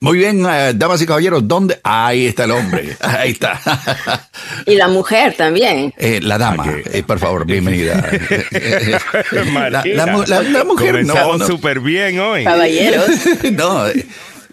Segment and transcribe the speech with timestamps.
[0.00, 1.80] Muy bien, eh, damas y caballeros, ¿dónde?
[1.82, 3.60] Ahí está el hombre, ahí está.
[4.64, 5.92] Y la mujer también.
[5.98, 7.94] Eh, la dama, eh, por favor, bienvenida.
[9.32, 12.44] la, la, la, la, mujer no, súper bien hoy.
[12.44, 13.10] Caballeros.
[13.52, 14.06] no, eh,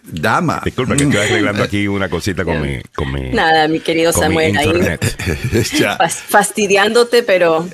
[0.08, 0.62] Dama.
[0.64, 4.56] Disculpa que estoy arreglando aquí una cosita con mi, con mi Nada, mi querido Samuel,
[4.58, 4.72] ahí
[6.28, 7.68] fastidiándote, pero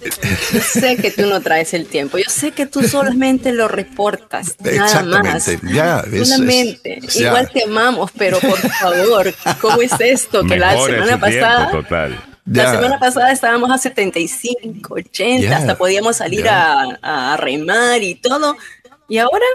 [0.54, 2.18] yo sé que tú no traes el tiempo.
[2.18, 5.50] Yo sé que tú solamente lo reportas, nada más.
[5.74, 7.00] Ya, solamente.
[7.16, 10.44] Igual te amamos, pero por favor, ¿cómo es esto?
[10.46, 11.72] Que la semana pasada.
[12.46, 18.58] La semana pasada estábamos a 75, 80, hasta podíamos salir a, a remar y todo.
[19.08, 19.46] Y ahora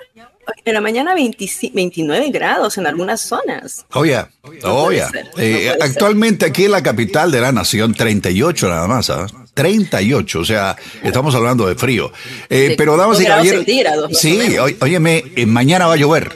[0.64, 3.86] en la mañana 29 grados en algunas zonas.
[3.94, 4.24] Oye,
[4.64, 5.04] oye.
[5.38, 9.32] Eh, actualmente aquí en la capital de la nación, 38 nada más, ¿sabes?
[9.54, 12.12] 38, o sea, estamos hablando de frío.
[12.50, 13.64] Eh, pero damos y caballeros.
[14.12, 16.32] Sí, óyeme, eh, mañana va a llover.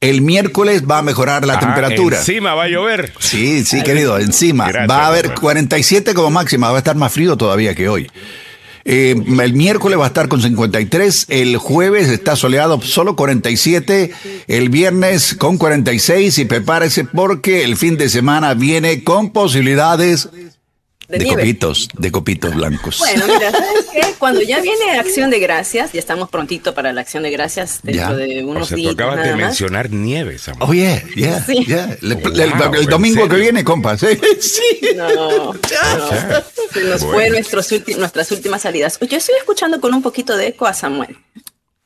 [0.00, 2.18] El miércoles va a mejorar la ah, temperatura.
[2.18, 3.12] Encima va a llover.
[3.18, 4.70] Sí, sí, querido, encima.
[4.88, 8.08] va a haber 47 como máxima, va a estar más frío todavía que hoy.
[8.90, 14.12] Eh, el miércoles va a estar con 53, el jueves está soleado solo 47,
[14.46, 20.30] el viernes con 46 y prepárese porque el fin de semana viene con posibilidades
[21.08, 22.98] de, copitos, de copitos blancos.
[22.98, 24.14] Bueno, mira, ¿sabes qué?
[24.18, 28.16] Cuando ya viene Acción de Gracias, ya estamos prontito para la Acción de Gracias dentro
[28.16, 28.94] de unos días.
[28.94, 30.68] Tú acabas de mencionar nieve, Samuel.
[30.68, 31.96] Oh, yeah, yeah, yeah.
[32.02, 34.00] El, domingo que viene, compas.
[34.40, 34.62] Sí.
[34.96, 35.54] No, no.
[36.72, 38.98] Se nos fue nuestros nuestras últimas salidas.
[39.00, 41.16] Yo estoy escuchando con un poquito de eco a Samuel.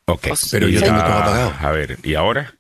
[0.07, 1.55] Ok, pero yo tengo todo apagado.
[1.61, 2.55] A ver, ¿y ahora?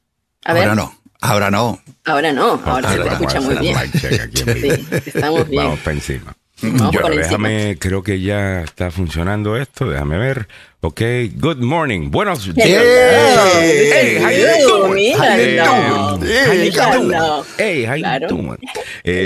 [0.45, 0.63] A ver.
[0.65, 0.99] Ahora no.
[1.21, 1.81] Ahora no.
[2.05, 3.77] Ahora no, ahora se te escucha muy bien.
[3.93, 5.65] Sí, estamos bien.
[5.65, 6.37] Vamos para encima.
[6.63, 9.91] Yo, déjame, creo que ya está funcionando esto.
[9.91, 10.47] Déjame ver.
[10.81, 11.01] Ok,
[11.35, 12.11] good morning.
[12.11, 12.83] Buenos días.
[13.59, 14.31] Hey, how
[17.59, 17.97] Hey, how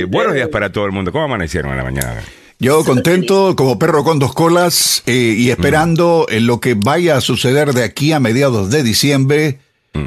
[0.08, 1.12] buenos días para todo el mundo.
[1.12, 2.22] ¿Cómo amanecieron en la mañana?
[2.58, 7.20] Yo contento como perro con dos colas eh, y esperando en lo que vaya a
[7.20, 9.65] suceder de aquí a mediados de diciembre Mm.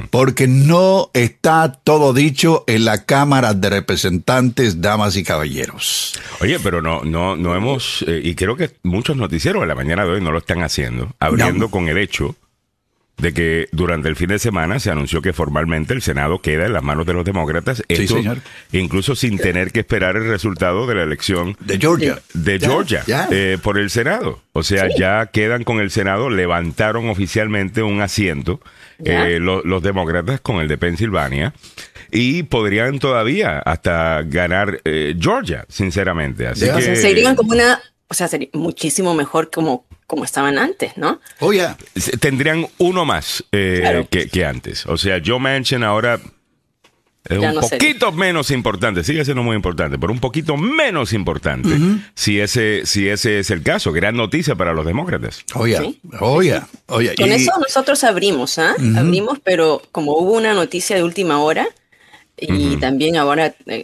[0.09, 6.19] Porque no está todo dicho en la Cámara de Representantes, damas y caballeros.
[6.41, 10.05] Oye, pero no, no, no hemos, eh, y creo que muchos noticieros en la mañana
[10.05, 12.35] de hoy no lo están haciendo, abriendo con el hecho
[13.19, 16.73] de que durante el fin de semana se anunció que formalmente el Senado queda en
[16.73, 17.83] las manos de los demócratas.
[17.87, 18.39] Esto, sí, señor.
[18.71, 22.19] Incluso sin tener que esperar el resultado de la elección de Georgia.
[22.33, 24.41] De Georgia eh, por el Senado.
[24.53, 28.59] O sea, ya quedan con el Senado, levantaron oficialmente un asiento
[29.03, 31.53] eh, los demócratas con el de Pensilvania
[32.11, 36.47] y podrían todavía hasta ganar eh, Georgia, sinceramente.
[36.47, 41.21] Así que, serían como una, o sea, sería muchísimo mejor como como estaban antes, ¿no?
[41.39, 41.77] Oh, ya.
[42.19, 44.87] Tendrían uno más eh, que, antes.
[44.87, 46.19] O sea, Joe Manchin ahora
[47.29, 51.69] es un poquito menos importante, sigue siendo muy importante, pero un poquito menos importante
[52.15, 53.91] si, ese, si ese es el caso.
[53.91, 55.45] Gran noticia para los demócratas.
[55.53, 57.15] Oye, oye, oye.
[57.15, 58.75] Con eso nosotros abrimos, ¿ah?
[58.97, 61.67] Abrimos, pero como hubo una noticia de última hora,
[62.41, 63.83] y también ahora, eh,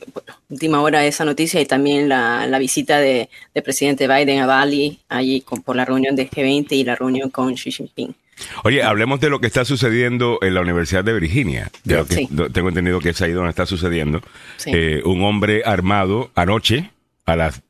[0.49, 4.99] última hora esa noticia y también la, la visita de, de, presidente Biden a Bali,
[5.09, 8.15] allí con, por la reunión de G20 y la reunión con Xi Jinping.
[8.63, 11.71] Oye, hablemos de lo que está sucediendo en la Universidad de Virginia.
[11.85, 14.21] Tengo entendido que es ahí donde está sucediendo.
[14.65, 16.91] Eh, un hombre armado anoche
[17.25, 17.61] a las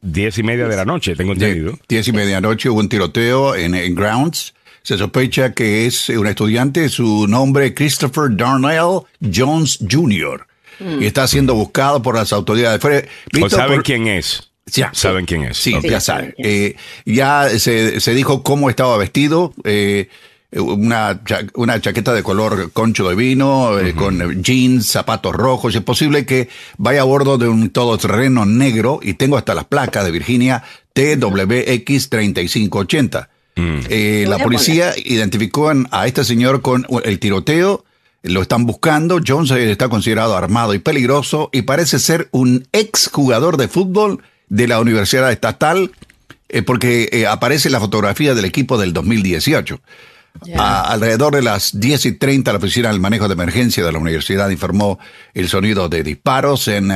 [0.00, 1.78] diez y media de la noche, tengo entendido.
[1.88, 5.86] Diez y media de la noche hubo un tiroteo en, en Grounds se sospecha que
[5.86, 10.46] es un estudiante, su nombre Christopher Darnell Jones Jr.
[10.98, 12.84] Y está siendo buscado por las autoridades.
[13.40, 14.50] ¿O saben quién es?
[14.66, 15.58] Ya, ¿Saben quién es?
[15.58, 16.34] Sí, ya saben.
[16.38, 19.52] Eh, ya se, se, dijo cómo estaba vestido.
[19.64, 20.08] Eh,
[20.52, 21.20] una,
[21.54, 25.74] una chaqueta de color concho de vino, eh, con jeans, zapatos rojos.
[25.74, 30.04] Es posible que vaya a bordo de un todoterreno negro y tengo hasta las placas
[30.04, 30.62] de Virginia
[30.92, 33.30] TWX 3580.
[33.56, 33.78] Mm.
[33.88, 37.84] Eh, la policía identificó a este señor con el tiroteo,
[38.22, 43.56] lo están buscando, Jones está considerado armado y peligroso y parece ser un ex jugador
[43.56, 45.90] de fútbol de la Universidad Estatal
[46.50, 49.80] eh, porque eh, aparece la fotografía del equipo del 2018.
[50.58, 54.50] alrededor de las 10 y 30, la oficina del manejo de emergencia de la universidad
[54.50, 54.98] informó
[55.32, 56.92] el sonido de disparos en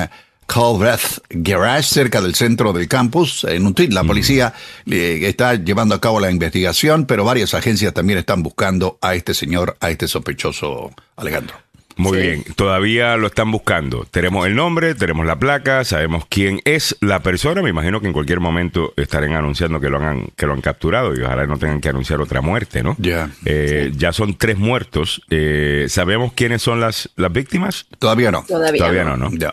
[0.46, 3.44] Culbreth Garage, cerca del centro del campus.
[3.44, 4.52] En un tweet, la policía
[4.86, 9.32] eh, está llevando a cabo la investigación, pero varias agencias también están buscando a este
[9.32, 11.56] señor, a este sospechoso Alejandro.
[11.96, 14.06] Muy bien, todavía lo están buscando.
[14.10, 17.62] Tenemos el nombre, tenemos la placa, sabemos quién es la persona.
[17.62, 21.14] Me imagino que en cualquier momento estarán anunciando que lo han, que lo han capturado
[21.14, 22.96] y ojalá no tengan que anunciar otra muerte, ¿no?
[22.98, 23.30] Ya.
[23.46, 25.22] Eh, ya son tres muertos.
[25.30, 27.86] Eh, ¿Sabemos quiénes son las, las víctimas?
[27.98, 28.44] Todavía no.
[28.46, 29.16] Todavía, no.
[29.16, 29.52] no, Ya.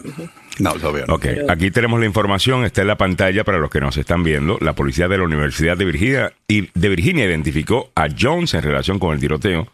[0.60, 1.16] No, todavía no.
[1.16, 4.58] Ok, aquí tenemos la información, está en la pantalla para los que nos están viendo.
[4.60, 9.14] La policía de la Universidad de Virginia, de Virginia identificó a Jones en relación con
[9.14, 9.72] el tiroteo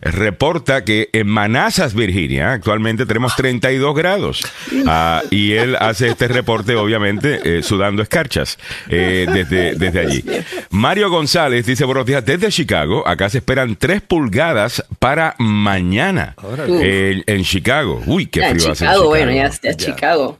[0.01, 4.41] reporta que en Manassas, Virginia, actualmente tenemos 32 grados.
[4.85, 8.57] Ah, y él hace este reporte, obviamente, eh, sudando escarchas
[8.89, 10.23] eh, desde, desde allí.
[10.69, 16.35] Mario González dice, buenos días, desde Chicago, acá se esperan 3 pulgadas para mañana
[16.67, 18.01] en Chicago.
[18.05, 19.07] Uy, qué frío hace Chicago.
[19.07, 20.37] Bueno, ya, está Chicago.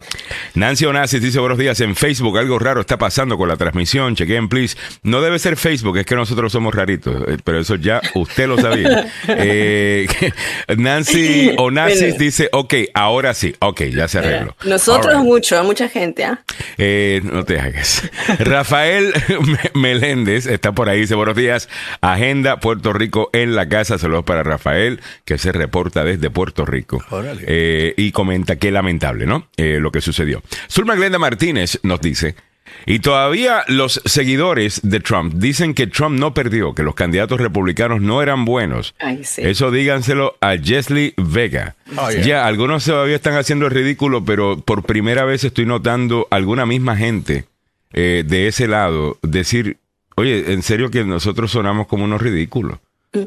[0.56, 4.50] Nancy Onassis dice, buenos días, en Facebook algo raro está pasando con la transmisión, chequen,
[4.50, 4.77] please.
[5.04, 8.57] No debe ser Facebook, es que nosotros somos raritos, eh, pero eso ya usted lo
[8.57, 8.97] sabía.
[9.28, 10.08] Eh,
[10.78, 14.56] Nancy Onassis dice, ok, ahora sí, ok, ya se arregló.
[14.66, 16.26] Nosotros mucho, mucha gente.
[16.26, 16.42] ¿ah?
[16.78, 18.10] Eh, no te hagas.
[18.40, 19.14] Rafael
[19.74, 21.70] Meléndez está por ahí, dice, buenos días,
[22.02, 27.04] Agenda Puerto Rico en la casa, saludos para Rafael, que se reporta desde Puerto Rico.
[27.42, 29.48] Eh, y comenta qué lamentable, ¿no?
[29.57, 30.42] lo que sucedió.
[30.69, 32.36] Zulma Glenda Martínez nos dice,
[32.86, 38.02] y todavía los seguidores de Trump dicen que Trump no perdió, que los candidatos republicanos
[38.02, 38.95] no eran buenos.
[39.38, 41.76] Eso díganselo a Jesly Vega.
[41.97, 46.66] Oh, ya, algunos todavía están haciendo el ridículo, pero por primera vez estoy notando alguna
[46.66, 47.45] misma gente
[47.92, 49.78] eh, de ese lado decir,
[50.16, 52.80] oye, en serio que nosotros sonamos como unos ridículos.
[53.12, 53.24] Mm.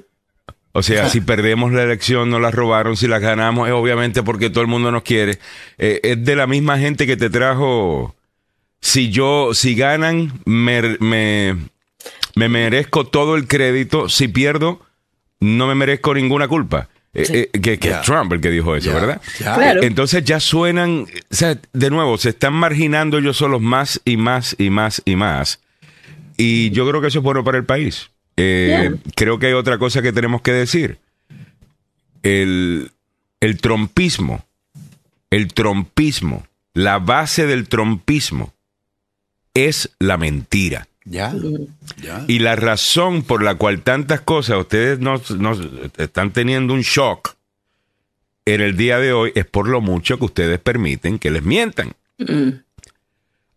[0.73, 4.49] O sea, si perdemos la elección, no la robaron, si la ganamos, es obviamente porque
[4.49, 5.38] todo el mundo nos quiere.
[5.76, 8.14] Eh, es de la misma gente que te trajo
[8.80, 14.08] si yo, si ganan, me, me, merezco todo el crédito.
[14.08, 14.80] Si pierdo,
[15.38, 16.88] no me merezco ninguna culpa.
[17.12, 19.20] Eh, eh, que, es Trump el que dijo eso, ¿verdad?
[19.40, 24.16] Eh, entonces ya suenan, o sea, de nuevo, se están marginando ellos solos más y
[24.16, 25.60] más y más y más.
[26.37, 28.10] Y yo creo que eso es bueno para el país.
[28.37, 30.99] Creo que hay otra cosa que tenemos que decir.
[32.22, 32.90] El,
[33.40, 34.46] el trompismo,
[35.30, 38.54] el trompismo, la base del trompismo
[39.54, 40.87] es la mentira.
[41.04, 41.35] Ya,
[42.28, 45.23] Y la razón por la cual tantas cosas ustedes nos,
[45.97, 47.35] están teniendo un shock
[48.45, 51.95] en el día de hoy es por lo mucho que ustedes permiten que les mientan.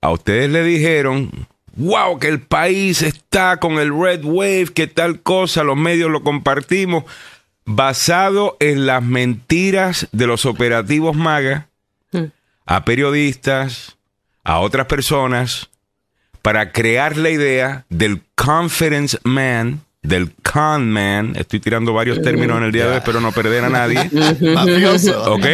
[0.02, 1.32] A ustedes le dijeron,
[1.76, 6.24] wow, que el país está con el red wave, que tal cosa, los medios lo
[6.24, 7.04] compartimos,
[7.66, 11.68] basado en las mentiras de los operativos MAGA
[12.66, 13.98] a periodistas,
[14.44, 15.70] a otras personas,
[16.44, 21.34] para crear la idea del conference man, del con man.
[21.38, 24.10] Estoy tirando varios términos en el día de hoy, pero no perder a nadie.
[24.54, 25.34] mafioso.
[25.34, 25.46] ¿Ok?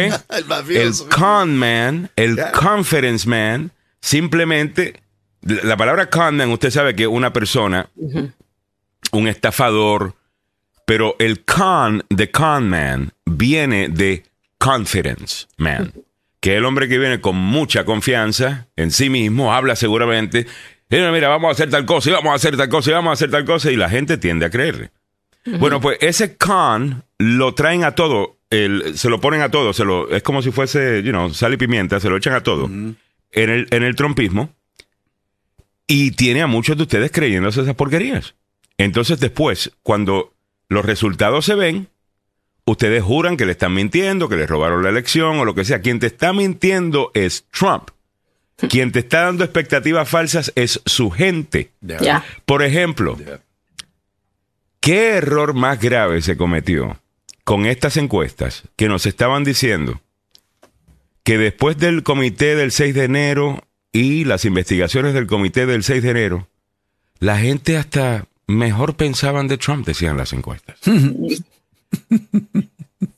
[0.68, 3.70] El, con man, el conference man,
[4.00, 5.00] simplemente,
[5.42, 7.88] la palabra con man, usted sabe que una persona,
[9.12, 10.16] un estafador,
[10.86, 14.24] pero el con de con man viene de
[14.58, 15.92] confidence man
[16.40, 20.46] que el hombre que viene con mucha confianza en sí mismo, habla seguramente,
[20.90, 23.10] mira, mira, vamos a hacer tal cosa, y vamos a hacer tal cosa, y vamos
[23.10, 24.90] a hacer tal cosa, y la gente tiende a creerle.
[25.58, 29.84] Bueno, pues ese con lo traen a todo, el, se lo ponen a todo, se
[29.84, 32.66] lo, es como si fuese, you know, sal y pimienta, se lo echan a todo,
[32.66, 32.96] en,
[33.32, 34.50] el, en el trompismo,
[35.86, 38.34] y tiene a muchos de ustedes creyéndose esas porquerías.
[38.78, 40.32] Entonces después, cuando
[40.68, 41.88] los resultados se ven,
[42.64, 45.80] ustedes juran que le están mintiendo, que le robaron la elección o lo que sea.
[45.80, 47.90] Quien te está mintiendo es Trump.
[48.68, 51.70] Quien te está dando expectativas falsas es su gente.
[52.44, 53.18] Por ejemplo,
[54.80, 56.98] ¿qué error más grave se cometió
[57.44, 60.00] con estas encuestas que nos estaban diciendo
[61.24, 66.02] que después del comité del 6 de enero y las investigaciones del comité del 6
[66.02, 66.48] de enero,
[67.18, 70.78] la gente hasta mejor pensaban de Trump, decían las encuestas.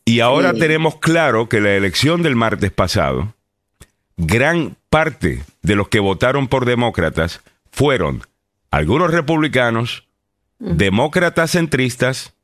[0.05, 3.35] y ahora tenemos claro que la elección del martes pasado,
[4.17, 7.41] gran parte de los que votaron por demócratas
[7.71, 8.23] fueron
[8.71, 10.05] algunos republicanos,
[10.59, 12.35] demócratas centristas,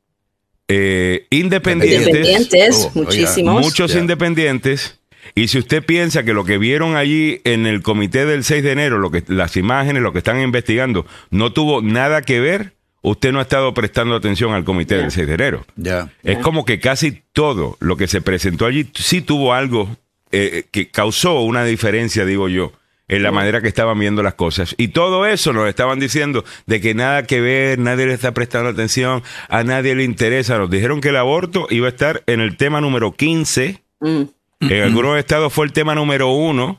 [0.67, 3.61] eh, independientes, oh, muchísimos.
[3.61, 4.99] muchos independientes.
[5.35, 8.71] Y si usted piensa que lo que vieron allí en el comité del 6 de
[8.71, 13.31] enero, lo que, las imágenes, lo que están investigando, no tuvo nada que ver, usted
[13.31, 15.65] no ha estado prestando atención al comité del 6 de enero.
[15.75, 16.11] Ya.
[16.23, 19.89] Es como que casi todo lo que se presentó allí sí tuvo algo
[20.31, 22.73] eh, que causó una diferencia, digo yo,
[23.07, 24.75] en la manera que estaban viendo las cosas.
[24.77, 28.69] Y todo eso nos estaban diciendo de que nada que ver, nadie le está prestando
[28.69, 30.57] atención, a nadie le interesa.
[30.57, 33.81] Nos dijeron que el aborto iba a estar en el tema número 15.
[33.99, 34.21] Mm.
[34.61, 36.77] En algunos estados fue el tema número uno.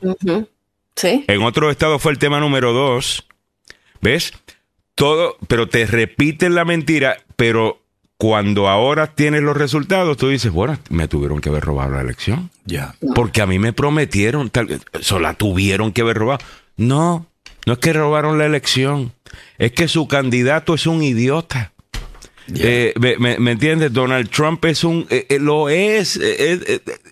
[0.95, 1.25] Sí.
[1.27, 3.27] En otros estados fue el tema número dos.
[4.01, 4.33] ¿Ves?
[5.01, 7.80] todo, pero te repiten la mentira, pero
[8.21, 12.51] cuando ahora tienes los resultados, tú dices, bueno, me tuvieron que haber robado la elección.
[12.65, 12.93] Ya.
[13.15, 16.37] Porque a mí me prometieron, tal, eso la tuvieron que haber robado.
[16.77, 17.25] No,
[17.65, 19.11] no es que robaron la elección,
[19.57, 21.71] es que su candidato es un idiota.
[22.53, 23.91] Eh, me, entiendes?
[23.91, 26.19] Donald Trump es un, eh, eh, lo es,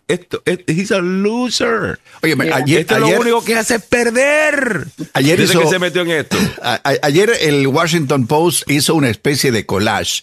[0.07, 1.99] esto, he's a loser.
[2.21, 4.85] Oye, ayer, esto lo único que hace es perder.
[5.13, 6.37] Ayer que se metió en esto.
[7.01, 10.21] ayer el Washington Post hizo una especie de collage.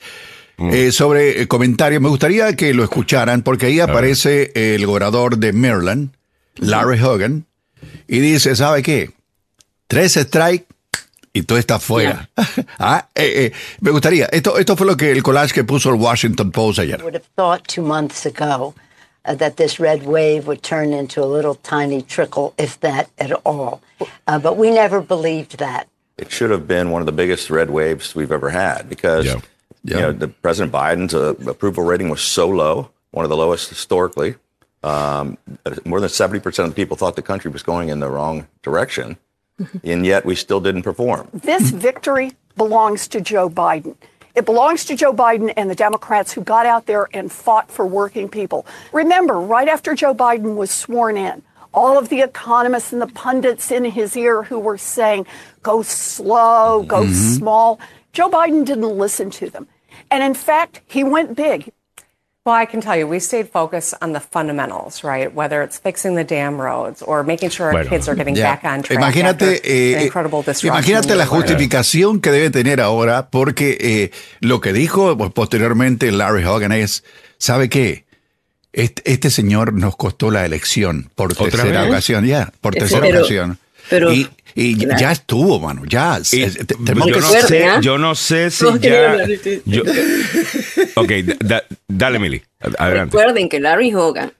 [0.58, 0.90] Mm.
[0.90, 2.00] sobre comentarios.
[2.00, 6.10] Me gustaría que lo escucharan porque ahí aparece el gobernador de Maryland,
[6.56, 7.46] Larry Hogan,
[8.08, 9.10] y dice, ¿sabe qué?
[9.86, 10.66] Tres strikes
[11.32, 12.30] y todo está fuera.
[12.78, 14.26] ah, eh, eh, me gustaría.
[14.32, 17.02] Esto, esto fue lo que el collage que puso el Washington Post ayer.
[17.02, 18.75] would have thought two months ago
[19.26, 23.32] uh, that this red wave would turn into a little tiny trickle, if that at
[23.44, 23.82] all.
[24.26, 25.88] Uh, but we never believed that.
[26.16, 29.40] It should have been one of the biggest red waves we've ever had because yeah.
[29.86, 29.94] Yeah.
[29.96, 33.68] you know the President Biden's uh, approval rating was so low, one of the lowest
[33.68, 34.34] historically.
[34.82, 35.38] Um,
[35.84, 39.16] more than 70% of the people thought the country was going in the wrong direction.
[39.84, 41.28] and yet we still didn't perform.
[41.32, 43.96] This victory belongs to Joe Biden.
[44.34, 47.86] It belongs to Joe Biden and the Democrats who got out there and fought for
[47.86, 48.66] working people.
[48.92, 53.70] Remember, right after Joe Biden was sworn in, all of the economists and the pundits
[53.70, 55.26] in his ear who were saying,
[55.62, 57.12] go slow, go mm-hmm.
[57.12, 57.80] small,
[58.12, 59.66] Joe Biden didn't listen to them.
[60.10, 61.72] And in fact, he went big.
[62.46, 65.34] Well, I can tell you, we stayed focused on the fundamentals, right?
[65.34, 68.82] Whether it's fixing the dam roads or making sure our kids are getting back on
[68.82, 69.00] track.
[69.00, 70.08] Imagínate, eh,
[70.62, 76.44] imagínate la justificación que debe tener ahora, porque eh, lo que dijo pues, posteriormente Larry
[76.44, 77.02] Hogan es,
[77.38, 78.04] ¿sabe qué?
[78.72, 83.58] Este, este, señor nos costó la elección por tercera ocasión, ya, por tercera ocasión.
[83.90, 86.18] Pero, y, y ya estuvo, mano, ya.
[86.82, 89.18] tenemos yo, que no sé, yo no sé si ya.
[89.66, 89.82] Yo,
[90.94, 91.12] ok,
[91.86, 92.42] dale, Mili.
[92.78, 93.14] Adelante.
[93.14, 94.32] Recuerden que Larry Hogan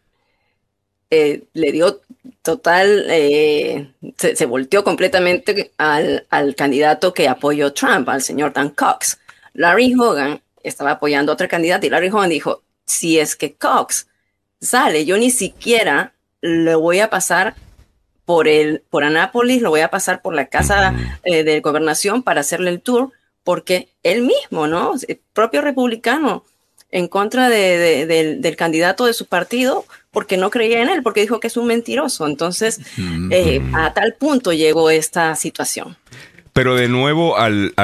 [1.11, 2.01] eh, le dio
[2.41, 9.19] total, eh, se, volteó completamente al, al, candidato que apoyó Trump, al señor Dan Cox.
[9.53, 14.07] Larry Hogan estaba apoyando a otro candidato y Larry Hogan dijo, si es que Cox
[14.63, 17.55] sale, yo ni siquiera le voy a pasar
[18.27, 22.41] por, el, por Anápolis, lo voy a pasar por la casa eh, de gobernación para
[22.41, 23.13] hacerle el tour,
[23.45, 24.95] porque él mismo, ¿no?
[25.09, 26.45] El propio republicano,
[26.91, 31.47] en contra del, candidato de su partido, porque no creía en él, porque dijo que
[31.47, 32.27] es un mentiroso.
[32.27, 32.81] Entonces,
[33.31, 35.97] eh, a tal punto llegó esta situación.
[36.53, 37.75] Pero de nuevo, al,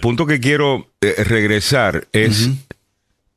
[0.00, 2.48] punto que quiero eh, regresar es,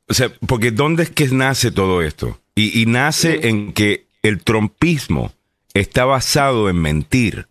[0.08, 2.40] o sea, porque ¿dónde es que nace todo esto?
[2.54, 5.32] Y, nace en que el trompismo
[5.80, 7.48] está basado en mentir.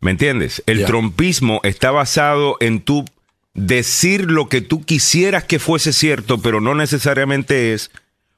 [0.00, 0.62] ¿Me entiendes?
[0.66, 3.04] El trompismo está basado en tu
[3.54, 7.90] decir lo que tú quisieras que fuese cierto, pero no necesariamente es,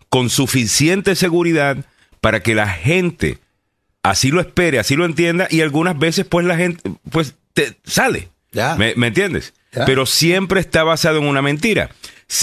[0.08, 1.84] con suficiente seguridad
[2.20, 3.38] para que la gente
[4.02, 8.28] así lo espere, así lo entienda, y algunas veces pues la gente pues te sale.
[8.76, 9.54] ¿Me, entiendes?
[9.86, 11.90] Pero siempre está basado en una mentira.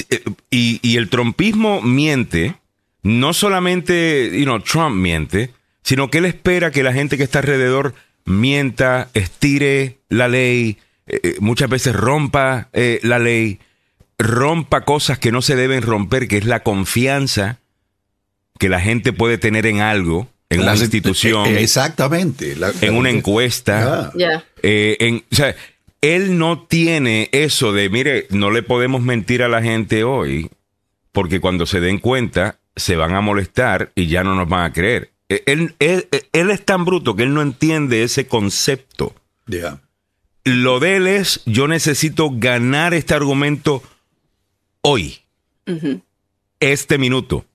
[0.09, 2.55] Eh, y, y el trompismo miente,
[3.03, 5.51] no solamente, you know, Trump miente,
[5.83, 7.93] sino que él espera que la gente que está alrededor
[8.25, 13.59] mienta, estire la ley, eh, eh, muchas veces rompa eh, la ley,
[14.17, 17.59] rompa cosas que no se deben romper, que es la confianza
[18.59, 21.47] que la gente puede tener en algo, en una institución.
[21.57, 22.55] Exactamente.
[22.81, 24.11] en una encuesta.
[24.61, 25.55] en, o sea,
[26.01, 30.49] él no tiene eso de, mire, no le podemos mentir a la gente hoy,
[31.11, 34.73] porque cuando se den cuenta se van a molestar y ya no nos van a
[34.73, 35.11] creer.
[35.29, 39.15] Eh, él, él, es tan bruto que él no entiende ese concepto.
[40.43, 43.83] Lo de él es, yo necesito ganar este argumento
[44.81, 45.19] hoy,
[46.59, 47.45] este minuto.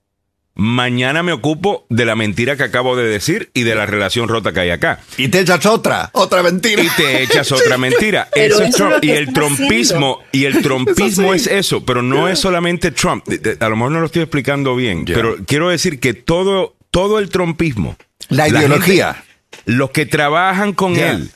[0.56, 4.52] Mañana me ocupo de la mentira que acabo de decir y de la relación rota
[4.52, 5.00] que hay acá.
[5.16, 6.80] Y te echas otra, otra mentira.
[6.80, 8.28] Y te echas otra mentira.
[9.02, 13.24] y el trompismo, y el trompismo es eso, pero no es solamente Trump.
[13.58, 17.28] A lo mejor no lo estoy explicando bien, pero quiero decir que todo todo el
[17.28, 17.96] trompismo.
[18.28, 19.24] La ideología.
[19.66, 21.28] los que trabajan con él.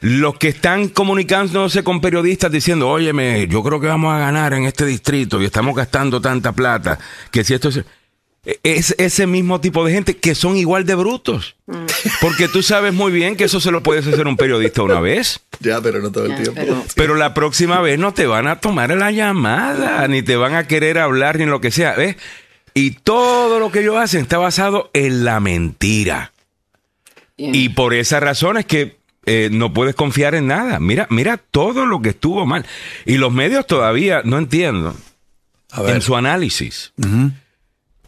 [0.00, 4.66] Los que están comunicándose con periodistas diciendo, óyeme, yo creo que vamos a ganar en
[4.66, 6.98] este distrito y estamos gastando tanta plata,
[7.30, 7.82] que si esto es...
[8.62, 11.56] Es ese mismo tipo de gente que son igual de brutos.
[11.66, 11.86] Mm.
[12.20, 15.40] Porque tú sabes muy bien que eso se lo puedes hacer un periodista una vez.
[15.58, 16.52] Ya, pero no todo el tiempo.
[16.54, 20.54] Pero, pero, la próxima vez no te van a tomar la llamada, ni te van
[20.54, 21.96] a querer hablar, ni lo que sea.
[21.96, 22.14] ¿Ves?
[22.76, 26.34] Y todo lo que ellos hacen está basado en la mentira.
[27.38, 30.78] Y por esa razón es que eh, no puedes confiar en nada.
[30.78, 32.66] Mira, mira todo lo que estuvo mal.
[33.06, 34.94] Y los medios todavía, no entiendo,
[35.86, 36.92] en su análisis,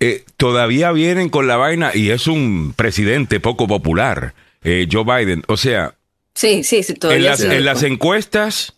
[0.00, 5.44] eh, todavía vienen con la vaina y es un presidente poco popular, eh, Joe Biden.
[5.48, 5.94] O sea,
[6.34, 8.74] sí, sí, sí, todavía en las, encuestas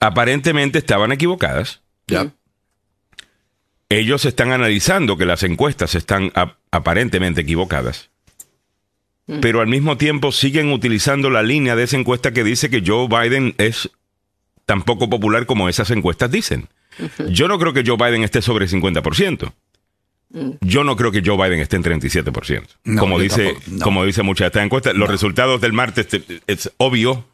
[0.00, 1.80] aparentemente estaban equivocadas.
[2.08, 2.32] Ya
[3.98, 6.32] ellos están analizando que las encuestas están
[6.70, 8.10] aparentemente equivocadas,
[9.26, 9.40] mm.
[9.40, 13.08] pero al mismo tiempo siguen utilizando la línea de esa encuesta que dice que Joe
[13.08, 13.90] Biden es
[14.66, 16.68] tan poco popular como esas encuestas dicen.
[17.28, 19.52] Yo no creo que Joe Biden esté sobre 50%.
[20.30, 20.50] Mm.
[20.60, 22.98] Yo no creo que Joe Biden esté en 37%.
[22.98, 26.06] como, dice, como dice muchas de estas encuestas, los resultados del martes
[26.46, 27.24] es obvio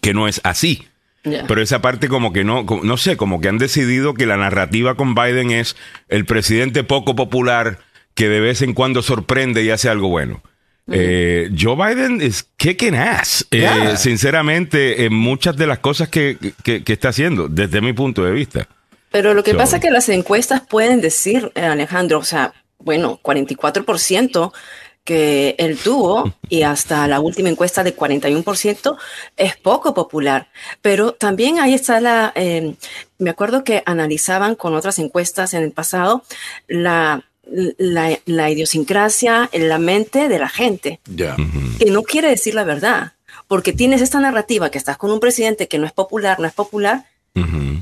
[0.00, 0.86] que no es así.
[1.22, 4.94] Pero esa parte como que no, no sé, como que han decidido que la narrativa
[4.94, 5.76] con Biden es
[6.08, 7.78] el presidente poco popular
[8.14, 10.42] que de vez en cuando sorprende y hace algo bueno.
[10.92, 17.10] Eh, Joe Biden es kicking ass, eh, sinceramente, en muchas de las cosas que, está
[17.10, 18.66] haciendo, desde mi punto de vista.
[19.12, 23.20] Pero lo que pasa es que las encuestas pueden decir, eh, Alejandro, o sea, bueno,
[23.22, 24.52] 44%
[25.10, 28.96] que él tuvo y hasta la última encuesta de 41%
[29.36, 30.46] es poco popular.
[30.82, 32.76] Pero también ahí está la, em,
[33.18, 36.22] me acuerdo que analizaban con otras encuestas en el pasado
[36.68, 41.00] la, la, idiosincrasia en la mente de la gente,
[41.80, 43.14] que no quiere decir la verdad,
[43.48, 46.54] porque tienes esta narrativa que estás con un presidente que no es popular, no es
[46.54, 47.06] popular,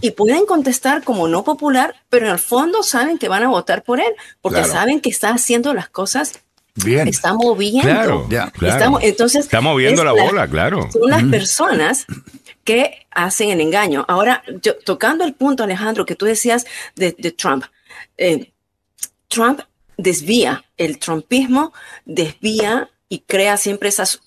[0.00, 3.82] y pueden contestar como no popular, pero en el fondo saben que van a votar
[3.82, 6.40] por él, porque saben que está haciendo las cosas
[6.84, 7.08] Bien.
[7.08, 7.82] Está moviendo.
[7.82, 8.28] Claro,
[8.60, 10.88] Estamos, entonces, está moviendo la bola, claro.
[10.92, 12.06] Son las personas
[12.64, 14.04] que hacen el engaño.
[14.08, 17.64] Ahora, yo, tocando el punto, Alejandro, que tú decías de, Trump.
[18.16, 18.52] Eh,
[19.28, 19.60] Trump
[19.96, 21.72] desvía, el trumpismo
[22.04, 24.20] desvía y crea siempre esas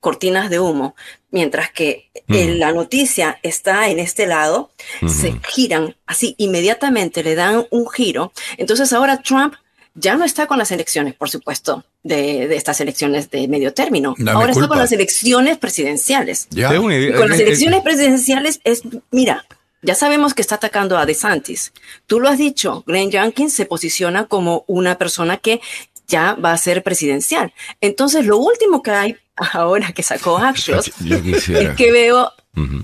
[0.00, 0.94] cortinas de humo,
[1.30, 4.70] mientras que la noticia está en este lado,
[5.06, 8.32] se giran así, inmediatamente le dan un giro.
[8.56, 9.54] Entonces ahora Trump
[9.98, 14.14] ya no está con las elecciones, por supuesto, de, estas elecciones de medio término.
[14.28, 16.48] Ahora está con las elecciones presidenciales.
[16.50, 19.44] con las elecciones presidenciales es, mira,
[19.82, 21.72] ya sabemos que está atacando a DeSantis.
[22.06, 25.60] Tú lo has dicho, Glenn Jenkins se posiciona como una persona que
[26.06, 27.52] ya va a ser presidencial.
[27.80, 32.32] Entonces, lo último que hay ahora que sacó Axios es que veo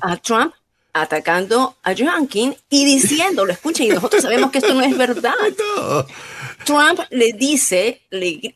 [0.01, 0.55] a Trump
[0.93, 5.35] atacando a Jenkins y diciéndolo, escuchen, y nosotros sabemos que esto no es verdad.
[6.65, 8.53] Trump le dice, le,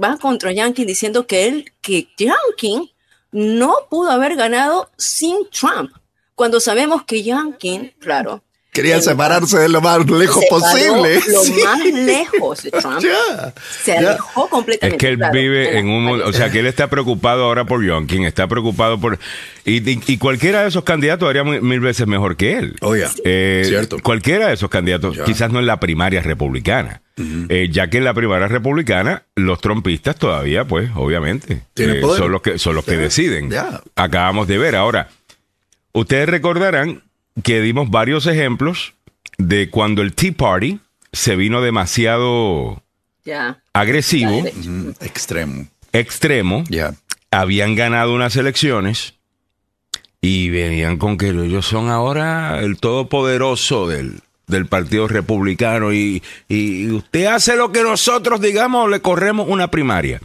[0.00, 2.90] va contra Jenkins diciendo que él, que Jenkins
[3.32, 5.92] no pudo haber ganado sin Trump
[6.36, 8.42] cuando sabemos que Youngkin, claro,
[8.76, 11.18] Quería separarse de lo más lejos posible.
[11.28, 13.00] Lo más lejos de Trump.
[13.82, 14.96] se alejó completamente.
[14.96, 16.20] Es que él vive en un.
[16.20, 19.18] O sea, que él está preocupado ahora por Youngkin, está preocupado por.
[19.64, 22.76] Y, cualquiera de esos candidatos haría mil, veces mejor que él.
[22.82, 23.98] Oye, eh, cierto.
[24.02, 27.00] Cualquiera de esos candidatos, quizás no en la primaria republicana.
[27.48, 32.42] Eh, ya que en la primaria republicana, los trompistas todavía, pues, obviamente, eh, son los
[32.42, 33.50] que, son los que deciden.
[33.94, 35.08] Acabamos de ver ahora.
[35.94, 37.05] Ustedes recordarán
[37.42, 38.94] que dimos varios ejemplos
[39.38, 40.80] de cuando el Tea Party
[41.12, 42.82] se vino demasiado
[43.72, 44.44] agresivo.
[45.00, 45.66] extremo.
[45.92, 46.64] Extremo.
[47.30, 49.14] Habían ganado unas elecciones
[50.20, 56.90] y venían con que ellos son ahora el todopoderoso del, del Partido Republicano y, y,
[56.90, 60.20] usted hace lo que nosotros digamos, le corremos una primaria.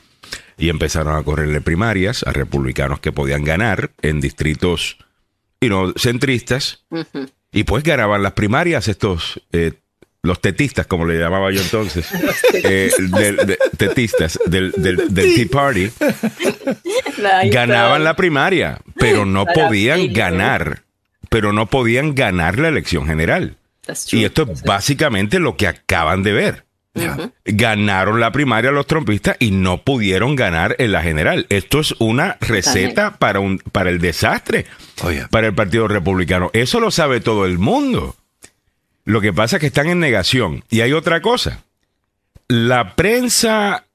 [0.58, 4.98] Y empezaron a correrle primarias a republicanos que podían ganar en distritos
[5.62, 6.84] y no centristas,
[7.52, 9.74] y pues ganaban las primarias estos, eh,
[10.24, 12.08] los tetistas, como le llamaba yo entonces,
[12.54, 12.92] eh,
[13.78, 14.40] tetistas.
[14.48, 15.90] del, del, Tea Party,
[17.52, 20.82] ganaban la primaria, pero no podían ganar,
[21.30, 23.56] pero no podían ganar la elección general.
[24.12, 26.66] Y esto es básicamente lo que acaban de ver.
[27.46, 31.46] Ganaron la primaria los trompistas y no pudieron ganar en la general.
[31.50, 34.66] Esto es una receta para, un, para el desastre
[35.30, 36.50] para el Partido Republicano.
[36.54, 38.16] Eso lo sabe todo el mundo.
[39.06, 40.64] Lo que pasa es que están en negación.
[40.70, 41.64] Y hay otra cosa.
[42.48, 43.86] La prensa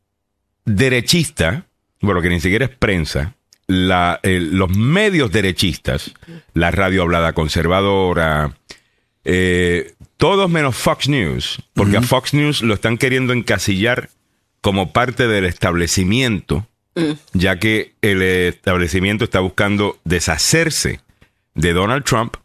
[0.65, 1.67] derechista,
[2.01, 3.35] bueno, que ni siquiera es prensa,
[3.67, 6.13] la, los medios derechistas,
[6.55, 8.57] la radio hablada conservadora,
[9.29, 14.09] eh, todos menos Fox News, porque a Fox News lo están queriendo encasillar
[14.61, 17.11] como parte del establecimiento, mm.
[17.33, 21.01] ya que el establecimiento está buscando deshacerse
[21.57, 22.37] de Donald Trump,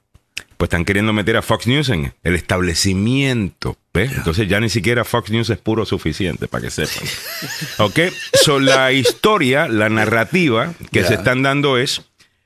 [0.58, 3.78] pues están queriendo meter a Fox News en el establecimiento.
[3.94, 4.12] ¿ves?
[4.14, 7.08] Entonces ya ni siquiera Fox News es puro suficiente, para que sepan.
[7.78, 8.00] ¿Ok?
[8.34, 12.02] So, la historia, la narrativa que se están dando es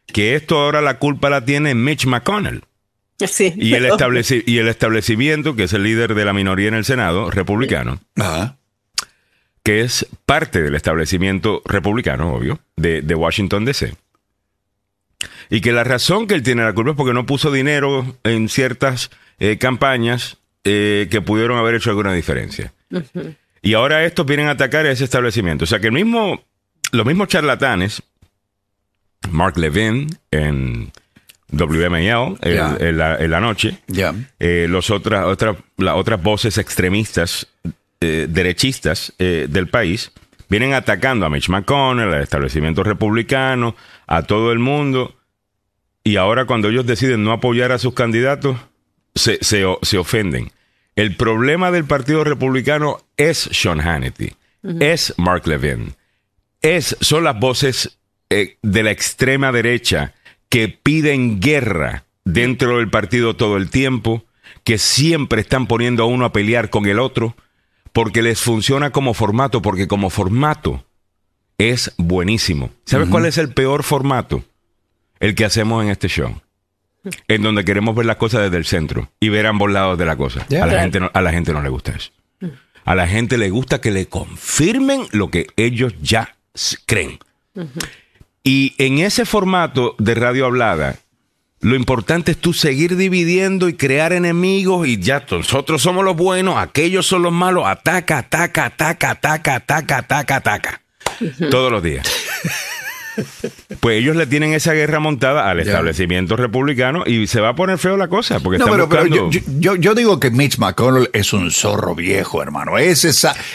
[0.07, 2.63] que esto ahora la culpa la tiene Mitch McConnell.
[3.17, 3.85] Y, el
[4.45, 8.01] y el establecimiento, que es el líder de la minoría en el Senado, republicano,
[9.63, 13.95] que es parte del establecimiento republicano, obvio, de, Washington DC.
[15.49, 18.49] Y que la razón que él tiene la culpa es porque no puso dinero en
[18.49, 22.73] ciertas eh, campañas eh, que pudieron haber hecho alguna diferencia.
[23.61, 25.63] Y ahora estos vienen a atacar a ese establecimiento.
[25.63, 26.43] O sea que el mismo,
[26.91, 28.03] los mismos charlatanes,
[29.31, 30.91] Mark Levin en
[31.51, 33.79] WML en, la, noche.
[34.39, 37.47] Eh, los otras, otras, las otras voces extremistas,
[38.01, 40.11] eh, derechistas eh, del país,
[40.49, 43.75] vienen atacando a Mitch McConnell, al establecimiento republicano,
[44.07, 45.15] a todo el mundo.
[46.03, 48.57] Y ahora cuando ellos deciden no apoyar a sus candidatos,
[49.13, 50.51] se, se, ofenden.
[50.95, 54.33] El problema del Partido Republicano es Sean Hannity,
[54.79, 55.95] es Mark Levin,
[56.61, 57.97] es, son las voces
[58.29, 60.14] de la extrema derecha
[60.55, 64.23] que piden guerra dentro del partido todo el tiempo,
[64.63, 67.35] que siempre están poniendo a uno a pelear con el otro,
[67.91, 70.85] porque les funciona como formato, porque como formato
[71.57, 72.69] es buenísimo.
[72.85, 74.45] ¿Sabes cuál es el peor formato?
[75.19, 76.39] El que hacemos en este show.
[77.27, 80.15] En donde queremos ver las cosas desde el centro y ver ambos lados de la
[80.15, 80.47] cosa.
[80.49, 82.11] a, la gente no, a la gente no le gusta eso.
[82.85, 86.37] A la gente le gusta que le confirmen lo que ellos ya
[86.85, 87.19] creen.
[88.47, 90.99] Y en ese formato de radio hablada,
[91.61, 96.55] lo importante es tú seguir dividiendo y crear enemigos y ya nosotros somos los buenos,
[96.55, 100.81] aquellos son los malos, ataca, ataca, ataca, ataca, ataca, ataca, ataca.
[101.49, 102.07] Todos los días.
[103.79, 107.77] Pues ellos le tienen esa guerra montada al establecimiento republicano y se va a poner
[107.77, 108.39] feo la cosa.
[108.39, 112.77] Porque no, pero, yo, digo que Mitch McConnell es un zorro viejo, hermano.
[112.77, 113.09] Ese,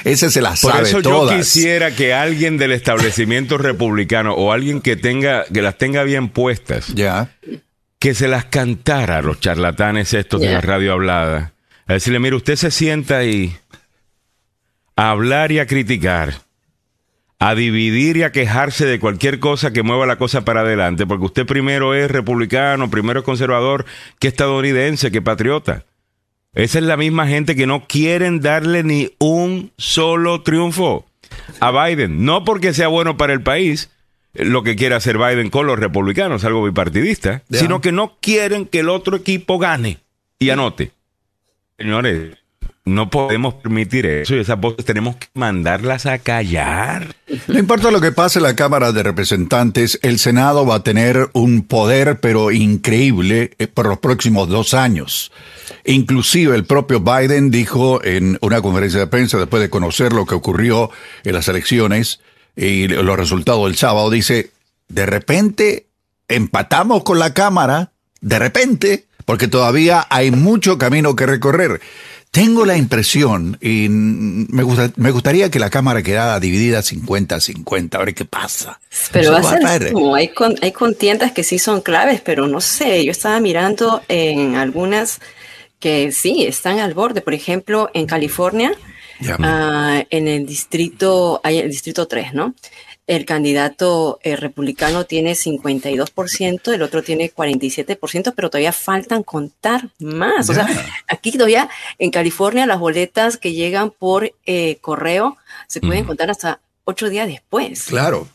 [0.05, 4.81] ese se la sabe Por eso yo quisiera que alguien del establecimiento republicano o alguien
[4.81, 7.31] que tenga que las tenga bien puestas, ya.
[7.99, 11.53] que se las cantara a los charlatanes estos de la radio hablada.
[11.87, 13.57] A decirle, mire, usted se sienta y
[14.97, 16.35] a hablar y a criticar,
[17.41, 21.25] a dividir y a quejarse de cualquier cosa que mueva la cosa para adelante, porque
[21.25, 23.87] usted primero es republicano, primero es conservador,
[24.19, 25.85] que estadounidense, que patriota.
[26.53, 31.07] Esa es la misma gente que no quieren darle ni un solo triunfo
[31.61, 32.25] a Biden.
[32.25, 33.91] No porque sea bueno para el país,
[34.35, 38.81] lo que quiere hacer Biden con los republicanos, algo bipartidista, sino que no quieren que
[38.81, 39.99] el otro equipo gane
[40.39, 40.93] y anote.
[41.79, 42.37] Señores,
[42.85, 47.15] no podemos permitir eso y esas voces tenemos que mandarlas a callar.
[47.49, 51.31] No importa lo que pase en la Cámara de Representantes, el Senado va a tener
[51.33, 55.33] un poder pero increíble eh, por los próximos dos años.
[55.85, 60.35] Inclusive el propio Biden dijo en una conferencia de prensa después de conocer lo que
[60.35, 60.91] ocurrió
[61.25, 62.21] en las elecciones
[62.57, 64.51] y los resultados del sábado, dice,
[64.89, 65.87] de repente
[66.29, 71.81] empatamos con la Cámara, de repente, porque todavía hay mucho camino que recorrer.
[72.31, 74.65] Tengo la impresión, y me,
[74.97, 78.79] me gustaría que la Cámara quedara dividida 50-50, a ver qué pasa.
[79.11, 80.31] Pero va a ser como hay,
[80.63, 85.21] hay contiendas que sí son claves, pero no sé, yo estaba mirando en algunas
[85.81, 88.73] que sí están al borde, por ejemplo, en California,
[89.41, 92.55] ah, en el distrito, hay el distrito 3, ¿no?
[93.11, 100.49] El candidato eh, republicano tiene 52%, el otro tiene 47%, pero todavía faltan contar más.
[100.49, 100.69] O sea,
[101.09, 101.69] aquí todavía
[101.99, 107.29] en California las boletas que llegan por eh, correo se pueden contar hasta ocho días
[107.29, 107.85] después.
[107.85, 108.27] Claro,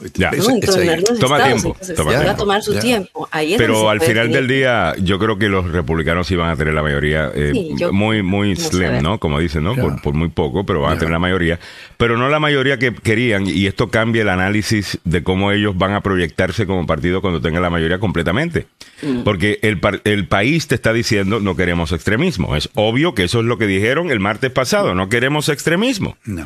[1.19, 1.75] toma tiempo.
[2.07, 3.27] va a tomar su tiempo.
[3.31, 7.31] Pero al final del día, yo creo que los republicanos iban a tener la mayoría
[7.33, 7.53] eh,
[7.91, 9.19] muy, muy slim, ¿no?
[9.19, 9.75] Como dicen, ¿no?
[9.75, 11.59] Por, muy poco, pero van a tener la mayoría.
[11.97, 15.93] Pero no la mayoría que querían, y esto cambia el análisis de cómo ellos van
[15.93, 18.67] a proyectarse como partido cuando tengan la mayoría completamente.
[19.01, 19.23] Mm.
[19.23, 22.55] Porque el, el país te está diciendo no queremos extremismo.
[22.55, 26.17] Es obvio que eso es lo que dijeron el martes pasado, no queremos extremismo.
[26.25, 26.45] No.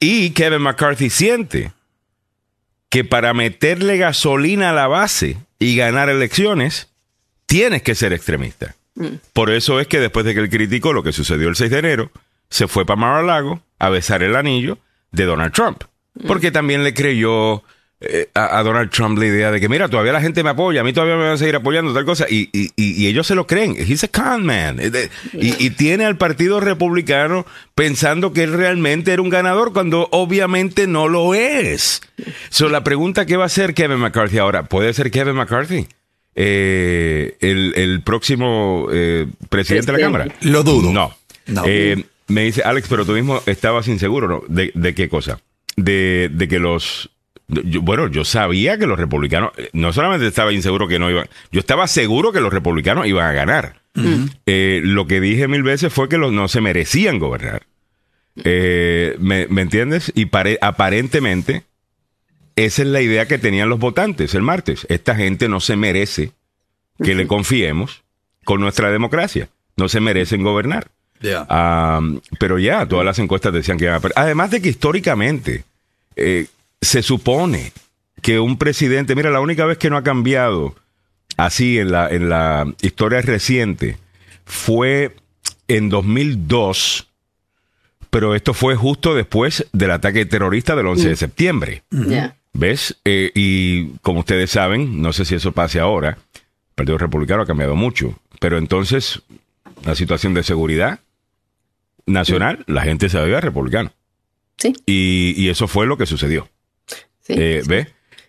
[0.00, 1.72] Y Kevin McCarthy siente
[2.88, 6.88] que para meterle gasolina a la base y ganar elecciones,
[7.46, 8.74] tienes que ser extremista.
[8.96, 9.16] Mm.
[9.32, 11.78] Por eso es que después de que él criticó lo que sucedió el 6 de
[11.78, 12.10] enero,
[12.48, 14.78] se fue para Mar-a-Lago a besar el anillo
[15.12, 15.84] de Donald Trump.
[16.14, 16.26] Mm.
[16.26, 17.62] Porque también le creyó
[18.02, 20.84] eh, a, Donald Trump la idea de que, mira, todavía la gente me apoya, a
[20.84, 23.76] mí todavía me van a seguir apoyando, tal cosa, y, y, ellos se lo creen.
[23.76, 24.80] He's a con man.
[25.34, 31.08] Y, tiene al Partido Republicano pensando que él realmente era un ganador cuando obviamente no
[31.08, 32.00] lo es.
[32.48, 34.62] So, la pregunta, ¿qué va a hacer Kevin McCarthy ahora?
[34.62, 35.86] ¿Puede ser Kevin McCarthy?
[36.34, 40.34] Eh, el, próximo eh, presidente de la Cámara.
[40.40, 40.90] Lo dudo.
[40.90, 41.14] No.
[42.28, 44.42] me dice, Alex, pero tú mismo estabas inseguro, ¿no?
[44.48, 45.38] ¿De, de qué cosa?
[45.76, 47.10] De, de que los
[47.82, 51.60] bueno, yo sabía que los republicanos, eh, no solamente estaba inseguro que no iban, yo
[51.60, 53.80] estaba seguro que los republicanos iban a ganar.
[54.46, 57.66] Eh, lo que dije mil veces fue que los, no se merecían gobernar.
[58.44, 60.12] Eh, ¿me, entiendes?
[60.14, 61.64] Y aparentemente,
[62.56, 64.86] esa es la idea que tenían los votantes el martes.
[64.88, 66.32] Esta gente no se merece
[67.02, 68.02] que le confiemos
[68.44, 69.48] con nuestra democracia.
[69.76, 70.88] No se merecen gobernar.
[72.38, 75.64] pero ya, todas las encuestas decían que iban a Además de que históricamente,
[76.80, 77.72] se supone
[78.22, 80.74] que un presidente, mira, la única vez que no ha cambiado
[81.36, 83.98] así en la, en la historia reciente
[84.44, 85.16] fue
[85.68, 87.08] en 2002,
[88.10, 91.16] pero esto fue justo después del ataque terrorista del 11 de mm.
[91.16, 91.82] septiembre.
[92.52, 92.96] ¿Ves?
[93.04, 97.46] Eh, y como ustedes saben, no sé si eso pase ahora, el Partido Republicano ha
[97.46, 99.22] cambiado mucho, pero entonces
[99.84, 101.00] la situación de seguridad
[102.06, 103.92] nacional, la gente se veía republicano.
[104.58, 104.74] Sí.
[104.84, 106.46] y eso fue lo que sucedió.
[107.38, 107.88] Eh, ¿Ve?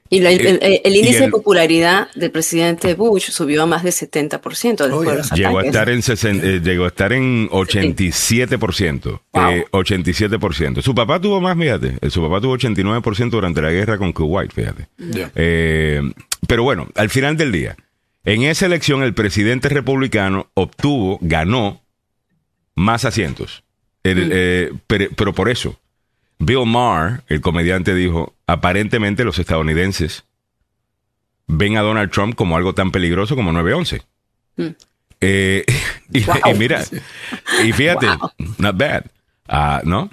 [0.09, 5.07] Y eh, el, índice de popularidad del presidente Bush subió a más de 70% después
[5.07, 9.21] de los llegó a estar en eh, llegó a estar en 87%.
[9.31, 10.81] 87%.
[10.81, 12.09] Su papá tuvo más, fíjate.
[12.09, 14.89] Su papá tuvo 89% durante la guerra con Kuwait, fíjate.
[16.45, 17.77] pero bueno, al final del día,
[18.25, 21.81] en esa elección el presidente republicano obtuvo, ganó
[22.75, 23.63] más asientos.
[24.03, 24.77] Mm.
[24.87, 25.79] pero por eso,
[26.41, 30.23] Bill Maher, el comediante, dijo, aparentemente los estadounidenses
[31.45, 34.01] ven a Donald Trump como algo tan peligroso como 9-11.
[34.57, 34.67] Mm.
[35.21, 35.65] Eh,
[36.11, 36.23] y,
[36.57, 36.83] mira,
[37.63, 38.07] y fíjate,
[38.57, 39.05] not bad,
[39.47, 40.09] ah, ¿no?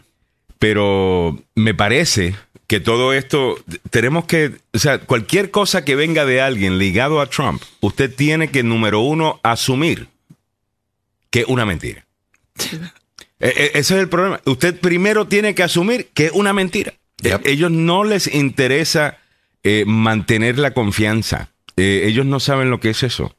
[0.58, 2.36] Pero me parece
[2.66, 3.56] que todo esto,
[3.88, 8.48] tenemos que, o sea, cualquier cosa que venga de alguien ligado a Trump, usted tiene
[8.48, 10.08] que, número uno, asumir
[11.30, 12.04] que es una mentira.
[13.40, 14.40] Eh, eh, ese es el problema.
[14.44, 16.94] Usted primero tiene que asumir que es una mentira.
[17.22, 19.18] Eh, ellos no les interesa
[19.84, 21.50] mantener la confianza.
[21.76, 23.36] ellos no saben lo que es eso.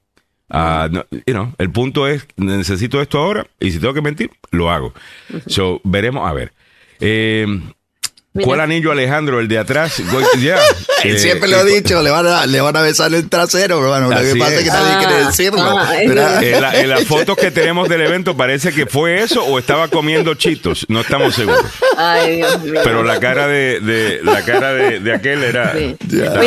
[0.47, 0.87] Ah,
[1.57, 4.93] el punto es, necesito esto ahora y si tengo que mentir, lo hago.
[5.47, 6.53] So, veremos, a ver.
[6.99, 7.47] Eh,
[8.43, 9.39] ¿Cuál anillo, Alejandro?
[9.39, 9.99] El de atrás.
[9.99, 14.09] Eh, siempre lo he dicho, le van, a, le van a besar el trasero, hermano.
[14.09, 15.77] Lo que pasa es que nadie quiere ah, decirlo.
[15.77, 20.33] Ah, en, las fotos que tenemos del evento parece que fue eso o estaba comiendo
[20.35, 20.85] chitos.
[20.89, 21.65] No estamos seguros.
[21.97, 22.81] Ay, Dios mío.
[22.83, 25.73] Pero la cara de, de la cara de, aquel era.
[25.73, 25.97] Oye,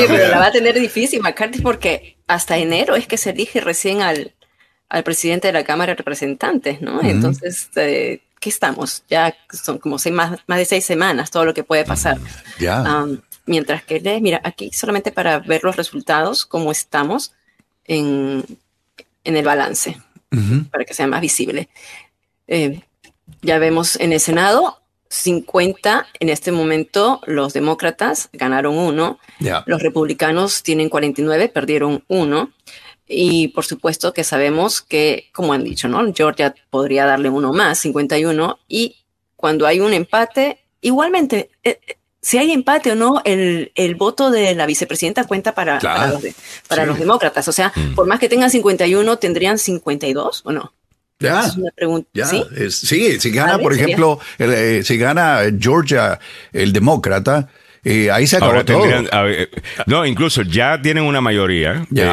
[0.09, 4.03] pero la va a tener difícil, McCarthy, porque hasta enero es que se elige recién
[4.03, 4.33] al,
[4.89, 7.03] al presidente de la Cámara de Representantes, ¿no?
[7.03, 7.69] Entonces.
[7.77, 9.05] Eh, ¿qué estamos?
[9.09, 12.19] Ya son como seis, más, más de seis semanas todo lo que puede pasar.
[12.59, 13.07] Ya.
[13.47, 17.33] mientras que, mira, aquí solamente para ver los resultados, cómo estamos
[17.87, 18.45] en,
[19.25, 19.97] en el balance,
[20.71, 21.69] para que sea más visible.
[22.49, 22.83] Eh,
[23.43, 29.21] ya vemos en el Senado 50, en este momento los demócratas ganaron uno,
[29.67, 32.51] los republicanos tienen 49, perdieron uno.
[33.13, 36.01] Y por supuesto que sabemos que, como han dicho, ¿no?
[36.15, 38.97] Georgia podría darle uno más, 51, y
[39.37, 44.31] cuando hay un empate, igualmente, eh, eh, si hay empate o no, el, el, voto
[44.31, 46.23] de la vicepresidenta cuenta para, para, los,
[46.69, 47.49] para los, demócratas.
[47.49, 47.95] O sea, mm.
[47.97, 50.73] por más que tengan 51, ¿tendrían 52 o no?
[51.19, 51.47] Ya.
[51.47, 52.25] Es una pregunta.
[52.25, 52.45] ¿Sí?
[52.71, 56.19] sí, si gana, por ejemplo, eh, si gana Georgia,
[56.53, 57.49] el demócrata,
[57.85, 58.85] y ahí se acabó todo.
[58.87, 59.51] Eh,
[59.87, 61.85] no, incluso ya tienen una mayoría.
[61.95, 62.13] Eh,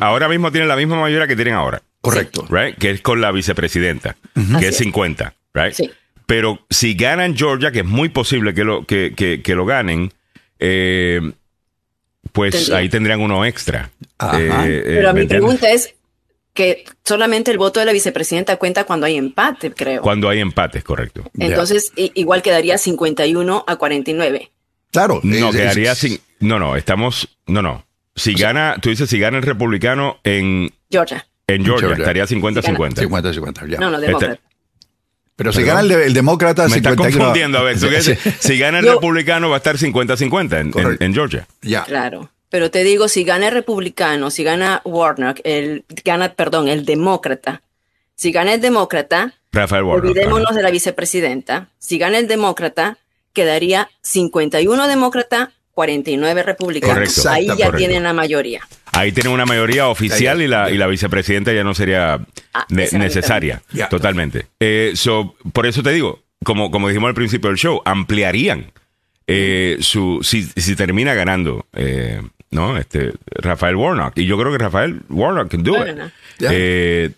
[0.00, 1.82] ahora mismo tienen la misma mayoría que tienen ahora.
[2.00, 2.46] Correcto.
[2.78, 4.16] Que es con la vicepresidenta,
[4.60, 5.34] que es 50.
[5.54, 5.74] Right?
[6.26, 10.12] Pero si ganan Georgia, que es muy posible que lo, que, que, lo ganen,
[10.60, 11.32] eh,
[12.32, 13.90] pues ahí tendrían uno extra.
[14.18, 15.94] Pero mi pregunta es
[16.54, 20.02] que solamente el voto de la vicepresidenta cuenta cuando hay empate, creo.
[20.02, 21.24] Cuando hay empate, correcto.
[21.38, 24.50] Entonces, igual quedaría 51 a 49.
[24.90, 25.20] Claro.
[25.22, 26.20] No, quedaría sin.
[26.40, 27.28] No, no, estamos.
[27.46, 27.84] No, no.
[28.14, 30.72] Si gana, tú dices, si gana el republicano en.
[30.90, 31.26] Georgia.
[31.46, 33.08] En Georgia, estaría 50-50.
[33.08, 33.78] 50-50, ya.
[33.78, 34.38] No, no, demócrata.
[35.34, 37.78] pero si gana el, demócrata, me está confundiendo a ver.
[38.38, 41.46] Si gana el republicano, va a estar 50-50 en, Georgia.
[41.62, 41.84] Ya.
[41.84, 42.30] Claro.
[42.50, 47.62] Pero te digo, si gana el republicano, si gana Warnock, el, gana, perdón, el demócrata.
[48.14, 51.68] Si gana el demócrata, Rafael Warnock, olvidémonos de la vicepresidenta.
[51.78, 52.98] Si gana el demócrata,
[53.38, 57.24] quedaría 51 demócrata, 49 republicanos.
[57.26, 58.62] Ahí ya tienen la mayoría.
[58.90, 62.20] Ahí tienen una mayoría oficial y la, y la vicepresidenta ya no sería
[62.52, 63.62] ah, necesaria.
[63.88, 64.46] Totalmente.
[64.58, 64.92] Eh,
[65.52, 68.72] por eso te digo, como, como dijimos al principio del show, ampliarían
[69.28, 72.76] eh, su, si, si, termina ganando, eh, ¿no?
[72.76, 74.18] Este, Rafael Warnock.
[74.18, 75.96] Y yo creo que Rafael Warnock can do it.
[76.40, 77.12] Eh,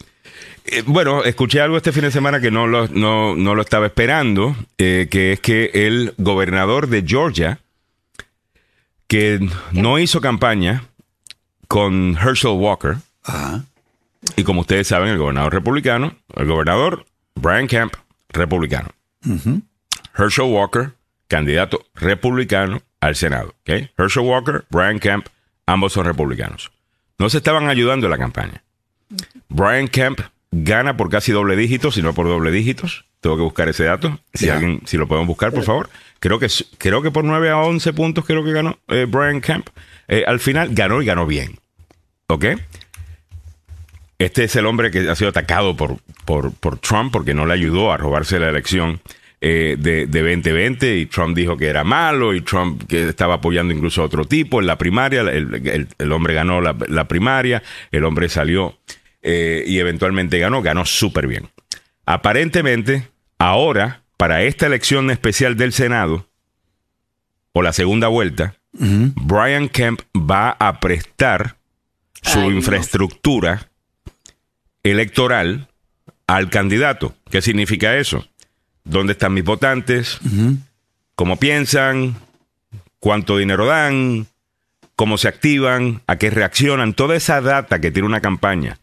[0.86, 5.08] bueno, escuché algo este fin de semana que no lo, no, lo estaba esperando, eh,
[5.10, 7.60] que es que el gobernador de Georgia,
[9.06, 9.40] que
[9.72, 10.84] no hizo campaña
[11.68, 12.96] con Herschel Walker,
[14.36, 17.94] y como ustedes saben, el gobernador republicano, el gobernador Brian Kemp,
[18.28, 18.90] republicano.
[20.16, 20.92] Herschel Walker,
[21.28, 23.54] candidato republicano al Senado.
[23.64, 25.26] Herschel Walker, Brian Kemp,
[25.66, 26.70] ambos son republicanos.
[27.18, 28.62] No se estaban ayudando en la campaña.
[29.48, 30.20] Brian Kemp
[30.52, 33.04] gana por casi doble dígito, si no por doble dígitos.
[33.20, 34.18] Tengo que buscar ese dato.
[34.32, 35.90] Si alguien, si lo podemos buscar, por favor.
[36.20, 39.68] Creo que, creo que por 9 a 11 puntos creo que ganó eh, Brian Kemp.
[40.08, 41.58] Eh, al final ganó y ganó bien.
[42.28, 42.46] ¿Ok?
[44.18, 47.54] Este es el hombre que ha sido atacado por, por, por Trump porque no le
[47.54, 49.00] ayudó a robarse la elección
[49.40, 53.72] eh, de, de, 2020 y Trump dijo que era malo y Trump que estaba apoyando
[53.72, 55.22] incluso a otro tipo en la primaria.
[55.22, 58.76] El, el, hombre ganó la, la primaria, el hombre salió
[59.22, 61.50] eh, y eventualmente ganó, ganó súper bien.
[62.06, 66.26] Aparentemente, ahora, para esta elección especial del Senado,
[67.52, 71.56] o la segunda vuelta, Brian Kemp va a prestar
[72.22, 73.68] su infraestructura
[74.82, 75.68] electoral
[76.26, 77.14] al candidato.
[77.30, 78.26] ¿Qué significa eso?
[78.84, 80.18] ¿Dónde están mis votantes?
[81.16, 82.16] ¿Cómo piensan?
[83.00, 84.26] ¿Cuánto dinero dan?
[84.94, 86.02] ¿Cómo se activan?
[86.06, 86.94] ¿A qué reaccionan?
[86.94, 88.78] Toda esa data que tiene una campaña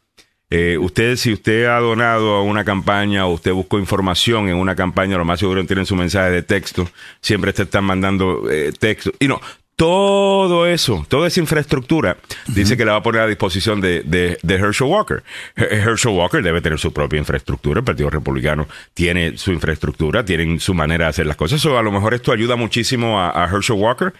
[0.49, 4.75] eh, usted, si usted ha donado a una campaña o usted buscó información en una
[4.75, 9.11] campaña, lo más seguro tienen su mensaje de texto, siempre te están mandando eh, texto.
[9.19, 9.41] Y no,
[9.77, 14.55] todo eso, toda esa infraestructura, dice que la va a poner a disposición de, de,
[14.55, 15.21] Herschel Walker.
[15.55, 20.73] Herschel Walker debe tener su propia infraestructura, el Partido Republicano tiene su infraestructura, tienen su
[20.73, 21.63] manera de hacer las cosas.
[21.65, 24.13] O a lo mejor esto ayuda muchísimo a, Herschel Walker,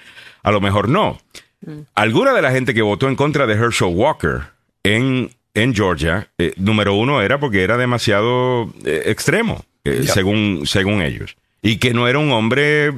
[0.43, 1.19] a lo mejor no.
[1.61, 1.79] Mm.
[1.95, 4.41] Alguna de la gente que votó en contra de Herschel Walker
[4.83, 11.01] en en Georgia, eh, número uno era porque era demasiado eh, extremo, eh, según, según
[11.01, 11.36] ellos.
[11.64, 12.93] Y que no era un hombre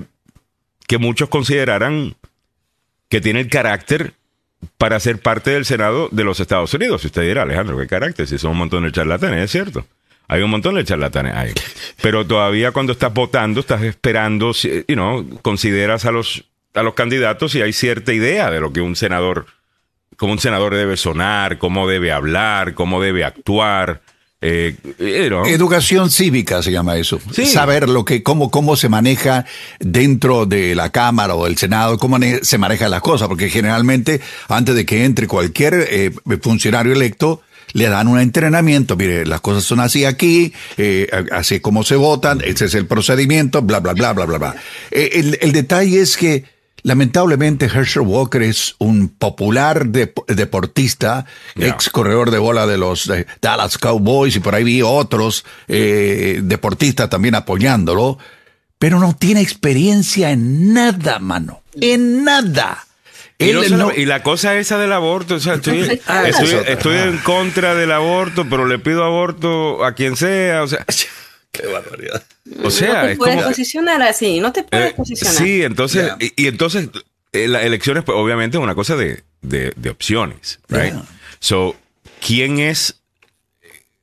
[0.86, 2.16] que muchos consideraran
[3.08, 4.14] que tiene el carácter
[4.78, 7.00] para ser parte del Senado de los Estados Unidos.
[7.00, 8.28] Si usted dirá, Alejandro, ¿qué carácter?
[8.28, 9.88] Si son un montón de charlatanes, es cierto.
[10.28, 11.54] Hay un montón de charlatanes ahí.
[12.02, 16.44] Pero todavía cuando estás votando, estás esperando, you know, consideras a los,
[16.74, 19.46] a los candidatos y hay cierta idea de lo que un senador,
[20.20, 24.02] cómo un senador debe sonar, cómo debe hablar, cómo debe actuar.
[24.42, 27.20] Eh, Educación cívica se llama eso.
[27.46, 29.46] Saber lo que, cómo, cómo se maneja
[29.80, 34.76] dentro de la Cámara o del Senado, cómo se manejan las cosas, porque generalmente antes
[34.76, 36.12] de que entre cualquier eh,
[36.42, 37.42] funcionario electo,
[37.72, 42.42] le dan un entrenamiento, mire, las cosas son así aquí, eh, así como se votan,
[42.44, 44.56] ese es el procedimiento, bla, bla, bla, bla, bla, bla.
[44.92, 51.26] el, el detalle es que Lamentablemente, Herschel Walker es un popular deportista,
[51.56, 53.12] ex corredor de bola de los
[53.42, 58.18] Dallas Cowboys y por ahí vi otros eh, deportistas también apoyándolo,
[58.78, 62.86] pero no tiene experiencia en nada, mano, en nada.
[63.38, 68.46] Y, la cosa esa del aborto, o sea, estoy, ah, estoy en contra del aborto,
[68.50, 70.86] pero le pido aborto a quien sea, o sea...
[71.52, 72.24] Qué barbaridad.
[72.64, 75.36] O sea, no te puedes posicionar así, no te puedes eh, posicionar.
[75.36, 76.90] Sí, entonces, y, entonces,
[77.32, 79.24] eh, las elecciones, pues, obviamente, es una cosa de,
[79.90, 80.94] opciones, right?
[81.40, 81.76] So,
[82.26, 83.02] ¿quién es?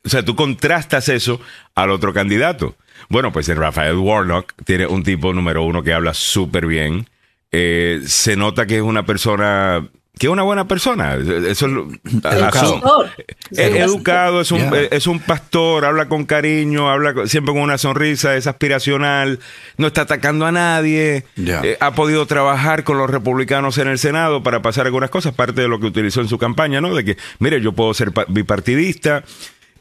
[0.04, 1.40] O sea, tú contrastas eso
[1.74, 2.76] al otro candidato.
[3.08, 7.08] Bueno, pues el Rafael Warnock tiene un tipo número uno que habla súper bien.
[7.52, 9.88] Eh, se nota que es una persona
[10.18, 11.14] que es una buena persona.
[11.14, 13.04] Eso es educado.
[13.50, 18.34] Es, educado, es un, es un pastor, habla con cariño, habla siempre con una sonrisa,
[18.34, 19.40] es aspiracional,
[19.76, 21.24] no está atacando a nadie.
[21.36, 25.60] Eh, ha podido trabajar con los republicanos en el Senado para pasar algunas cosas, parte
[25.60, 26.94] de lo que utilizó en su campaña, ¿no?
[26.94, 29.22] De que, mire, yo puedo ser bipartidista.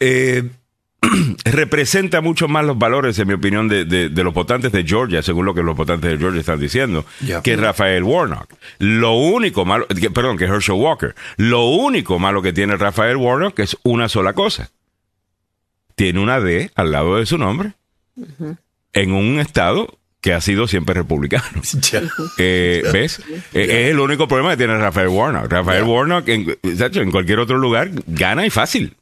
[0.02, 0.50] Eh,
[1.46, 5.54] representa mucho más los valores, en mi opinión, de, los votantes de Georgia, según lo
[5.54, 7.06] que los votantes de Georgia están diciendo,
[7.44, 8.54] que Rafael Warnock.
[8.80, 11.16] Lo único malo, perdón, que Herschel Walker.
[11.38, 14.70] Lo único malo que tiene Rafael Warnock es una sola cosa.
[15.96, 17.74] Tiene una D al lado de su nombre
[18.94, 21.62] en un estado que ha sido siempre republicano.
[22.38, 23.22] Eh, ¿Ves?
[23.54, 25.52] Eh, es el único problema que tiene Rafael Warnock.
[25.52, 28.96] Rafael Warnock, en, en cualquier otro lugar, gana y fácil.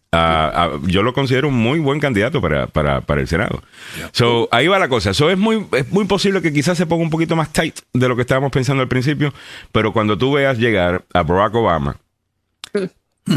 [0.83, 3.63] Yo lo considero un muy buen candidato para, para, el Senado.
[4.11, 5.13] So, ahí va la cosa.
[5.13, 8.07] So, es, muy, es muy posible que quizás se ponga un poquito más tight de
[8.07, 9.33] lo que estábamos pensando al principio,
[9.71, 11.97] pero cuando tú veas llegar a Barack Obama,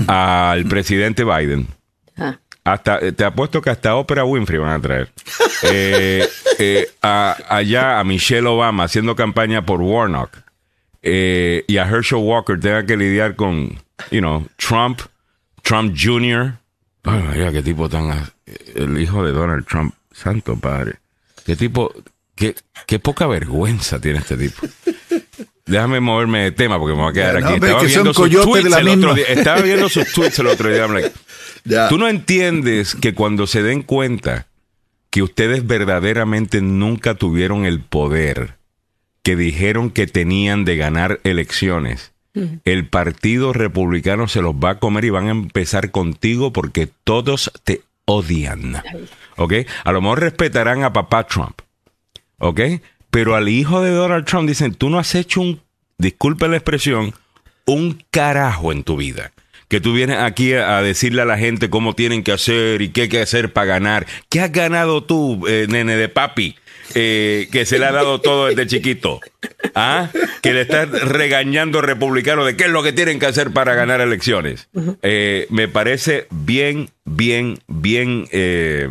[0.07, 1.66] al presidente Biden,
[2.18, 2.39] ah.
[2.64, 5.11] hasta te apuesto que hasta Oprah Winfrey van a traer.
[5.62, 10.37] Eh, eh, allá a Michelle Obama haciendo campaña por Warnock
[11.03, 13.79] eh, y a Herschel Walker tenga que lidiar con,
[14.11, 15.01] you know, Trump,
[15.62, 16.59] Trump Jr.,
[17.07, 18.30] Ay, qué tipo tan.
[18.74, 20.96] El hijo de Donald Trump, santo padre.
[21.44, 21.92] Qué tipo.
[22.34, 22.54] Qué,
[22.86, 24.66] qué poca vergüenza tiene este tipo.
[25.66, 27.54] Déjame moverme de tema porque me voy a quedar aquí.
[27.54, 31.12] Estaba viendo, sus tweets el otro día, estaba viendo sus tweets el otro día.
[31.88, 34.46] Tú no entiendes que cuando se den cuenta
[35.11, 38.54] que ustedes verdaderamente nunca tuvieron el poder
[39.22, 42.12] que dijeron que tenían de ganar elecciones
[42.64, 47.51] el Partido Republicano se los va a comer y van a empezar contigo porque todos
[47.64, 48.82] te odian.
[49.37, 49.55] ¿Ok?
[49.84, 51.61] A lo mejor respetarán a papá Trump.
[52.39, 52.61] ¿Ok?
[53.11, 55.61] Pero al hijo de Donald Trump dicen, tú no has hecho un,
[55.99, 57.14] disculpe la expresión,
[57.66, 59.32] un carajo en tu vida.
[59.68, 63.03] Que tú vienes aquí a, decirle a la gente cómo tienen que hacer y qué
[63.03, 64.07] hay que hacer para ganar.
[64.28, 66.57] ¿Qué has ganado tú, eh, nene de papi?
[66.95, 69.20] Eh, que se le ha dado todo desde chiquito.
[69.74, 70.11] ¿Ah?
[70.43, 74.01] Que le está regañando republicano de qué es lo que tienen que hacer para ganar
[74.01, 74.68] elecciones.
[75.03, 78.28] Eh, me parece bien, bien, bien.
[78.30, 78.89] Eh,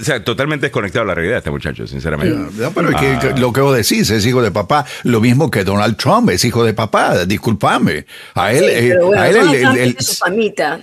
[0.00, 2.50] o sea, totalmente desconectado de la realidad este muchacho, sinceramente.
[2.74, 3.34] pero ah.
[3.36, 6.64] lo que vos decís es hijo de papá, lo mismo que Donald Trump es hijo
[6.64, 8.06] de papá, discúlpame.
[8.34, 8.64] A él,
[9.16, 10.80] a él el, su famita.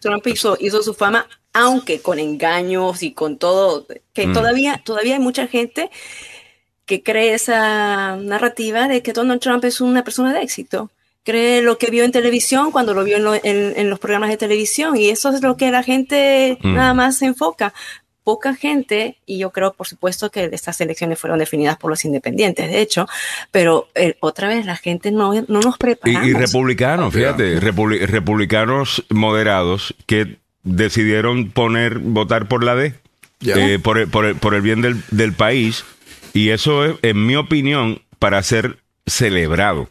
[0.00, 4.32] Trump hizo, hizo su fama aunque con engaños y con todo, que mm.
[4.32, 5.90] todavía, todavía hay mucha gente
[6.86, 10.90] que cree esa narrativa de que Donald Trump es una persona de éxito.
[11.22, 15.08] Cree lo que vio en televisión cuando lo vio en, los programas de televisión y
[15.08, 16.74] eso es lo que la gente mm.
[16.74, 17.74] nada más se enfoca.
[18.22, 22.68] Poca gente, y yo creo por supuesto que estas elecciones fueron definidas por los independientes,
[22.68, 23.06] de hecho,
[23.50, 26.26] pero eh, otra vez la gente no, no nos prepara.
[26.26, 32.94] Y, republicanos, fíjate, republicanos moderados que decidieron poner, votar por la D,
[33.44, 35.84] eh, por, el, por, el, bien del, del, país.
[36.32, 39.88] Y eso es, en mi opinión, para ser celebrado.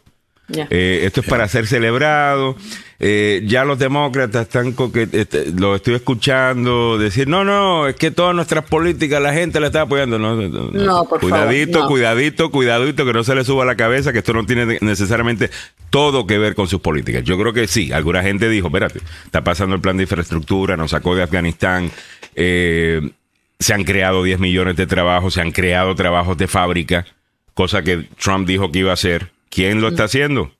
[0.70, 2.56] Eh, esto es para ser celebrado.
[3.02, 8.10] Eh, ya los demócratas están que este, lo estoy escuchando decir no no es que
[8.10, 13.06] todas nuestras políticas la gente la está apoyando no, no, por cuidadito favor, cuidadito cuidadito
[13.06, 15.48] que no se le suba a la cabeza que esto no tiene necesariamente
[15.88, 17.24] todo que ver con sus políticas.
[17.24, 20.90] Yo creo que sí alguna gente dijo espérate está pasando el plan de infraestructura nos
[20.90, 21.90] sacó de Afganistán
[22.34, 23.12] eh,
[23.58, 27.06] se han creado 10 millones de trabajos se han creado trabajos de fábrica
[27.54, 30.50] cosa que Trump dijo que iba a hacer quién lo está haciendo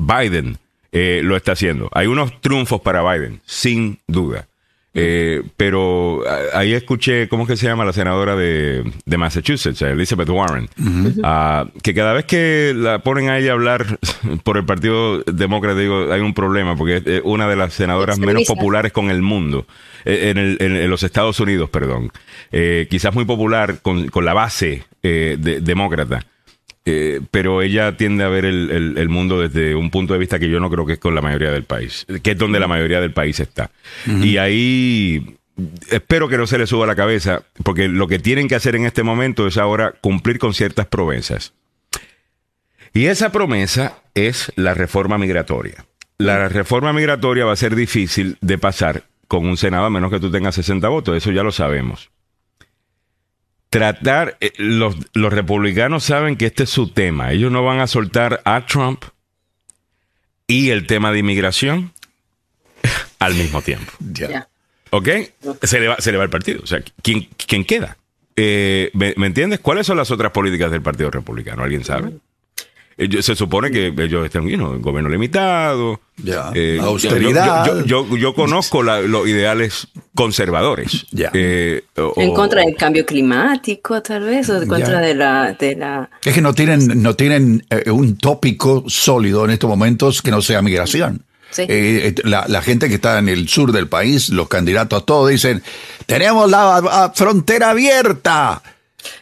[0.00, 0.58] Biden
[0.92, 1.88] eh, lo está haciendo.
[1.92, 4.46] Hay unos triunfos para Biden, sin duda.
[4.92, 10.68] Eh, pero ahí escuché, ¿cómo es que se llama la senadora de, Massachusetts, Elizabeth Warren?
[11.22, 14.00] Ah, que cada vez que la ponen a ella a hablar
[14.42, 18.42] por el Partido Demócrata, digo, hay un problema, porque es una de las senadoras menos
[18.48, 19.64] populares con el mundo,
[20.04, 22.10] eh, en, los Estados Unidos, perdón.
[22.50, 26.26] quizás muy popular con, con la base demócrata.
[26.86, 30.60] Eh, pero ella tiende a ver el, mundo desde un punto de vista que yo
[30.60, 33.12] no creo que es con la mayoría del país, que es donde la mayoría del
[33.12, 33.70] país está.
[34.06, 35.36] Y ahí
[35.90, 38.86] espero que no se le suba la cabeza, porque lo que tienen que hacer en
[38.86, 41.52] este momento es ahora cumplir con ciertas promesas.
[42.94, 45.84] Y esa promesa es la reforma migratoria.
[46.18, 50.18] La reforma migratoria va a ser difícil de pasar con un Senado a menos que
[50.18, 52.10] tú tengas 60 votos, eso ya lo sabemos
[53.70, 57.32] tratar, eh, los, los, republicanos saben que este es su tema.
[57.32, 59.04] Ellos no van a soltar a Trump
[60.46, 61.92] y el tema de inmigración
[63.20, 63.92] al mismo tiempo.
[64.00, 64.48] Ya.
[64.90, 65.08] ¿Ok?
[65.62, 66.60] Se le, va, se le va el partido.
[66.62, 67.96] O sea, ¿quién, quién queda?
[68.34, 69.60] Eh, ¿me, ¿me, entiendes?
[69.60, 71.62] ¿Cuáles son las otras políticas del Partido Republicano?
[71.62, 72.14] ¿Alguien sabe?
[73.20, 76.00] Se supone que ellos están en gobierno limitado,
[76.54, 77.84] eh, austeridad.
[77.84, 81.06] Yo, conozco los ideales conservadores.
[81.32, 81.82] Eh,
[82.16, 86.10] en contra del cambio climático, tal vez, o en contra de la, de la...
[86.24, 90.42] Es que no tienen, no tienen eh, un tópico sólido en estos momentos que no
[90.42, 91.24] sea migración.
[92.24, 95.62] la, gente que está en el sur del país, los candidatos todos dicen,
[96.06, 98.62] tenemos la frontera abierta.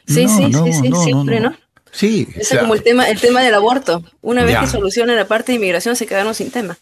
[0.07, 1.55] Sí, sí, sí, sí, siempre, ¿no?
[1.99, 2.28] Sí.
[2.36, 4.05] es como el tema, el tema del aborto.
[4.20, 6.78] Una vez que soluciona la parte de inmigración, se quedaron sin tema.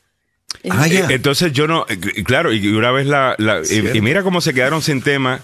[0.69, 1.87] Ah, Entonces yo no,
[2.25, 3.35] claro, y una vez la,
[3.71, 5.41] y, mira cómo se quedaron sin tema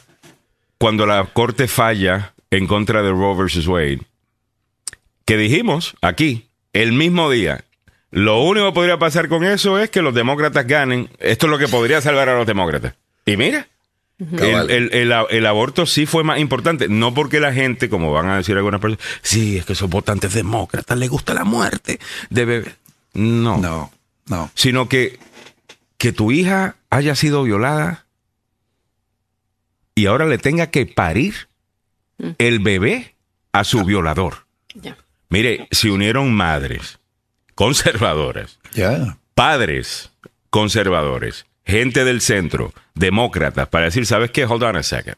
[0.77, 4.01] cuando la corte falla en contra de Roe versus Wade,
[5.25, 7.65] que dijimos aquí, el mismo día,
[8.11, 11.59] lo único que podría pasar con eso es que los demócratas ganen, esto es lo
[11.59, 12.95] que podría salvar a los demócratas.
[13.25, 13.69] Y mira,
[14.19, 18.81] el, aborto sí fue más importante, no porque la gente, como van a decir algunas
[18.81, 21.99] personas, sí, es que esos votantes demócratas les gusta la muerte
[22.31, 22.75] de bebé.
[23.15, 23.59] No.
[23.59, 23.93] No,
[24.27, 24.51] no.
[24.55, 25.19] Sino que,
[25.99, 28.07] que tu hija haya sido violada
[29.95, 31.49] y ahora le tenga que parir
[32.39, 33.15] el bebé
[33.53, 34.47] a su violador.
[35.29, 36.99] Mire, se unieron madres
[37.55, 38.59] conservadoras,
[39.35, 40.11] padres
[40.51, 44.45] conservadores, gente del centro, demócratas, para decir, ¿sabes qué?
[44.45, 45.17] Hold on a second.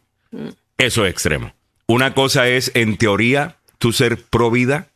[0.78, 1.54] Eso es extremo.
[1.86, 4.88] Una cosa es, en teoría, tú ser pro vida,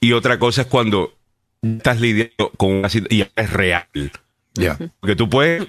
[0.00, 1.16] y otra cosa es cuando
[1.62, 3.86] estás lidiando con una situación y es real.
[4.54, 4.78] Ya.
[5.00, 5.66] Porque tú puedes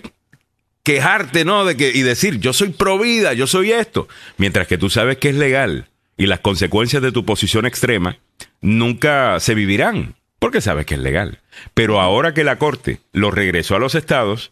[0.84, 1.66] quejarte, ¿no?
[1.66, 4.08] De que, y decir, yo soy pro vida, yo soy esto.
[4.38, 8.18] Mientras que tú sabes que es legal y las consecuencias de tu posición extrema
[8.62, 11.40] nunca se vivirán, porque sabes que es legal.
[11.74, 14.52] Pero ahora que la Corte lo regresó a los estados,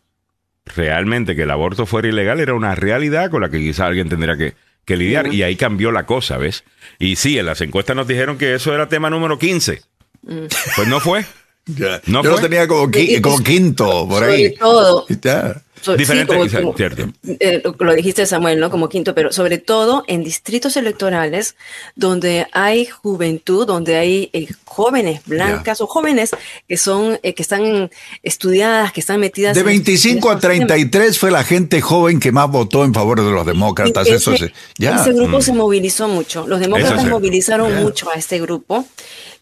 [0.66, 4.38] realmente que el aborto fuera ilegal era una realidad con la que quizás alguien tendría
[4.38, 4.56] que,
[4.88, 5.34] lidiar.
[5.34, 6.64] Y ahí cambió la cosa, ¿ves?
[7.00, 9.82] Y sí, en las encuestas nos dijeron que eso era tema número 15.
[10.24, 10.46] Mm.
[10.76, 11.26] Pues no fue.
[12.06, 14.54] No Yo lo tenía como, quinto, por ahí.
[14.54, 15.06] todo.
[15.98, 16.36] Diferente,
[16.76, 17.10] cierto.
[17.40, 18.70] Eh, lo dijiste Samuel, ¿no?
[18.70, 21.56] Como quinto, pero sobre todo en distritos electorales
[21.96, 26.32] donde hay juventud, donde hay eh, jóvenes blancas o jóvenes
[26.68, 27.90] que son, eh, que están
[28.24, 29.56] estudiadas, que están metidas.
[29.56, 33.46] De 25 a 33 fue la gente joven que más votó en favor de los
[33.46, 34.08] demócratas.
[34.08, 34.50] Ese,
[35.14, 35.42] grupo mm.
[35.42, 36.48] se movilizó mucho.
[36.48, 38.86] Los demócratas movilizaron mucho a este grupo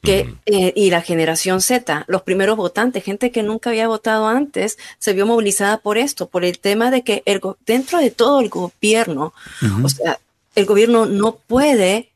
[0.04, 4.78] que, eh, y la generación Z, los primeros votantes, gente que nunca había votado antes,
[5.00, 8.50] se vio movilizada por esto, por el tema de que el, dentro de todo el
[8.50, 9.36] gobierno,
[9.84, 10.18] o sea,
[10.56, 12.10] el gobierno no puede,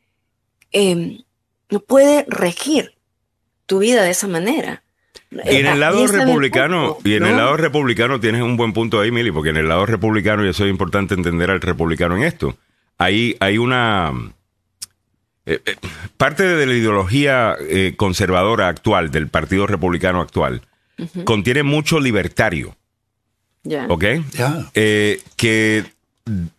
[0.72, 1.20] em,
[1.70, 2.95] no puede regir
[3.68, 4.82] tu vida de esa manera.
[5.30, 9.11] Y en el lado republicano, y en el lado republicano tienes un buen punto ahí,
[9.11, 12.57] Mili, porque en el lado republicano, y eso es importante entender al republicano en esto,
[12.97, 14.11] ahí hay una
[15.45, 15.76] eh, eh,
[16.18, 20.63] parte de la ideología eh, conservadora actual, del Partido Republicano actual,
[21.24, 22.76] contiene mucho libertario.
[23.89, 24.03] ¿Ok?
[25.36, 25.86] que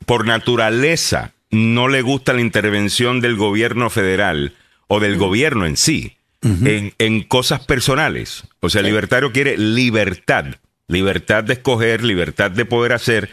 [0.06, 4.54] por naturaleza no le gusta la intervención del gobierno federal
[4.86, 6.16] o del gobierno en sí.
[6.42, 8.44] en, en, cosas personales.
[8.60, 10.46] O sea, el libertario quiere libertad,
[10.86, 13.30] libertad de escoger, libertad de poder hacer.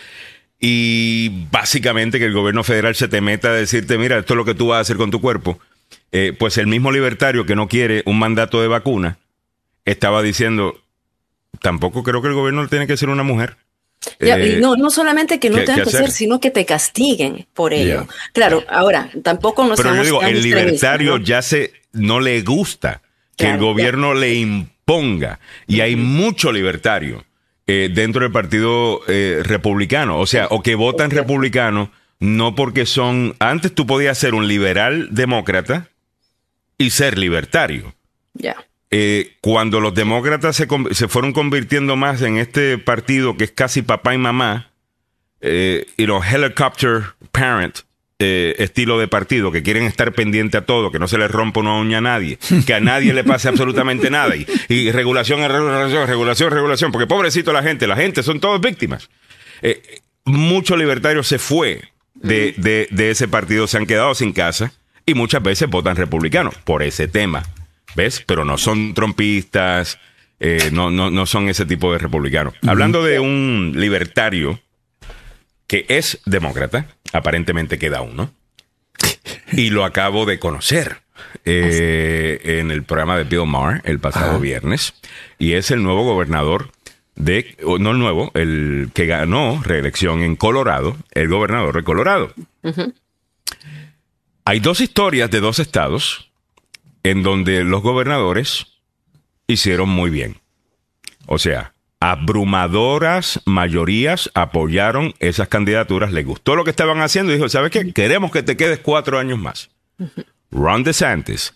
[0.59, 4.45] Y básicamente que el gobierno federal se te meta a decirte, mira, esto es lo
[4.45, 5.59] que tú vas a hacer con tu cuerpo.
[6.11, 9.17] Eh, pues el mismo libertario que no quiere un mandato de vacuna
[9.83, 10.81] estaba diciendo,
[11.61, 13.57] tampoco creo que el gobierno tiene que ser una mujer.
[14.19, 18.07] Eh, no, no solamente que no tengan que ser, sino que te castiguen por ello.
[18.33, 23.01] Claro, ahora, tampoco nos Pero yo digo, el libertario ya se no le gusta
[23.35, 25.39] que el gobierno le imponga.
[25.67, 27.25] Y hay mucho libertario
[27.67, 30.19] eh, dentro del partido eh, republicano.
[30.19, 33.35] O sea, o que votan republicano no porque son.
[33.39, 35.89] Antes tú podías ser un liberal demócrata
[36.77, 37.95] y ser libertario.
[38.33, 38.55] Ya.
[38.97, 43.81] Eh, cuando los demócratas se, se, fueron convirtiendo más en este partido que es casi
[43.81, 44.71] papá y mamá,
[45.41, 47.79] y los helicopter parent,
[48.17, 51.59] eh, estilo de partido, que quieren estar pendiente a todo, que no se les rompa
[51.59, 54.33] una uña a nadie, que a nadie le pase absolutamente nada.
[54.69, 59.09] Y, regulación, regulación, regulación, regulación, porque pobrecito la gente, la gente son todos víctimas.
[59.61, 61.81] Eh, muchos libertarios se fue
[62.13, 64.71] de, de, ese partido, se han quedado sin casa
[65.05, 67.43] y muchas veces votan republicanos por ese tema.
[67.95, 68.23] ¿Ves?
[68.25, 69.99] Pero no son trompistas,
[70.39, 72.53] eh, no, no, no son ese tipo de republicanos.
[72.67, 74.59] Hablando de un libertario
[75.67, 78.31] que es demócrata, aparentemente queda uno,
[79.51, 80.97] y lo acabo de conocer
[81.45, 84.93] eh, en el programa de Bill Maher el pasado viernes,
[85.39, 86.71] y es el nuevo gobernador
[87.15, 92.33] de, no el nuevo, el que ganó reelección en Colorado, el gobernador de Colorado.
[94.43, 96.29] Hay dos historias de dos estados
[97.05, 98.65] en donde los gobernadores
[99.45, 100.41] hicieron muy bien.
[101.27, 107.47] O sea, abrumadoras mayorías apoyaron esas candidaturas, les gustó lo que estaban haciendo y dijo,
[107.47, 107.93] ¿sabes qué?
[107.93, 109.69] Queremos que te quedes cuatro años más.
[110.49, 111.53] Ron DeSantis,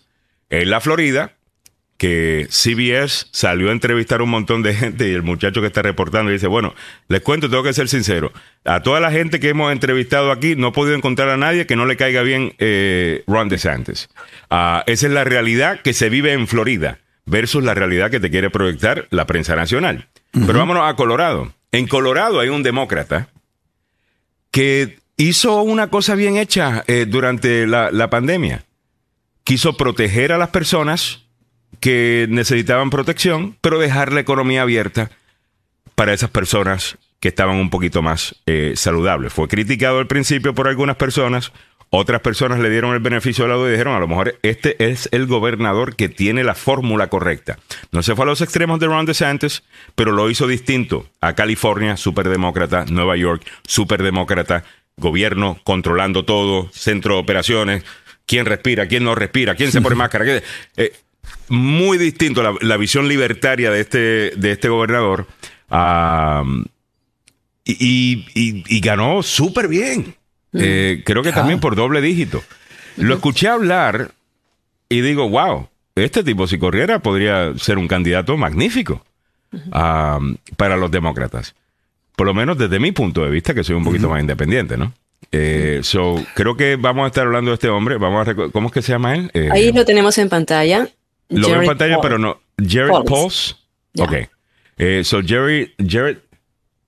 [0.50, 1.36] en la Florida,
[2.00, 5.82] que CBS salió a entrevistar a un montón de gente y el muchacho que está
[5.82, 6.74] reportando dice, bueno,
[7.08, 8.32] les cuento, tengo que ser sincero,
[8.64, 11.76] a toda la gente que hemos entrevistado aquí no he podido encontrar a nadie que
[11.76, 14.08] no le caiga bien eh, Ron DeSantis.
[14.48, 18.30] Ah, esa es la realidad que se vive en Florida versus la realidad que te
[18.30, 20.08] quiere proyectar la prensa nacional.
[20.32, 21.52] Pero vámonos a Colorado.
[21.70, 23.28] En Colorado hay un demócrata
[24.50, 28.64] que hizo una cosa bien hecha eh, durante la, la pandemia.
[29.44, 31.26] Quiso proteger a las personas
[31.78, 35.10] que necesitaban protección, pero dejar la economía abierta
[35.94, 39.32] para esas personas que estaban un poquito más eh, saludables.
[39.32, 41.52] Fue criticado al principio por algunas personas,
[41.90, 44.76] otras personas le dieron el beneficio de la duda y dijeron, a lo mejor este
[44.90, 47.58] es el gobernador que tiene la fórmula correcta.
[47.90, 49.64] No se fue a los extremos de Ron DeSantis,
[49.96, 51.06] pero lo hizo distinto.
[51.20, 54.64] A California, superdemócrata, Nueva York, superdemócrata,
[54.96, 57.84] gobierno controlando todo, centro de operaciones,
[58.24, 60.24] quién respira, quién no respira, quién se pone máscara.
[60.76, 60.92] Eh,
[61.48, 63.98] muy distinto la, la, visión libertaria de este,
[64.36, 65.26] de este gobernador.
[67.64, 70.14] y, y ganó súper bien.
[70.52, 72.42] Eh, creo que también por doble dígito.
[72.96, 74.12] Lo escuché hablar
[74.88, 79.04] y digo, wow, este tipo si corriera podría ser un candidato magnífico
[79.70, 81.54] para los demócratas.
[82.16, 84.92] Por lo menos desde mi punto de vista, que soy un poquito más independiente, ¿no?
[85.32, 87.96] Eh, so, creo que vamos a estar hablando de este hombre.
[87.98, 89.30] Vamos a ¿Cómo es que se llama él?
[89.32, 90.88] Eh, Ahí lo tenemos en pantalla.
[91.30, 92.40] Lo veo en pantalla, pero no.
[92.58, 93.56] Jared Pauls.
[93.98, 94.12] Ok.
[95.02, 96.18] so, Jerry, Jared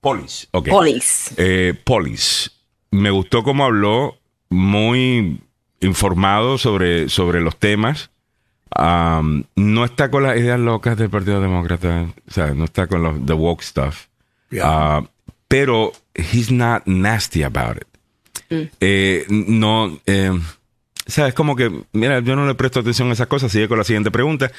[0.01, 0.47] Polis.
[0.51, 0.71] Okay.
[0.71, 1.35] Polis.
[1.83, 2.51] Polis
[2.93, 4.19] me gustó cómo habló,
[4.49, 5.39] muy
[5.81, 8.11] informado sobre, sobre los temas.
[8.77, 13.25] no está con las ideas locas del Partido Demócrata, o sea, no está con los
[13.25, 14.05] the woke stuff.
[14.61, 15.03] Ah,
[15.47, 17.87] pero he's not nasty about it.
[18.49, 18.69] Mm.
[18.79, 20.39] Eh, no, eh,
[21.05, 23.51] sabes, como que, mira, yo no le presto atención a esas cosas.
[23.51, 24.51] Sigue con la siguiente pregunta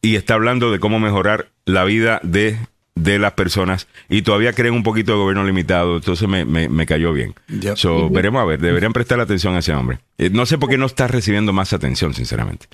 [0.00, 2.58] y está hablando de cómo mejorar la vida de
[2.94, 7.12] de las personas y todavía creen un poquito de gobierno limitado, entonces me, me, cayó
[7.12, 7.34] bien.
[7.74, 10.00] So, veremos a ver, deberían prestar atención a ese hombre.
[10.18, 12.66] Eh, no sé por qué no está recibiendo más atención, sinceramente.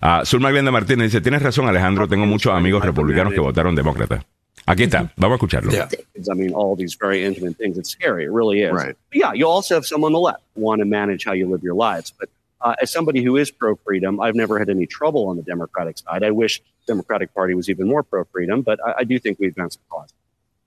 [0.00, 4.24] Uh, Zulma Glenda Martínez dice, tienes razón Alejandro, tengo muchos amigos republicanos que votaron demócrata.
[4.66, 5.72] Aquí está, vamos a escucharlo.
[5.72, 5.88] Yeah.
[6.30, 7.76] I mean, all these very intimate things.
[7.76, 8.24] It's scary.
[8.24, 8.72] It really is.
[8.72, 8.96] Right.
[9.12, 11.74] yeah, you also have some on the left want to manage how you live your
[11.74, 12.14] lives.
[12.18, 12.30] But
[12.64, 15.98] uh, as somebody who is pro freedom, I've never had any trouble on the Democratic
[15.98, 16.24] side.
[16.24, 19.54] I wish Democratic Party was even more pro freedom, but I, I do think we've
[19.54, 20.12] gone some cause.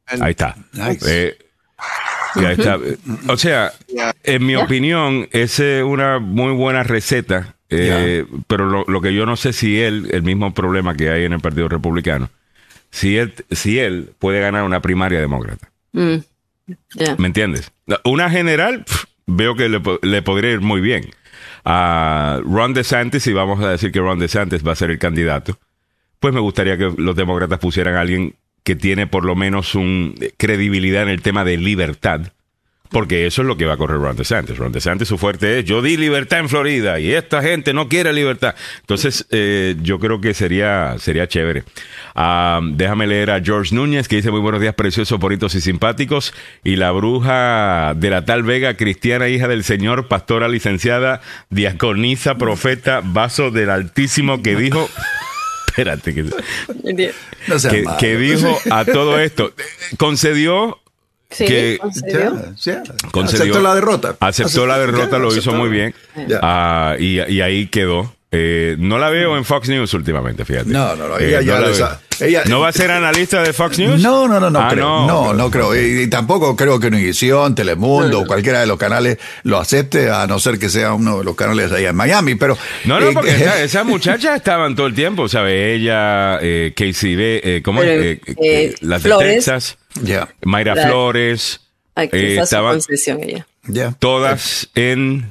[0.07, 0.55] Ahí está.
[0.73, 1.05] Nice.
[1.05, 1.37] Eh,
[2.35, 2.79] ahí está.
[3.27, 3.73] O sea,
[4.23, 9.35] en mi opinión, es una muy buena receta, eh, pero lo, lo, que yo no
[9.35, 12.29] sé si él, el mismo problema que hay en el Partido Republicano,
[12.89, 15.69] si él, si él puede ganar una primaria demócrata.
[15.91, 16.17] Mm.
[17.17, 17.71] ¿Me entiendes?
[18.05, 18.85] Una general,
[19.25, 21.11] veo que le, le podría ir muy bien
[21.70, 25.59] a Ron DeSantis y vamos a decir que Ron DeSantis va a ser el candidato.
[26.20, 30.15] pues me gustaría que los demócratas pusieran a alguien que tiene por lo menos un
[30.38, 32.32] credibilidad en el tema de libertad
[32.89, 34.57] porque eso es lo que va a correr Ron DeSantis.
[34.57, 38.13] Ron DeSantis su fuerte es, yo di libertad en Florida y esta gente no quiere
[38.13, 38.55] libertad.
[38.81, 41.63] Entonces, eh, yo creo que sería, sería chévere.
[42.15, 46.33] Ah, déjame leer a George Núñez, que dice muy buenos días, preciosos, bonitos y simpáticos.
[46.63, 53.01] Y la bruja de la tal Vega, cristiana, hija del Señor, pastora, licenciada, diaconisa, profeta,
[53.03, 54.89] vaso del Altísimo, que dijo...
[55.67, 56.25] Espérate, que,
[57.99, 59.53] que dijo a todo esto,
[59.97, 60.79] concedió
[61.30, 61.78] Sí,
[63.13, 64.15] aceptó la derrota.
[64.19, 65.93] Aceptó, la derrota, lo hizo muy bien.
[66.41, 68.13] Ah, y, ahí quedó.
[68.30, 70.69] Eh, no la veo en Fox News últimamente, fíjate.
[70.69, 71.17] No, no, no.
[71.17, 71.39] Ella,
[72.19, 74.01] eh, no, va a ser analista de Fox News?
[74.01, 75.07] No, no, no, no ah, creo.
[75.07, 75.75] No, no, creo.
[75.75, 80.39] Y, tampoco creo que Univisión, Telemundo o cualquiera de los canales lo acepte, a no
[80.39, 82.36] ser que sea uno de los canales allá en Miami.
[82.36, 82.57] Pero.
[82.86, 85.80] No, no, eh, porque esas muchachas estaban todo el tiempo, ¿sabes?
[85.80, 88.19] Ella, eh, KCB, ¿cómo es?
[88.82, 89.78] las de Texas.
[90.43, 91.61] Mayra Flores.
[91.95, 92.79] Eh, estaban
[93.21, 93.95] ella.
[93.99, 95.29] Todas en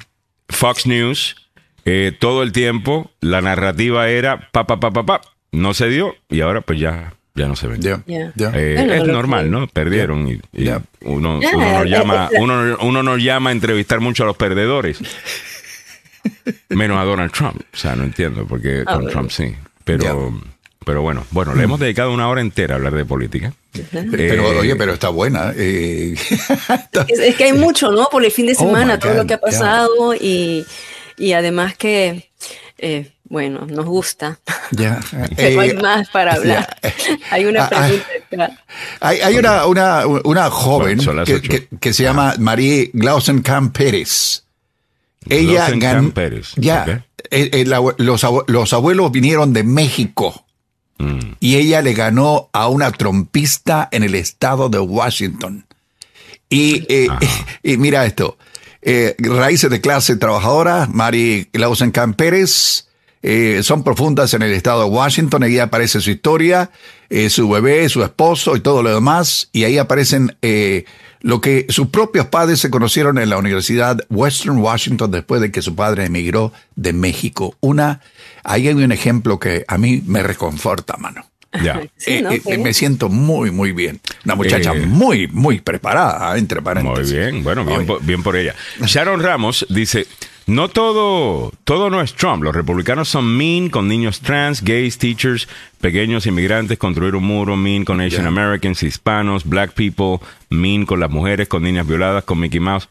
[0.48, 1.36] Fox News.
[1.84, 5.20] Eh, todo el tiempo la narrativa era pa pa pa pa pa
[5.52, 7.78] no se dio y ahora pues ya ya no se ve.
[8.06, 9.68] Eh, es normal, ¿no?
[9.68, 10.40] Perdieron y,
[11.02, 14.98] uno, nos llama uno, uno nos llama a entrevistar mucho a los perdedores.
[16.70, 17.60] Menos a Donald Trump.
[17.72, 19.54] O sea, no entiendo porque ah, con Trump sí.
[19.84, 20.40] Pero
[20.86, 23.52] pero bueno, bueno, le hemos dedicado una hora entera a hablar de política.
[23.92, 25.52] Pero, eh, oye, pero está buena.
[25.56, 26.14] Eh.
[27.08, 28.08] es, que hay mucho, ¿no?
[28.08, 30.64] Por el fin de oh semana, todo lo que ha pasado y,
[31.34, 32.30] además que,
[32.78, 34.38] eh, bueno, nos gusta.
[34.70, 35.00] Ya.
[35.36, 36.76] Pero hay más para hablar.
[37.32, 37.88] hay una ah, ah.
[37.88, 38.64] pregunta.
[39.00, 44.44] Hay, hay una, una, una, joven que, que, se llama Marie Glausenkamp Pérez.
[45.28, 46.12] Ella ganó.
[46.54, 47.04] Ya.
[47.98, 50.45] los, los abuelos vinieron de México
[51.40, 55.66] y ella le ganó a una trompista en el estado de Washington.
[56.48, 57.08] Y, eh,
[57.62, 58.38] y mira esto,
[58.82, 62.88] eh, raíces de clase trabajadora, Mari Clausen Pérez,
[63.22, 66.70] eh, son profundas en el estado de Washington, ahí aparece su historia,
[67.28, 70.36] su bebé, su esposo y todo lo demás, y ahí aparecen
[71.20, 75.62] lo que sus propios padres se conocieron en la Universidad Western Washington después de que
[75.62, 77.56] su padre emigró de México.
[77.60, 78.00] Una
[78.44, 81.26] ahí hay un ejemplo que a mí me reconforta, mano.
[81.62, 81.80] Ya.
[82.06, 84.00] Eh, eh, me siento muy, muy bien.
[84.24, 87.12] Una muchacha eh, muy, muy preparada, entre paréntesis.
[87.12, 88.54] Muy bien, bueno, bien, por, bien por ella.
[88.84, 90.06] Sharon Ramos dice,
[90.46, 92.44] no todo, todo no es Trump.
[92.44, 95.48] Los republicanos son mean con niños trans, gays, teachers,
[95.80, 101.10] pequeños inmigrantes, construir un muro, mean con Asian Americans, hispanos, black people, mean con las
[101.10, 102.88] mujeres, con niñas violadas, con Mickey Mouse.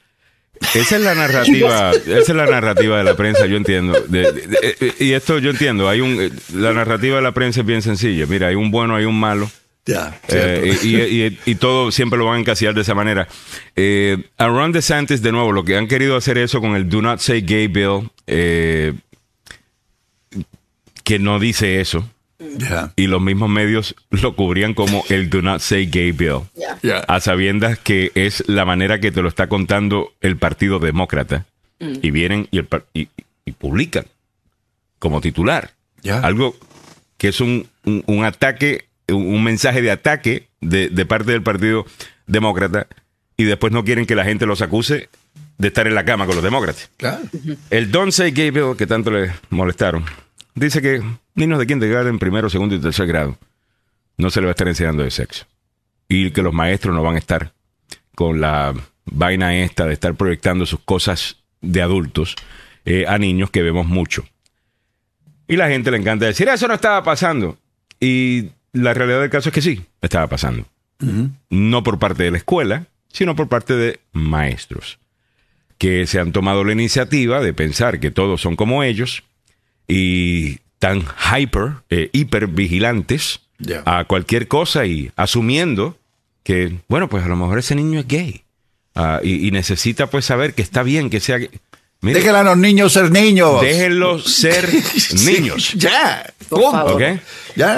[0.73, 3.93] Esa es la narrativa, esa es la narrativa de la prensa, yo entiendo.
[4.99, 8.25] y esto yo entiendo, hay un la narrativa de la prensa es bien sencilla.
[8.25, 9.49] Mira, hay un bueno, hay un malo.
[9.85, 13.27] Ya, eh, y, todo siempre lo van a encasillar de esa manera.
[13.75, 17.03] Eh, a Ron DeSantis, de nuevo, lo que han querido hacer eso con el Do
[17.03, 18.93] Not Say Gay Bill, eh,
[21.03, 22.09] que no dice eso.
[22.95, 26.41] Y los mismos medios lo cubrían como el Do Not Say Gay Bill.
[27.07, 31.45] A sabiendas que es la manera que te lo está contando el Partido Demócrata.
[31.79, 31.93] Mm.
[32.01, 32.61] Y vienen y,
[32.93, 34.05] y, publican
[34.99, 35.71] como titular.
[36.21, 36.55] Algo
[37.17, 37.67] que es un,
[38.25, 41.85] ataque, un, mensaje de ataque de, parte del Partido
[42.27, 42.87] Demócrata.
[43.37, 45.09] Y después no quieren que la gente los acuse
[45.57, 46.89] de estar en la cama con los demócratas.
[47.69, 50.05] El Don't Say Gay Bill que tanto le molestaron
[50.55, 51.03] dice que
[51.35, 53.37] niños de en primero, segundo y tercer grado,
[54.17, 55.45] no se les va a estar enseñando de sexo.
[56.07, 57.53] Y que los maestros no van a estar
[58.15, 58.73] con la
[59.05, 62.35] vaina esta de estar proyectando sus cosas de adultos
[62.85, 64.25] eh, a niños que vemos mucho.
[65.47, 67.57] Y la gente le encanta decir, eso no estaba pasando.
[67.99, 70.65] Y la realidad del caso es que sí, estaba pasando.
[71.49, 74.97] No por parte de la escuela, sino por parte de maestros,
[75.77, 79.23] que se han tomado la iniciativa de pensar que todos son como ellos
[79.87, 83.41] y tan hyper, eh, hiper vigilantes
[83.85, 85.97] a cualquier cosa y asumiendo
[86.43, 88.43] que, bueno, pues a lo mejor ese niño es gay
[88.93, 91.49] ah, y, necesita pues saber que está bien que sea gay.
[92.01, 93.61] Déjenlo a los niños ser niños.
[93.61, 94.69] Déjenlos ser
[95.25, 95.73] niños.
[95.73, 96.31] Ya.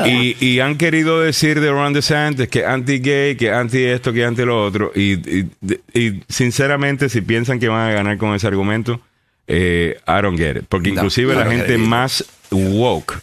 [0.07, 4.65] Y, han querido decir de Ron DeSantis que anti-gay, que anti esto, que anti lo
[4.65, 4.91] otro.
[4.93, 5.45] Y,
[5.93, 8.99] y, sinceramente, si piensan que van a ganar con ese argumento,
[9.47, 10.65] eh, I don't get it.
[10.67, 13.21] Porque inclusive la gente más woke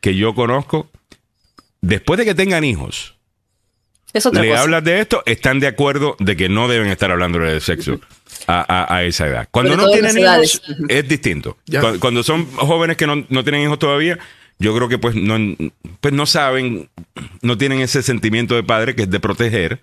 [0.00, 0.90] que yo conozco,
[1.80, 3.14] después de que tengan hijos,
[4.32, 8.00] le hablas de esto, están de acuerdo de que no deben estar hablando de sexo.
[8.48, 9.48] A, esa edad.
[9.50, 11.58] Cuando no tienen hijos, es distinto.
[12.00, 14.18] Cuando, son jóvenes que no, tienen hijos todavía,
[14.58, 15.38] yo creo que pues no,
[16.00, 16.90] pues no saben,
[17.40, 19.80] no tienen ese sentimiento de padre que es de proteger.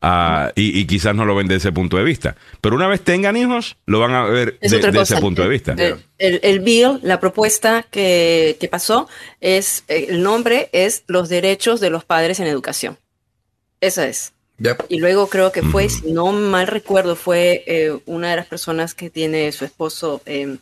[0.00, 2.36] Ah, y, quizás no lo ven desde ese punto de vista.
[2.60, 5.74] Pero una vez tengan hijos, lo van a ver desde de, ese punto de vista.
[6.18, 9.08] El, bill, la propuesta que, que, pasó,
[9.40, 12.96] es el nombre es los derechos de los padres en educación.
[13.80, 14.32] Esa es.
[14.88, 18.92] Y luego creo que fue, si no mal recuerdo, fue eh, una de las personas
[18.92, 20.20] que tiene su esposo.
[20.26, 20.58] Em,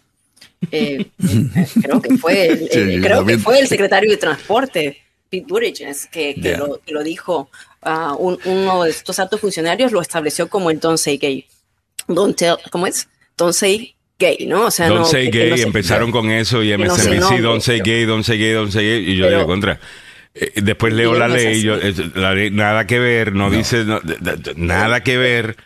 [0.70, 1.06] eh,
[1.82, 4.98] creo que fue el, creo que fue el secretario de transporte,
[5.30, 6.58] Pete Buttigieg, que, que,
[6.92, 7.50] lo, dijo.
[7.86, 11.46] Uh, uno de estos altos funcionarios lo estableció como el don't say gay.
[12.08, 13.08] Don't tell, ¿cómo es?
[13.36, 14.66] Don't say gay, ¿no?
[14.66, 18.38] O sea, don't say gay, empezaron con eso y MSNBC, don't say gay, don't say
[18.38, 19.78] gay, don't say gay, y yo digo contra.
[20.34, 21.76] Eh, después leo la ley, yo,
[22.16, 23.84] la ley, nada que ver, no, dice
[24.56, 25.56] nada que ver.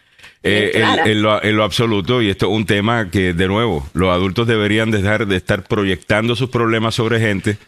[0.42, 0.72] Eh,
[1.04, 4.46] en, lo, en, lo, absoluto, y esto es un tema que, de nuevo, los adultos
[4.46, 7.58] deberían dejar de estar proyectando sus problemas sobre gente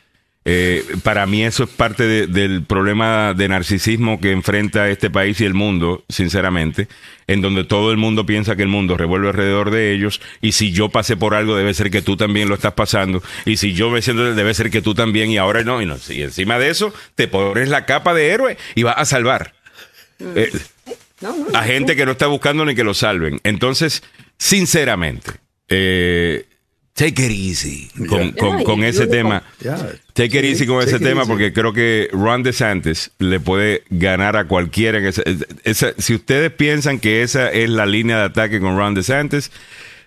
[0.44, 5.44] eh, para mí eso es parte del problema de narcisismo que enfrenta este país y
[5.44, 6.88] el mundo, sinceramente,
[7.28, 10.72] en donde todo el mundo piensa que el mundo revuelve alrededor de ellos y si
[10.72, 13.90] yo pasé por algo debe ser que tú también lo estás pasando y si yo
[13.90, 16.70] me siento debe ser que tú también y ahora no y, no, y encima de
[16.70, 19.54] eso te pones la capa de héroe y vas a salvar
[20.18, 20.24] mm.
[20.34, 20.50] eh,
[21.54, 23.40] a gente que no está buscando ni que lo salven.
[23.44, 24.02] Entonces,
[24.38, 25.30] sinceramente,
[25.68, 26.46] eh,
[26.94, 27.88] take it easy
[28.64, 29.42] con, ese tema.
[30.12, 34.46] Take it easy con ese tema porque creo que Ron DeSantis le puede ganar a
[34.46, 35.00] cualquiera.
[35.12, 39.50] si ustedes piensan que esa es la línea de ataque con Ron DeSantis,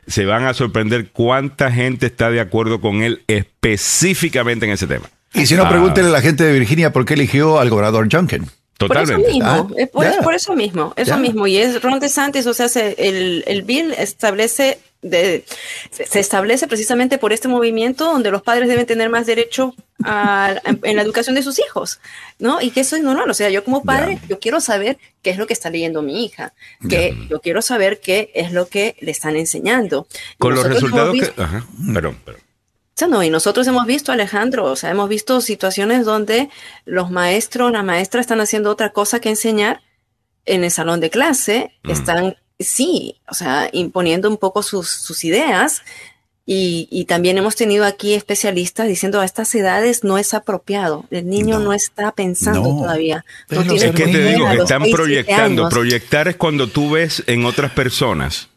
[0.08, 5.10] se van a sorprender cuánta gente está de acuerdo con él específicamente en ese tema.
[5.34, 5.70] Y si no, ah.
[5.70, 8.46] pregúntenle a la gente de Virginia por qué eligió al gobernador Junkin.
[8.78, 9.14] Totalmente.
[9.14, 11.48] Por eso mismo, ah, es por, eso mismo, eso mismo.
[11.48, 12.68] Y es Ron DeSantis, o sea,
[12.98, 19.10] el, el bill establece se establece precisamente por este movimiento donde los padres deben tener
[19.10, 22.00] más derecho a, en la educación de sus hijos,
[22.40, 22.62] ¿no?
[22.62, 25.38] Y que eso es normal, o sea, yo como padre, yo quiero saber qué es
[25.38, 26.54] lo que está leyendo mi hija,
[26.90, 30.08] que yo quiero saber qué es lo que le están enseñando.
[30.40, 31.42] Con los resultados que...
[31.42, 32.42] Ajá, perdón, perdón.
[33.10, 36.50] no, y nosotros hemos visto, Alejandro, o sea, hemos visto situaciones donde
[36.86, 39.82] los maestros, la maestra están haciendo otra cosa que enseñar
[40.46, 41.92] en el salón de clase, mm.
[41.92, 45.82] están sí, o sea, imponiendo un poco sus, ideas.
[46.48, 51.60] Y, también hemos tenido aquí especialistas diciendo a estas edades no es apropiado, el niño
[51.60, 53.26] no, está pensando todavía.
[53.50, 55.70] es que te digo, están proyectando.
[55.70, 58.50] Proyectar es cuando tú ves en otras personas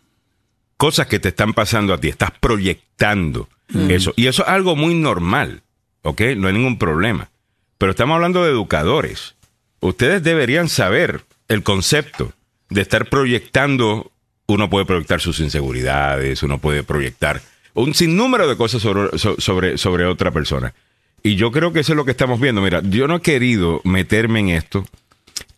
[0.78, 3.90] cosas que te están pasando a ti, estás proyectando mm.
[3.90, 4.14] eso.
[4.16, 5.62] Y eso es algo muy normal,
[6.02, 6.20] ¿ok?
[6.36, 7.30] No hay ningún problema.
[7.78, 9.34] Pero estamos hablando de educadores.
[9.80, 12.32] Ustedes deberían saber el concepto
[12.70, 14.10] de estar proyectando,
[14.46, 17.40] uno puede proyectar sus inseguridades, uno puede proyectar
[17.74, 20.74] un sinnúmero de cosas sobre, sobre, sobre otra persona.
[21.22, 22.60] Y yo creo que eso es lo que estamos viendo.
[22.60, 24.84] Mira, yo no he querido meterme en esto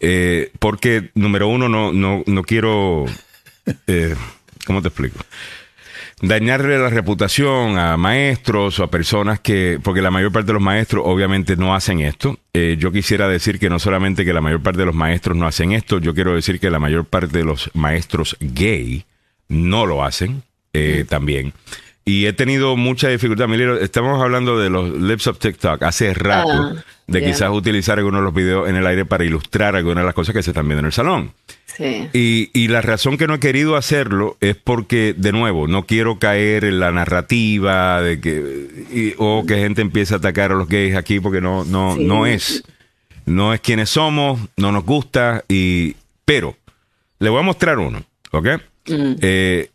[0.00, 3.06] eh, porque, número uno, no, no, no quiero...
[3.86, 4.14] Eh,
[4.66, 5.18] ¿Cómo te explico?
[6.20, 10.62] Dañarle la reputación a maestros o a personas que, porque la mayor parte de los
[10.62, 12.38] maestros obviamente no hacen esto.
[12.52, 15.46] Eh, yo quisiera decir que no solamente que la mayor parte de los maestros no
[15.46, 19.04] hacen esto, yo quiero decir que la mayor parte de los maestros gay
[19.48, 20.42] no lo hacen
[20.72, 21.52] eh, también.
[22.04, 23.46] Y he tenido mucha dificultad.
[23.46, 28.20] Milero, estamos hablando de los lips of TikTok hace rato, ah, de quizás utilizar algunos
[28.20, 30.66] de los videos en el aire para ilustrar algunas de las cosas que se están
[30.66, 31.32] viendo en el salón.
[32.12, 36.64] Y, la razón que no he querido hacerlo es porque, de nuevo, no quiero caer
[36.64, 41.20] en la narrativa de que o que gente empiece a atacar a los gays aquí
[41.20, 42.62] porque no, no, no es.
[43.26, 45.94] No es quienes somos, no nos gusta, y
[46.24, 46.56] pero
[47.18, 48.48] le voy a mostrar uno, ¿ok?
[48.88, 49.14] Mm.
[49.20, 49.70] Eh,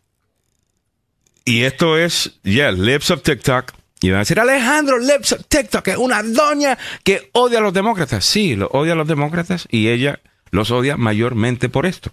[1.46, 3.72] y esto es, ya, Lips of TikTok.
[4.02, 7.74] Y van a decir, Alejandro, Lips of TikTok es una doña que odia a los
[7.74, 8.26] demócratas.
[8.26, 10.20] Sí, lo odia a los demócratas y ella
[10.52, 12.12] los odia mayormente por esto.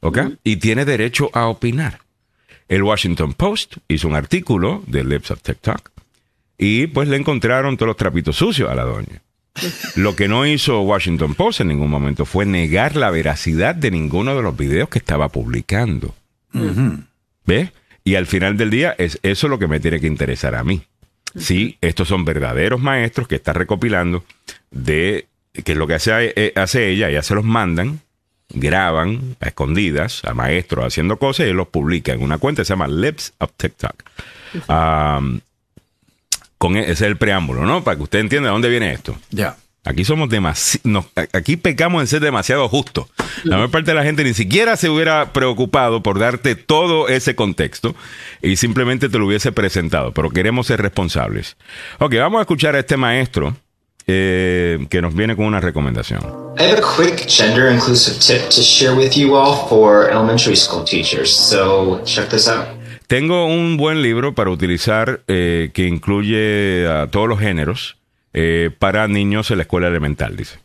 [0.00, 0.18] ¿Ok?
[0.44, 2.00] Y tiene derecho a opinar.
[2.68, 5.90] El Washington Post hizo un artículo de Lips of TikTok
[6.56, 9.22] y pues le encontraron todos los trapitos sucios a la doña.
[9.96, 14.36] Lo que no hizo Washington Post en ningún momento fue negar la veracidad de ninguno
[14.36, 16.14] de los videos que estaba publicando.
[17.44, 17.70] ¿Ves?
[18.04, 20.82] Y al final del día es eso lo que me tiene que interesar a mí.
[21.38, 24.24] Sí, estos son verdaderos maestros que está recopilando
[24.70, 28.00] de que es lo que hace, eh, hace ella, ya se los mandan,
[28.48, 32.72] graban a escondidas a maestros haciendo cosas y los publica en una cuenta que se
[32.72, 33.94] llama Lips of TikTok.
[36.58, 37.84] con e, ese es el preámbulo, ¿no?
[37.84, 39.16] Para que usted entienda de dónde viene esto.
[39.30, 39.56] Ya.
[39.82, 43.06] Aquí somos demasiado, aquí pecamos en ser demasiado justos.
[43.44, 47.34] La mayor parte de la gente ni siquiera se hubiera preocupado por darte todo ese
[47.34, 47.94] contexto
[48.42, 51.56] y simplemente te lo hubiese presentado, pero queremos ser responsables.
[51.98, 53.56] Ok, vamos a escuchar a este maestro
[54.06, 56.20] eh, que nos viene con una recomendación.
[56.58, 60.84] I have a quick gender inclusive tip to share with you all for elementary school
[60.84, 62.66] teachers, so check this out.
[63.06, 67.96] Tengo un buen libro para utilizar eh, que incluye a todos los géneros
[68.32, 70.58] eh, para niños en la escuela elemental, dice.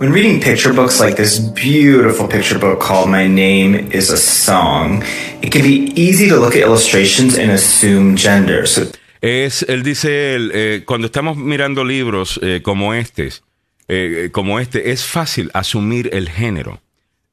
[0.00, 5.02] When reading picture books like this beautiful picture book called My Name is a Song,
[5.42, 8.64] it can be easy to look at illustrations and assume gender.
[9.20, 13.30] es, él dice, eh, cuando estamos mirando libros eh, como este,
[13.88, 16.80] eh, como este, es fácil asumir el género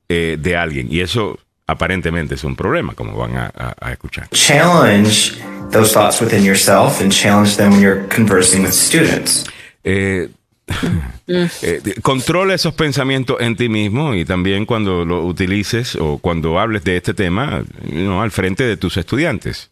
[0.08, 4.30] de alguien y eso aparentemente es un problema, como van a, a, a escuchar.
[4.30, 5.34] Challenge
[5.76, 9.46] those thoughts within yourself and challenge them when you're conversing with students.
[9.84, 10.28] Eh,
[11.28, 16.84] eh, controla esos pensamientos en ti mismo y también cuando lo utilices o cuando hables
[16.84, 19.70] de este tema you know, al frente de tus estudiantes.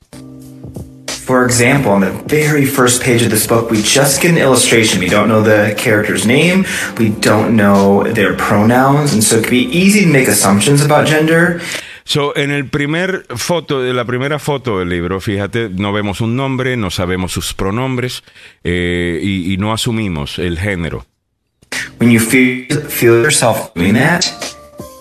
[1.25, 4.99] For example, on the very first page of this book, we just get an illustration.
[4.99, 6.65] We don't know the character's name,
[6.97, 11.07] we don't know their pronouns, and so it can be easy to make assumptions about
[11.07, 11.61] gender.
[12.05, 16.35] So, en el primer foto, de la primera foto del libro, fíjate, no vemos un
[16.35, 18.23] nombre, no sabemos sus pronombres
[18.63, 21.05] eh, y, y, no asumimos el género.
[21.99, 24.25] When you feel, feel yourself doing that,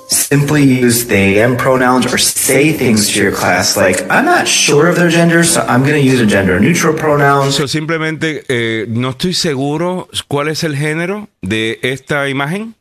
[0.09, 4.88] simply use they them pronouns or say things to your class like I'm not sure
[4.88, 7.53] of their gender, so I'm going to use a gender neutral pronoun.
[7.53, 12.74] So, simplemente eh, no estoy seguro cuál es el género de esta imagen.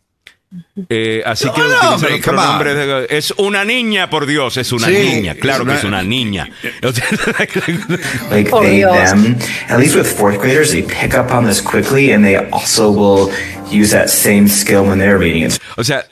[0.89, 4.87] Eh, así que no, utiliza los pronombres de, es una niña, por Dios, es una
[4.87, 6.49] Sí, niña, claro que es una niña.
[8.29, 8.93] like Por they Dios.
[9.11, 9.37] them.
[9.69, 13.31] At least with fourth graders, they pick up on this quickly, and they also will
[13.69, 15.57] use that same skill when they're reading it.
[15.77, 16.03] o sea,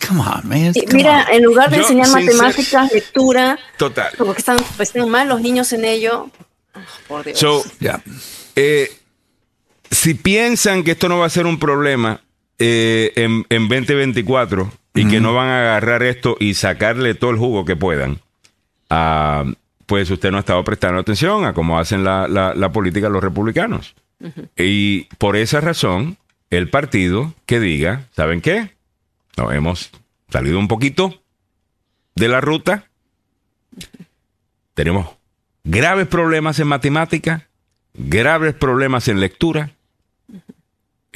[0.00, 0.72] Come on, man.
[0.74, 1.34] Y Come Mira, on.
[1.34, 4.12] en lugar de Yo, enseñar matemáticas, lectura, total.
[4.18, 6.28] como que están, pues, están mal los niños en ello.
[6.74, 7.38] Ah, Por Dios.
[7.38, 8.02] So, Yeah.
[8.56, 8.90] eh,
[9.90, 12.20] si piensan que esto no va a ser un problema
[12.58, 17.36] eh, en, en 2024 y que no van a agarrar esto y sacarle todo el
[17.38, 18.20] jugo que puedan,
[18.90, 19.44] ah,
[19.86, 23.22] pues usted no ha estado prestando atención a cómo hacen la, la- la política los
[23.22, 23.94] republicanos.
[24.56, 26.16] Y por esa razón,
[26.50, 28.70] el partido que diga, ¿saben qué?
[29.36, 29.90] Nos hemos
[30.30, 31.20] salido un poquito
[32.14, 32.84] de la ruta.
[34.74, 35.08] Tenemos
[35.64, 37.48] graves problemas en matemática,
[37.94, 39.70] graves problemas en lectura,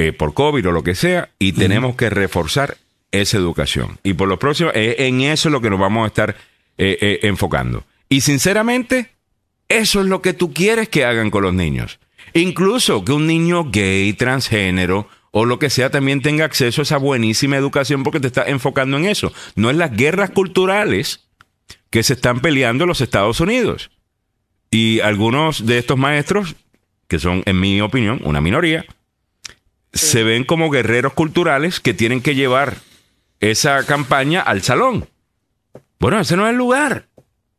[0.00, 2.78] eh, por COVID o lo que sea, y tenemos que reforzar
[3.10, 3.98] esa educación.
[4.04, 6.36] Y por lo próximo, eh, en eso es lo que nos vamos a estar
[6.78, 7.82] eh, enfocando.
[8.08, 9.10] Y sinceramente,
[9.68, 11.98] eso es lo que tú quieres que hagan con los niños.
[12.32, 16.96] Incluso que un niño gay, transgénero o lo que sea también tenga acceso a esa
[16.96, 19.32] buenísima educación porque te estás enfocando en eso.
[19.56, 21.26] No en las guerras culturales
[21.90, 23.90] que se están peleando en los Estados Unidos.
[24.70, 26.54] Y algunos de estos maestros,
[27.08, 28.84] que son, en mi opinión, una minoría,
[29.92, 32.76] se ven como guerreros culturales que tienen que llevar
[33.40, 35.08] esa campaña al salón.
[35.98, 37.06] Bueno, ese no es el lugar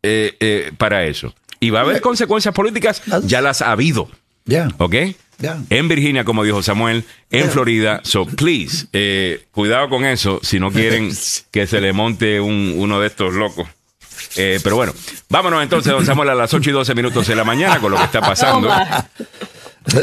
[0.04, 1.34] eh, eh, para eso.
[1.60, 4.10] Y va a haber consecuencias políticas, ya las ha habido.
[4.46, 4.70] Yeah.
[4.78, 4.96] ¿Ok?
[5.40, 5.62] Yeah.
[5.70, 8.02] En Virginia, como dijo Samuel, en Florida.
[8.04, 11.12] So, please, eh, cuidado con eso si no quieren
[11.52, 13.68] que se le monte un- uno de estos locos.
[14.36, 14.94] Eh, pero bueno,
[15.30, 17.98] vámonos entonces, don Samuel, a las 8 y 12 minutos de la mañana con lo
[17.98, 18.70] que está pasando.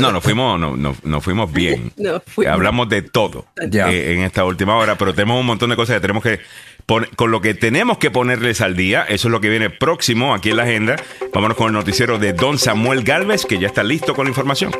[0.00, 1.92] No, nos fuimos, no, no- nos fuimos bien.
[2.26, 2.52] Fuimos.
[2.54, 3.90] Hablamos de todo Ya.
[3.90, 6.40] eh, en esta última hora, pero tenemos un montón de cosas que tenemos que
[6.86, 9.02] poner, con lo que tenemos que ponerles al día.
[9.08, 10.96] Eso es lo que viene próximo aquí en la agenda.
[11.32, 14.72] Vámonos con el noticiero de Don Samuel Galvez, que ya está listo con la información.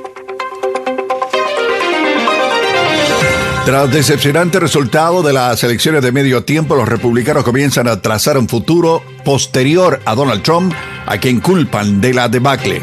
[3.65, 8.49] Tras decepcionante resultado de las elecciones de medio tiempo, los republicanos comienzan a trazar un
[8.49, 10.73] futuro posterior a Donald Trump,
[11.05, 12.81] a quien culpan de la debacle.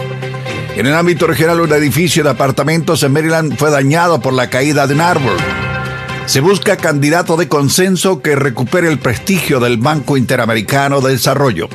[0.76, 4.88] En el ámbito regional, un edificio de apartamentos en Maryland fue dañado por la caída
[4.88, 5.38] de un árbol.
[6.26, 11.70] Se busca candidato de consenso que recupere el prestigio del Banco Interamericano de Desarrollo.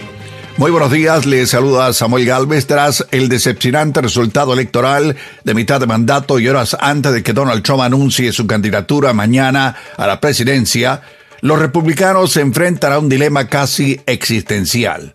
[0.56, 5.86] Muy buenos días, le saluda Samuel Galvez tras el decepcionante resultado electoral de mitad de
[5.86, 11.02] mandato y horas antes de que Donald Trump anuncie su candidatura mañana a la presidencia,
[11.40, 15.14] los republicanos se enfrentan a un dilema casi existencial.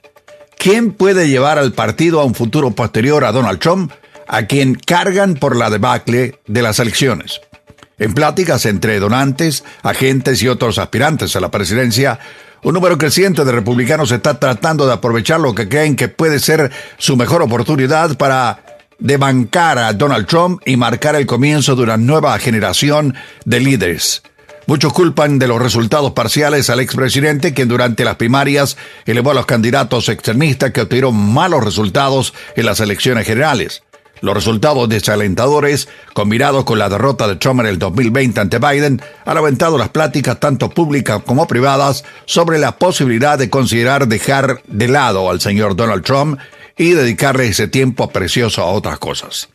[0.58, 3.92] ¿Quién puede llevar al partido a un futuro posterior a Donald Trump,
[4.28, 7.42] a quien cargan por la debacle de las elecciones?
[8.00, 12.20] En pláticas entre donantes, agentes y otros aspirantes a la presidencia,
[12.64, 16.72] un número creciente de republicanos está tratando de aprovechar lo que creen que puede ser
[16.98, 18.64] su mejor oportunidad para
[19.00, 24.24] de bancar a Donald Trump y marcar el comienzo de una nueva generación de líderes.
[24.66, 29.46] Muchos culpan de los resultados parciales al expresidente, quien durante las primarias elevó a los
[29.46, 33.84] candidatos extremistas que obtuvieron malos resultados en las elecciones generales.
[34.22, 39.38] Los resultados desalentadores, combinados con la derrota de Trump en el 2020 ante Biden, han
[39.38, 45.30] aventado las pláticas tanto públicas como privadas sobre la posibilidad de considerar dejar de lado
[45.30, 46.40] al señor Donald Trump
[46.78, 49.50] y dedicarle ese tiempo precioso a otras cosas.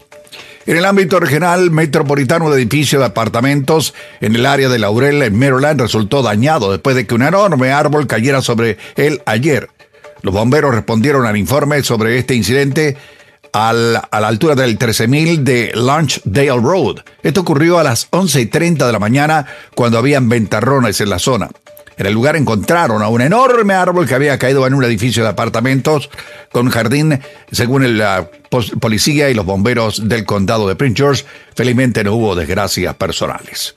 [0.68, 5.38] En el ámbito regional metropolitano, un edificio de apartamentos en el área de Laurel, en
[5.38, 9.70] Maryland, resultó dañado después de que un enorme árbol cayera sobre él ayer.
[10.20, 12.98] Los bomberos respondieron al informe sobre este incidente
[13.54, 16.96] a la altura del 13.000 de Launchdale Road.
[17.22, 21.48] Esto ocurrió a las 11.30 de la mañana cuando habían ventarrones en la zona.
[21.99, 25.30] En el lugar encontraron a un enorme árbol que había caído en un edificio de
[25.30, 26.09] apartamentos
[26.53, 27.20] con jardín,
[27.51, 28.30] según la
[28.80, 31.24] policía y los bomberos del condado de Prince George.
[31.57, 33.74] Felizmente no hubo desgracias personales.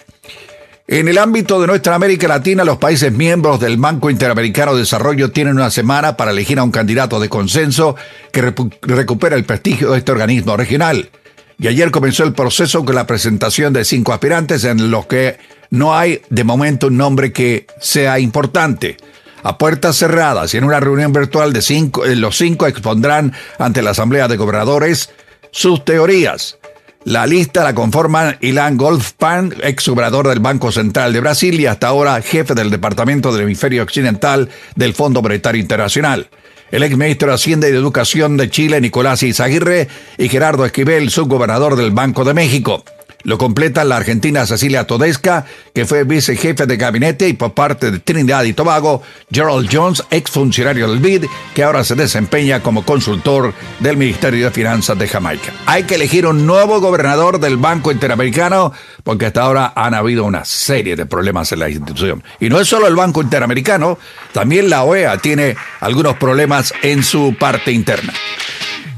[0.87, 5.31] En el ámbito de nuestra América Latina, los países miembros del Banco Interamericano de Desarrollo
[5.31, 7.95] tienen una semana para elegir a un candidato de consenso
[8.31, 11.09] que recupera el prestigio de este organismo regional.
[11.57, 15.37] Y ayer comenzó el proceso con la presentación de cinco aspirantes en los que
[15.71, 18.97] no hay de momento un nombre que sea importante.
[19.43, 23.81] A puertas cerradas y en una reunión virtual de cinco, eh, los cinco expondrán ante
[23.81, 25.09] la Asamblea de Gobernadores
[25.49, 26.59] sus teorías.
[27.05, 31.87] La lista la conforman Ilan Golfpan, ex gobernador del Banco Central de Brasil y hasta
[31.87, 36.29] ahora jefe del Departamento del Hemisferio Occidental del Fondo Monetario Internacional.
[36.69, 39.87] El ex ministro de Hacienda y Educación de Chile, Nicolás Izaguirre,
[40.19, 42.85] y Gerardo Esquivel, subgobernador del Banco de México.
[43.23, 47.99] Lo completa la argentina Cecilia Todesca, que fue vicejefe de gabinete, y por parte de
[47.99, 49.01] Trinidad y Tobago,
[49.31, 54.97] Gerald Jones, exfuncionario del BID, que ahora se desempeña como consultor del Ministerio de Finanzas
[54.97, 55.53] de Jamaica.
[55.65, 60.45] Hay que elegir un nuevo gobernador del Banco Interamericano, porque hasta ahora han habido una
[60.45, 62.23] serie de problemas en la institución.
[62.39, 63.97] Y no es solo el Banco Interamericano,
[64.33, 68.13] también la OEA tiene algunos problemas en su parte interna.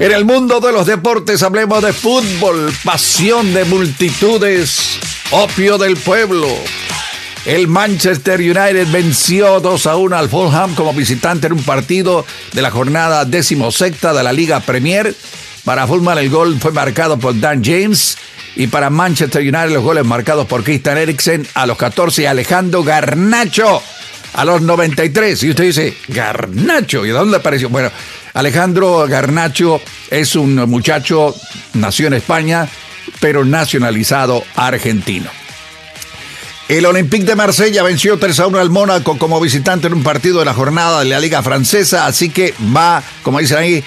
[0.03, 4.99] En el mundo de los deportes hablemos de fútbol, pasión de multitudes,
[5.31, 6.45] opio del pueblo.
[7.45, 12.61] El Manchester United venció 2 a 1 al Fulham como visitante en un partido de
[12.61, 15.15] la jornada decimosexta de la Liga Premier.
[15.63, 18.17] Para Fulham el gol fue marcado por Dan James
[18.57, 22.83] y para Manchester United los goles marcados por Christian Eriksen a los 14 y Alejandro
[22.83, 23.81] Garnacho
[24.33, 25.43] a los 93.
[25.43, 27.69] Y usted dice, Garnacho, ¿y de dónde apareció?
[27.69, 27.91] Bueno,
[28.33, 31.35] Alejandro Garnacho es un muchacho,
[31.73, 32.67] nació en España,
[33.19, 35.29] pero nacionalizado argentino.
[36.69, 40.39] El Olympique de Marsella venció 3 a 1 al Mónaco como visitante en un partido
[40.39, 43.83] de la jornada de la Liga Francesa, así que va, como dicen ahí,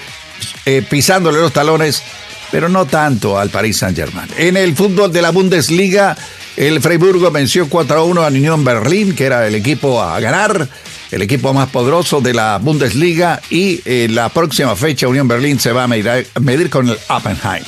[0.65, 2.03] eh, pisándole los talones,
[2.51, 4.29] pero no tanto al Paris Saint-Germain.
[4.37, 6.17] En el fútbol de la Bundesliga,
[6.55, 10.67] el Freiburgo venció 4 a 1 a Unión Berlín, que era el equipo a ganar
[11.11, 15.71] el equipo más poderoso de la Bundesliga y eh, la próxima fecha Unión Berlín se
[15.71, 17.63] va a medir, con el Oppenheim.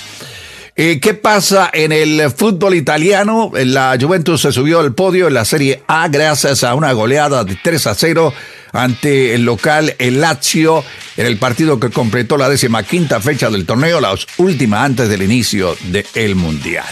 [0.82, 3.52] Eh, ¿Qué pasa en el fútbol italiano?
[3.54, 7.58] La Juventus se subió al podio en la Serie A gracias a una goleada de
[7.62, 8.34] 3 a 0
[8.72, 10.86] ante el local el Lazio
[11.18, 15.22] en el partido que completó la décima quinta fecha del torneo, la última antes del
[15.22, 15.76] inicio
[16.14, 16.88] del Mundial.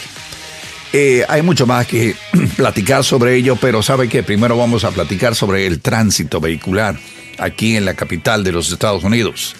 [0.91, 2.13] Eh, hay mucho más que
[2.57, 6.99] platicar sobre ello, pero sabe que primero vamos a platicar sobre el tránsito vehicular
[7.37, 9.55] aquí en la capital de los Estados Unidos.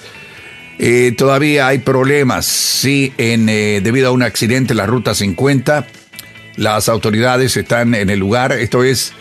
[0.79, 5.87] Eh, todavía hay problemas, sí, en, eh, debido a un accidente en la Ruta 50.
[6.55, 9.13] Las autoridades están en el lugar, esto es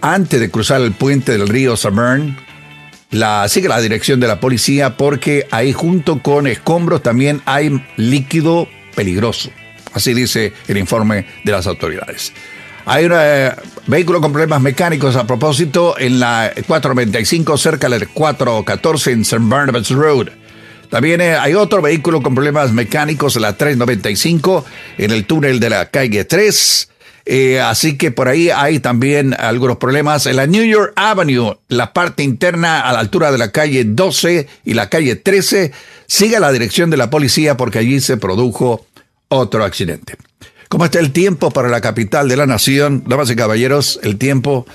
[0.00, 2.36] antes de cruzar el puente del río Severn.
[3.10, 8.68] La, sigue la dirección de la policía porque ahí junto con escombros también hay líquido
[8.96, 9.50] peligroso.
[9.92, 12.32] Así dice el informe de las autoridades.
[12.86, 13.52] Hay un eh,
[13.86, 19.38] vehículo con problemas mecánicos a propósito en la 495 cerca del 414 en St.
[19.42, 20.28] Barnabas Road.
[20.90, 24.64] También eh, hay otro vehículo con problemas mecánicos la 395
[24.98, 26.88] en el túnel de la calle 3.
[27.26, 30.26] Eh, así que por ahí hay también algunos problemas.
[30.26, 34.48] En la New York Avenue, la parte interna a la altura de la calle 12
[34.64, 35.70] y la calle 13,
[36.06, 38.84] sigue la dirección de la policía porque allí se produjo
[39.28, 40.16] otro accidente.
[40.68, 43.04] ¿Cómo está el tiempo para la capital de la nación?
[43.06, 44.66] Damas y caballeros, el tiempo...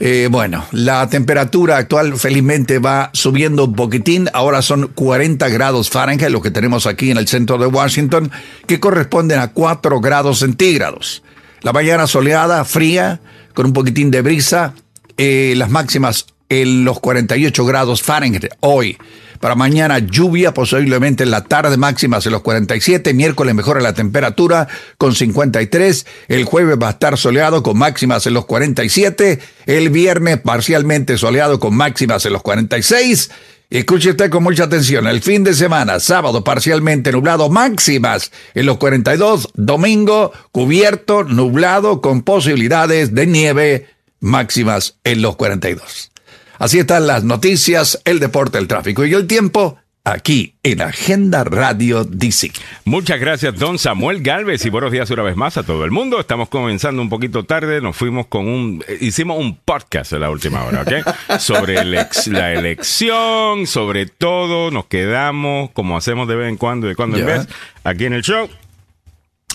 [0.00, 4.28] Eh, bueno, la temperatura actual felizmente va subiendo un poquitín.
[4.32, 8.30] Ahora son 40 grados Fahrenheit, lo que tenemos aquí en el centro de Washington,
[8.66, 11.22] que corresponden a 4 grados centígrados.
[11.62, 13.20] La mañana soleada, fría,
[13.54, 14.74] con un poquitín de brisa.
[15.16, 18.96] Eh, las máximas en los 48 grados Fahrenheit hoy.
[19.40, 23.14] Para mañana lluvia, posiblemente en la tarde máximas en los 47.
[23.14, 26.06] Miércoles mejora la temperatura con 53.
[26.28, 29.38] El jueves va a estar soleado con máximas en los 47.
[29.66, 33.30] El viernes parcialmente soleado con máximas en los 46.
[33.70, 35.06] Escuche usted con mucha atención.
[35.06, 39.50] El fin de semana, sábado parcialmente nublado, máximas en los 42.
[39.54, 43.86] Domingo cubierto, nublado, con posibilidades de nieve,
[44.20, 46.10] máximas en los 42.
[46.58, 52.02] Así están las noticias, el deporte, el tráfico y el tiempo aquí en Agenda Radio
[52.02, 52.50] DC.
[52.84, 56.18] Muchas gracias, don Samuel Galvez, y buenos días una vez más a todo el mundo.
[56.18, 60.30] Estamos comenzando un poquito tarde, nos fuimos con un, eh, hicimos un podcast en la
[60.30, 61.38] última hora, ¿ok?
[61.38, 67.18] Sobre la elección, sobre todo, nos quedamos, como hacemos de vez en cuando, de cuando
[67.18, 67.48] en vez,
[67.84, 68.48] aquí en el show.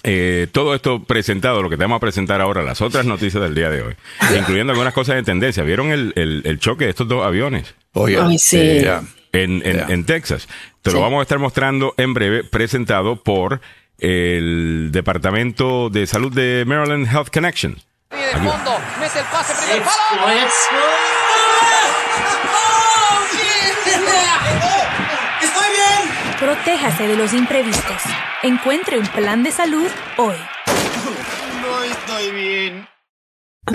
[0.04, 3.56] Eh, todo esto presentado, lo que te vamos a presentar ahora, las otras noticias del
[3.56, 3.96] día de hoy,
[4.38, 5.64] incluyendo algunas cosas de tendencia.
[5.64, 7.74] ¿Vieron el, choque de estos dos aviones?
[7.94, 8.84] Oye, Ay, sí
[9.34, 10.48] en, en, Texas.
[10.82, 13.62] Te lo vamos a estar mostrando en breve, presentado por
[13.98, 17.78] el Departamento de Salud de Maryland Health Connection.
[26.64, 28.02] Protéjase de los imprevistos.
[28.42, 29.86] Encuentre un plan de salud
[30.16, 30.36] hoy.
[31.62, 32.88] No estoy bien.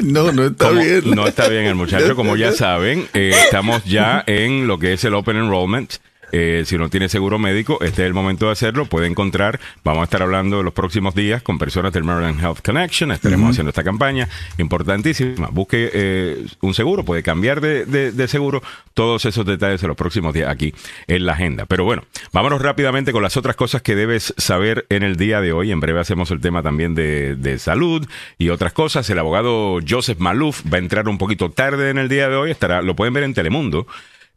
[0.02, 1.02] No, no está bien.
[1.15, 2.16] No está bien el muchacho.
[2.16, 5.97] Como ya saben, eh, estamos ya en lo que es el Open Enrollment.
[6.32, 8.86] Eh, si no tiene seguro médico, este es el momento de hacerlo.
[8.86, 12.60] Puede encontrar, vamos a estar hablando en los próximos días con personas del Maryland Health
[12.62, 13.12] Connection.
[13.12, 14.28] Estaremos haciendo esta campaña
[14.59, 15.48] importantísima.
[15.48, 18.62] Busque eh, un seguro, puede cambiar de, seguro.
[18.94, 20.74] Todos esos detalles en los próximos días aquí
[21.06, 21.66] en la agenda.
[21.66, 22.02] Pero bueno,
[22.32, 25.70] vámonos rápidamente con las otras cosas que debes saber en el día de hoy.
[25.70, 28.06] En breve hacemos el tema también de, de salud
[28.38, 29.09] y otras cosas.
[29.09, 32.50] El abogado Joseph Malouf va a entrar un poquito tarde en el día de hoy.
[32.50, 33.86] Estará, lo pueden ver en Telemundo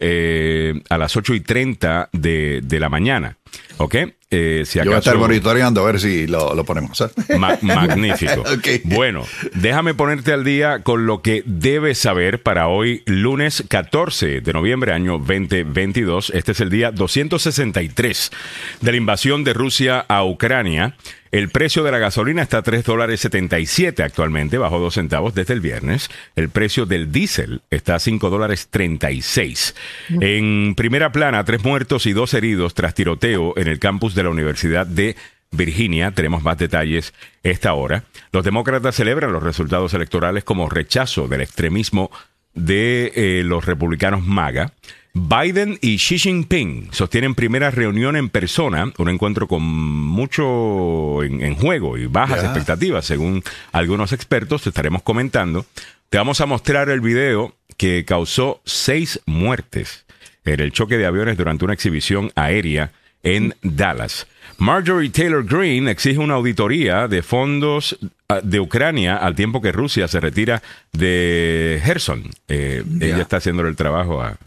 [0.02, 3.38] eh, a las 8 y 30 de, de la mañana.
[3.78, 3.96] ¿Ok?
[4.34, 7.02] Eh, si Yo voy a estar monitoreando a ver si lo, lo ponemos.
[7.02, 7.38] ¿eh?
[7.38, 8.44] magnífico.
[8.86, 9.26] Bueno,
[9.56, 14.94] déjame ponerte al día con lo que debes saber para hoy, lunes 14 de noviembre,
[14.94, 16.32] año 2022.
[16.34, 18.32] Este es el día 263
[18.80, 20.96] de la invasión de Rusia a Ucrania.
[21.32, 25.54] El precio de la gasolina está a 3 dólares 77 actualmente, bajó 2 centavos desde
[25.54, 26.10] el viernes.
[26.36, 29.74] El precio del diésel está a 5 dólares 36.
[30.10, 34.30] En primera plana, tres muertos y dos heridos tras tiroteo en el campus de la
[34.30, 35.16] Universidad de
[35.52, 36.12] Virginia.
[36.12, 38.04] Tenemos más detalles esta hora.
[38.32, 42.12] Los demócratas celebran los resultados electorales como rechazo del extremismo
[42.54, 44.74] de eh, los republicanos MAGA.
[45.14, 51.98] Biden y Xi Jinping sostienen primera reunión en persona, un encuentro con mucho en, juego
[51.98, 53.44] y bajas expectativas, según
[53.74, 55.66] algunos expertos, te estaremos comentando.
[56.10, 60.06] Te vamos a mostrar el video que causó seis muertes
[60.46, 62.92] en el choque de aviones durante una exhibición aérea
[63.24, 64.28] en Dallas.
[64.62, 67.98] Marjorie Taylor Greene exige una auditoría de fondos
[68.30, 70.62] ah, de Ucrania al tiempo que Rusia se retira
[70.92, 72.30] de Gerson.
[72.48, 74.38] Eh, ella está haciendo el trabajo a,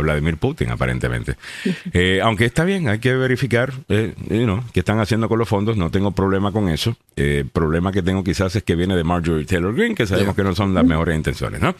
[0.00, 1.34] Vladimir Putin, aparentemente.
[1.92, 4.14] Eh, aunque está bien, hay que verificar eh,
[4.72, 5.76] qué están haciendo con los fondos.
[5.76, 6.96] No tengo problema con eso.
[7.16, 10.44] El problema que tengo quizás es que viene de Marjorie Taylor Greene, que sabemos que
[10.44, 11.60] no son las mejores intenciones.
[11.60, 11.74] ¿no?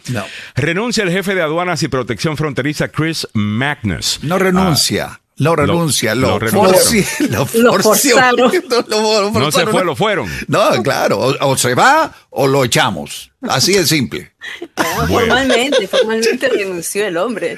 [0.55, 4.19] Renuncia el jefe de aduanas y protección fronteriza, Chris Magnus.
[4.23, 5.21] No renuncia.
[5.37, 8.51] Lo renuncia, lo, lo, lo, forzaron.
[9.33, 10.29] no se fue, lo fueron.
[10.47, 13.31] No, claro, o, se va o lo echamos.
[13.41, 14.31] Así de simple.
[15.07, 17.57] Formalmente, formalmente renunció el hombre.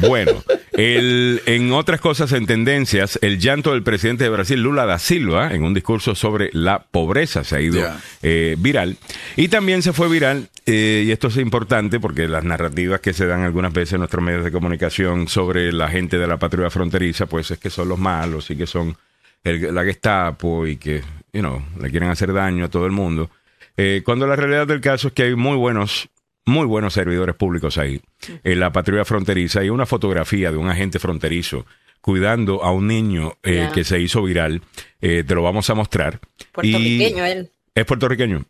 [0.00, 0.42] Bueno,
[0.72, 5.52] el, en otras cosas, en tendencias, el llanto del presidente de Brasil, Lula da Silva,
[5.52, 7.86] en un discurso sobre la pobreza, se ha ido
[8.22, 8.96] eh, viral.
[9.36, 13.26] Y también se fue viral, eh, y esto es importante porque las narrativas que se
[13.26, 17.26] dan algunas veces en nuestros medios de comunicación sobre la gente de la patrulla fronteriza,
[17.26, 18.96] pues es que son los malos y que son
[19.44, 21.02] el, la Gestapo y que,
[21.34, 23.30] you know, le quieren hacer daño a todo el mundo.
[23.78, 26.08] Eh, cuando la realidad del caso es que hay muy buenos,
[26.44, 28.02] muy buenos servidores públicos ahí,
[28.42, 31.64] en la patrulla fronteriza, hay una fotografía de un agente fronterizo
[32.00, 34.62] cuidando a un niño eh, que se hizo viral.
[35.00, 36.18] Eh, te lo vamos a mostrar.
[36.50, 37.50] Puertorriqueño él.
[37.72, 38.46] Es puertorriqueño.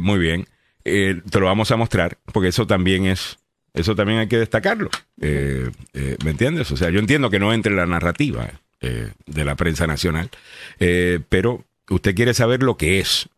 [0.00, 0.46] Muy bien.
[0.82, 3.38] te lo vamos a mostrar porque eso también es
[3.72, 4.90] eso también hay que destacarlo.
[5.16, 6.70] ¿Me entiendes?
[6.70, 8.50] O sea, yo entiendo que no entre en la narrativa
[8.80, 10.28] de la prensa nacional,
[11.30, 13.30] pero usted quiere saber lo que es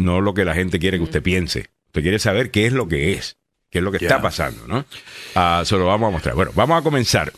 [0.00, 1.66] no lo que la gente quiere que usted piense.
[1.86, 3.36] Usted quiere saber qué es lo que es,
[3.70, 4.84] qué es lo que está pasando, ¿no?
[5.34, 6.34] Uh, se lo vamos a mostrar.
[6.34, 7.32] Bueno, vamos a comenzar.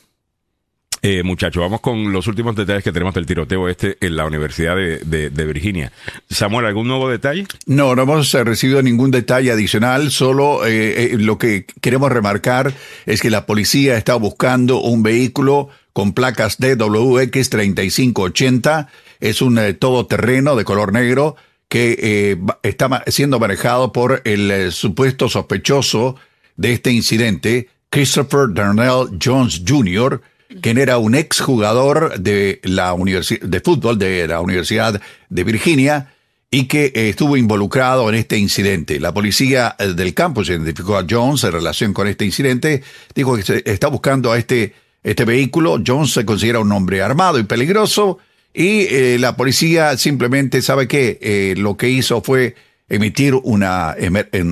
[1.05, 4.77] Eh, muchachos, vamos con los últimos detalles que tenemos del tiroteo este en la Universidad
[4.77, 5.91] de, Virginia.
[6.31, 7.45] Samuel, ¿algún nuevo detalle?
[7.67, 12.73] No, no hemos recibido ningún detalle adicional, solo eh, eh, lo que queremos remarcar
[13.05, 20.55] es que la policía está buscando un vehículo con placas DWX 3580, es un todoterreno
[20.55, 21.35] de color negro
[21.73, 26.17] que está siendo manejado por el supuesto sospechoso
[26.55, 30.21] de este incidente, Christopher Darnell Jones Jr.,
[30.61, 35.01] quien era un exjugador de la de fútbol de la Universidad
[35.31, 36.13] de Virginia
[36.51, 39.01] y que eh, estuvo involucrado en este incidente.
[39.01, 42.83] La policía eh, del campus identificó a Jones en relación con este incidente,
[43.15, 45.81] dijo que se está buscando a este, este vehículo.
[45.85, 48.19] Jones se considera un hombre armado y peligroso
[48.55, 52.55] y eh, la policía simplemente sabe que lo que hizo fue
[52.89, 53.97] emitir una,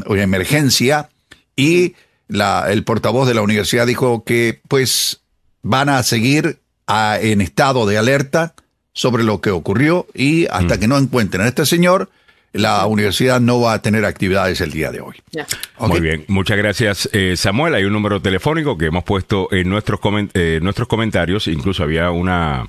[0.06, 1.10] una emergencia
[1.56, 1.94] y
[2.28, 5.20] la, el portavoz de la universidad dijo que pues
[5.62, 6.58] van a seguir
[6.88, 8.54] en estado de alerta
[8.92, 10.80] sobre lo que ocurrió y hasta mm.
[10.80, 12.10] que no encuentren a este señor,
[12.52, 15.16] la universidad no va a tener actividades el día de hoy.
[15.78, 17.74] Muy bien, muchas gracias eh, Samuel.
[17.74, 20.00] Hay un número telefónico que hemos puesto en nuestros,
[20.34, 22.68] eh, nuestros comentarios, incluso había una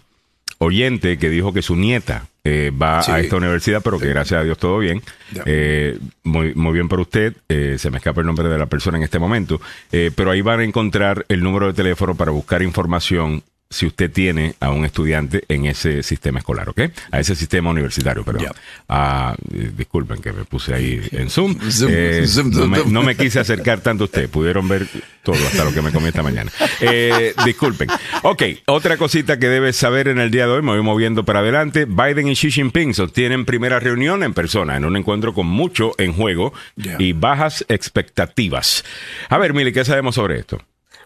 [0.61, 4.43] oyente que dijo que su nieta eh, va a esta universidad, pero que gracias a
[4.43, 5.01] Dios todo bien.
[5.45, 7.35] Eh, muy, muy bien por usted.
[7.49, 9.59] Eh, se me escapa el nombre de la persona en este momento.
[9.89, 14.55] pero ahí van a encontrar el número de teléfono para buscar información si usted tiene
[14.59, 16.81] a un estudiante en ese sistema escolar, ¿ok?
[17.09, 18.47] A ese sistema universitario, perdón.
[18.89, 21.57] Ah, disculpen que me puse ahí en Zoom.
[21.93, 22.27] Eh,
[22.87, 24.29] no, me, quise acercar tanto a usted.
[24.29, 24.87] Pudieron ver
[25.23, 26.51] todo hasta lo que me comí esta mañana.
[26.79, 27.89] Eh, disculpen.
[28.23, 31.39] Ok, otra cosita que debes saber en el día de hoy, me voy moviendo para
[31.39, 31.85] adelante.
[31.85, 36.13] Biden y Xi Jinping sostienen primera reunión en persona, en un encuentro con mucho en
[36.13, 36.53] juego
[36.99, 38.85] y bajas expectativas.
[39.29, 40.61] A ver, Mili, ¿qué sabemos sobre esto?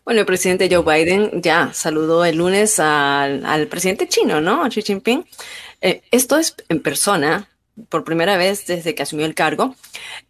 [0.06, 4.64] Bueno, el presidente Joe Biden ya saludó el lunes al, presidente chino, ¿no?
[4.69, 5.26] Xi Jinping.
[5.82, 7.49] Eh, esto es en persona,
[7.90, 9.76] por primera vez desde que asumió el cargo.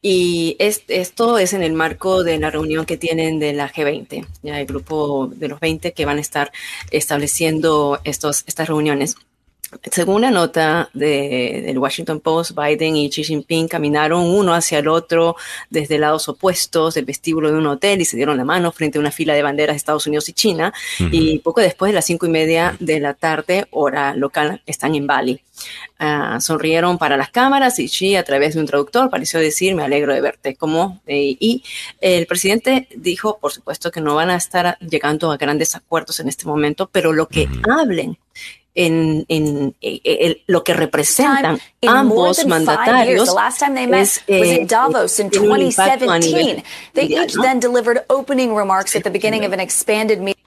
[0.02, 4.61] Y esto es en el marco de la reunión que tienen de la G20, ya
[4.61, 6.53] el grupo de los 20 que van a estar
[6.91, 9.18] estableciendo estos, estas reuniones.
[9.91, 14.88] Según la nota de, del Washington Post, Biden y Xi Jinping caminaron uno hacia el
[14.88, 15.35] otro
[15.69, 19.02] desde lados opuestos del vestíbulo de un hotel y se dieron la mano frente a
[19.02, 20.73] una fila de banderas de Estados Unidos y China.
[20.99, 25.07] Y poco después de las cinco y media de la tarde, hora local, están en
[25.07, 25.41] Bali.
[25.99, 29.84] Ah, sonrieron para las cámaras y Xi, a través de un traductor, pareció decir: Me
[29.84, 30.56] alegro de verte.
[30.56, 31.64] Como, eh, y
[32.02, 36.27] el presidente dijo, por supuesto, que no van a estar llegando a grandes acuerdos en
[36.27, 38.18] este momento, pero lo que hablen
[38.76, 43.30] en, en, en, lo que representan ambos mandatarios
[43.93, 46.64] es eh, Davos in 2017.
[46.93, 50.43] They each then delivered opening remarks at the beginning of an expanded meeting.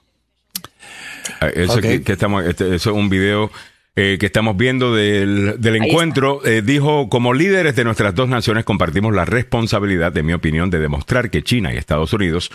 [1.41, 3.49] Ah, eso, que, estamos, este, eso es un video
[3.95, 8.63] eh, que estamos viendo del, del encuentro, eh, dijo, como líderes de nuestras dos naciones
[8.63, 12.51] compartimos la responsabilidad, de mi opinión, de demostrar que China y Estados Unidos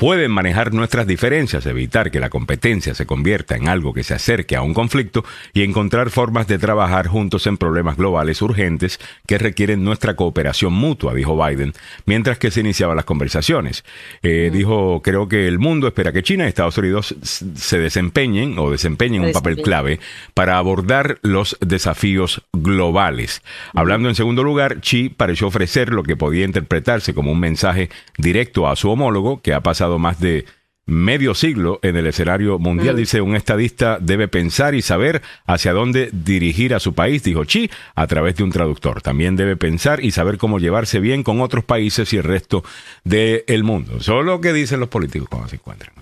[0.00, 4.56] pueden manejar nuestras diferencias, evitar que la competencia se convierta en algo que se acerque
[4.56, 9.84] a un conflicto y encontrar formas de trabajar juntos en problemas globales urgentes que requieren
[9.84, 11.74] nuestra cooperación mutua, dijo Biden,
[12.06, 13.84] mientras que se iniciaban las conversaciones.
[14.22, 18.70] Eh, dijo, creo que el mundo espera que China y Estados Unidos se desempeñen o
[18.70, 20.00] desempeñen un papel clave
[20.32, 23.42] para abordar los desafíos globales.
[23.74, 28.66] Hablando en segundo lugar, Xi pareció ofrecer lo que podía interpretarse como un mensaje directo
[28.66, 30.44] a su homólogo que ha pasado más de
[30.90, 32.96] medio siglo en el escenario mundial.
[32.96, 37.70] Dice, un estadista debe pensar y saber hacia dónde dirigir a su país, dijo Chi,
[37.94, 39.00] a través de un traductor.
[39.00, 42.64] También debe pensar y saber cómo llevarse bien con otros países y el resto
[43.04, 44.00] del mundo.
[44.00, 45.94] Solo lo que dicen los políticos cuando se encuentran.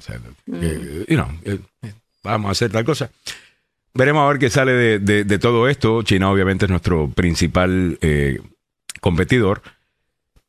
[0.53, 1.05] Eh,
[1.45, 1.59] eh,
[2.25, 3.11] vamos a hacer tal cosa.
[3.93, 6.03] Veremos a ver qué sale de, todo esto.
[6.03, 8.39] China obviamente es nuestro principal eh,
[9.01, 9.63] competidor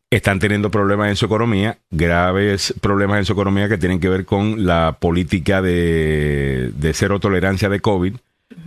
[0.10, 4.26] están teniendo problemas en su economía, graves problemas en su economía que tienen que ver
[4.26, 8.15] con la política de, cero tolerancia de COVID.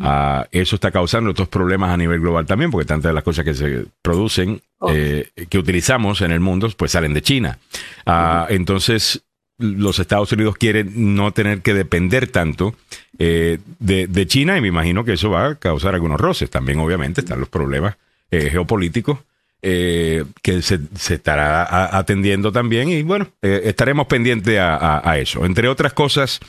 [0.01, 3.44] Ah, eso está causando otros problemas a nivel global también, porque tantas de las cosas
[3.44, 4.90] que se producen, oh.
[4.93, 7.59] eh, que utilizamos en el mundo, pues salen de China.
[8.06, 9.23] Ah, entonces,
[9.59, 12.74] los Estados Unidos quieren no tener que depender tanto
[13.19, 16.51] eh, de, China y me imagino que eso va a causar algunos roces.
[16.51, 17.97] También, obviamente, están los problemas
[18.31, 19.19] eh, geopolíticos
[19.65, 25.45] eh, que se, estará atendiendo también y bueno, eh, estaremos pendientes a, eso.
[25.45, 26.41] Entre otras cosas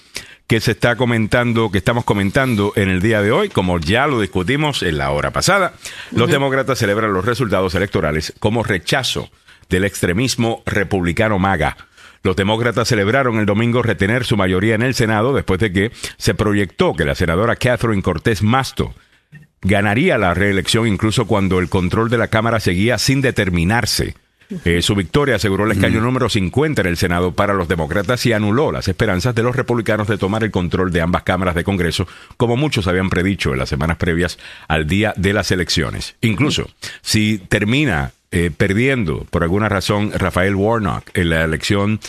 [0.47, 4.19] que se está comentando, que estamos comentando en el día de hoy, como ya lo
[4.19, 5.73] discutimos en la hora pasada,
[6.11, 9.29] los demócratas celebran los resultados electorales como rechazo
[9.69, 11.77] del extremismo republicano MAGA
[12.23, 16.33] Los demócratas celebraron el domingo retener su mayoría en el Senado después de que se
[16.33, 18.95] proyectó que la senadora Catherine Cortés Masto
[19.63, 24.15] ganaría la reelección incluso cuando el control de la Cámara seguía sin determinarse.
[24.65, 28.33] Eh, su victoria aseguró el escaño número 50 en el Senado para los demócratas y
[28.33, 32.07] anuló las esperanzas de los republicanos de tomar el control de ambas cámaras de Congreso,
[32.37, 34.37] como muchos habían predicho en las semanas previas
[34.67, 36.15] al día de las elecciones.
[36.21, 36.69] Incluso,
[37.01, 41.99] si termina eh, perdiendo por alguna razón Rafael Warnock en la elección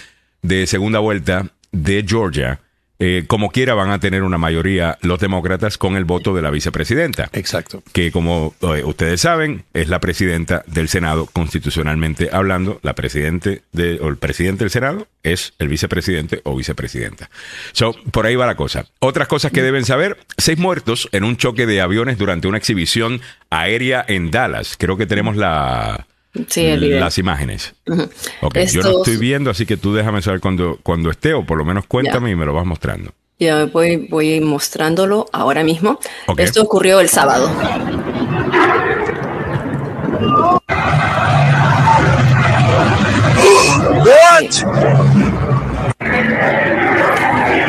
[0.42, 2.60] de segunda vuelta de Georgia,
[2.98, 6.50] eh, como quiera van a tener una mayoría los demócratas con el voto de la
[6.50, 7.28] vicepresidenta.
[7.32, 7.82] Exacto.
[7.92, 12.78] Que como eh, ustedes saben, es la presidenta del Senado constitucionalmente hablando.
[12.82, 17.30] La presidente de, o el presidente del Senado es el vicepresidente o vicepresidenta.
[17.72, 18.86] So, por ahí va la cosa.
[19.00, 23.20] Otras cosas que deben saber, seis muertos en un choque de aviones durante una exhibición
[23.50, 24.76] aérea en Dallas.
[24.78, 27.74] Creo que tenemos la las imágenes.
[27.86, 31.64] yo no estoy viendo, así que tú déjame saber cuando, cuando esté, o por lo
[31.64, 33.12] menos cuéntame y me lo vas mostrando.
[33.38, 35.98] Ya voy, voy mostrándolo ahora mismo.
[36.36, 37.50] Esto ocurrió el sábado.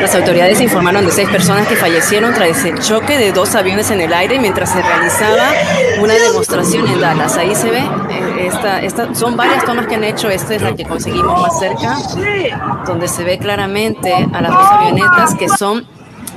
[0.06, 4.00] Las autoridades informaron de seis personas que fallecieron tras el choque de dos aviones en
[4.00, 5.50] el aire mientras se realizaba
[6.00, 7.36] una demostración en Dallas.
[7.36, 10.76] Ahí se ve, eh, esta, esta, son varias tomas que han hecho, esta es la
[10.76, 11.98] que conseguimos más cerca,
[12.86, 15.84] donde se ve claramente a las dos avionetas que son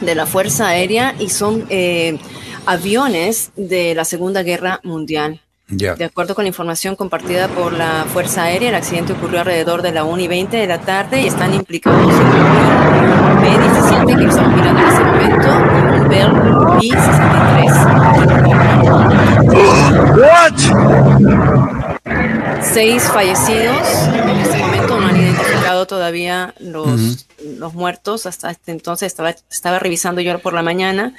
[0.02, 2.18] de la Fuerza Aérea y son eh,
[2.66, 5.42] aviones de la Segunda Guerra Mundial.
[5.70, 9.92] De acuerdo con la información compartida por la Fuerza Aérea, el accidente ocurrió alrededor de
[9.92, 14.82] la 1 y 20 de la tarde y están implicados un B-17 que estamos mirando
[14.82, 16.32] en este momento y un Bell
[16.82, 19.19] B-63.
[22.62, 28.26] Seis fallecidos en este momento, no han identificado todavía los, los muertos.
[28.26, 31.14] Hasta este entonces estaba, estaba revisando yo por la mañana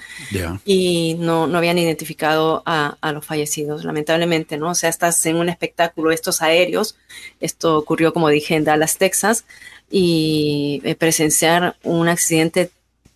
[0.64, 4.70] y no, no habían identificado a, a, los fallecidos, lamentablemente, ¿no?
[4.70, 6.96] O sea, estás en un espectáculo, estos aéreos.
[7.40, 9.44] Esto ocurrió, como dije, en Dallas, Texas,
[9.90, 12.70] y eh, presenciar un accidente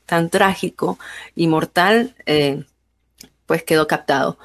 [0.06, 0.98] tan trágico
[1.34, 2.64] y mortal, eh,
[3.46, 4.38] pues quedó captado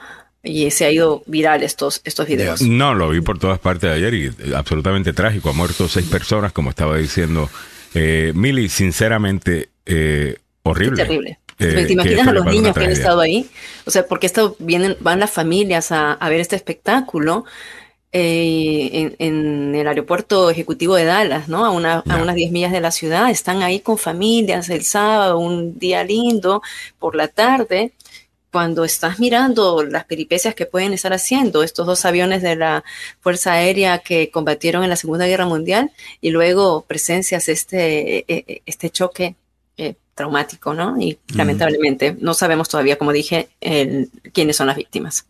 [0.44, 2.61] y se ha ido viral estos, estos videos.
[2.61, 5.49] No, lo vi por todas partes ayer y eh, absolutamente trágico.
[5.49, 7.49] Ha muerto seis personas, como estaba diciendo
[7.94, 11.03] eh, Mili, sinceramente, eh, horrible.
[11.03, 11.40] terrible.
[11.60, 13.49] Eh, ¿Te imaginas a los niños que han estado ahí?
[13.86, 17.44] O sea, porque esto vienen, van las familias a, ver este espectáculo
[18.14, 21.66] en, el aeropuerto ejecutivo de Dallas, ¿no?
[21.66, 23.30] A, a unas 10 millas de la ciudad.
[23.30, 26.61] Están ahí con familias el sábado, un día lindo,
[26.98, 27.91] por la tarde
[28.51, 32.84] cuando estás mirando las peripecias que pueden estar haciendo estos dos aviones de la
[33.19, 38.61] Fuerza Aérea que combatieron en la Segunda Guerra Mundial y luego presencias este, e, e,
[38.65, 39.35] este choque
[39.77, 40.99] eh, traumático, ¿no?
[40.99, 43.47] Y lamentablemente no sabemos todavía, como dije,
[44.34, 45.26] quiénes son las víctimas.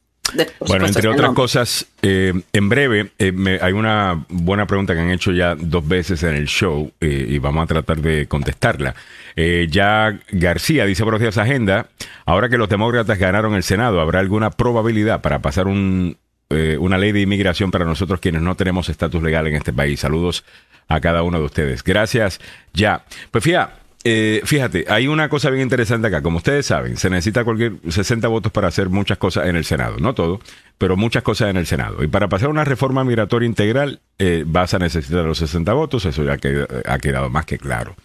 [0.67, 5.31] bueno, entre otras cosas, eh, en breve, eh, hay una buena pregunta que han hecho
[5.31, 8.95] ya dos veces en el show y vamos a tratar de contestarla.
[9.35, 11.87] Ya García dice, buenos días, Agenda.
[12.25, 16.17] Ahora que los demócratas ganaron el Senado, ¿habrá alguna probabilidad para pasar un,
[16.49, 19.99] eh, una ley de inmigración para nosotros quienes no tenemos estatus legal en este país?
[19.99, 20.43] Saludos
[20.87, 21.83] a cada uno de ustedes.
[21.83, 22.39] Gracias.
[22.73, 23.03] Ya.
[23.31, 23.73] Pues fíjate,
[24.03, 26.21] eh, fíjate, hay una cosa bien interesante acá.
[26.21, 29.97] Como ustedes saben, se necesita cualquier 60 votos para hacer muchas cosas en el Senado.
[29.99, 30.39] No todo,
[30.77, 32.03] pero muchas cosas en el Senado.
[32.03, 36.05] Y para pasar una reforma migratoria integral, eh, vas a necesitar los 60 votos.
[36.05, 37.95] Eso ya ha quedado más que claro.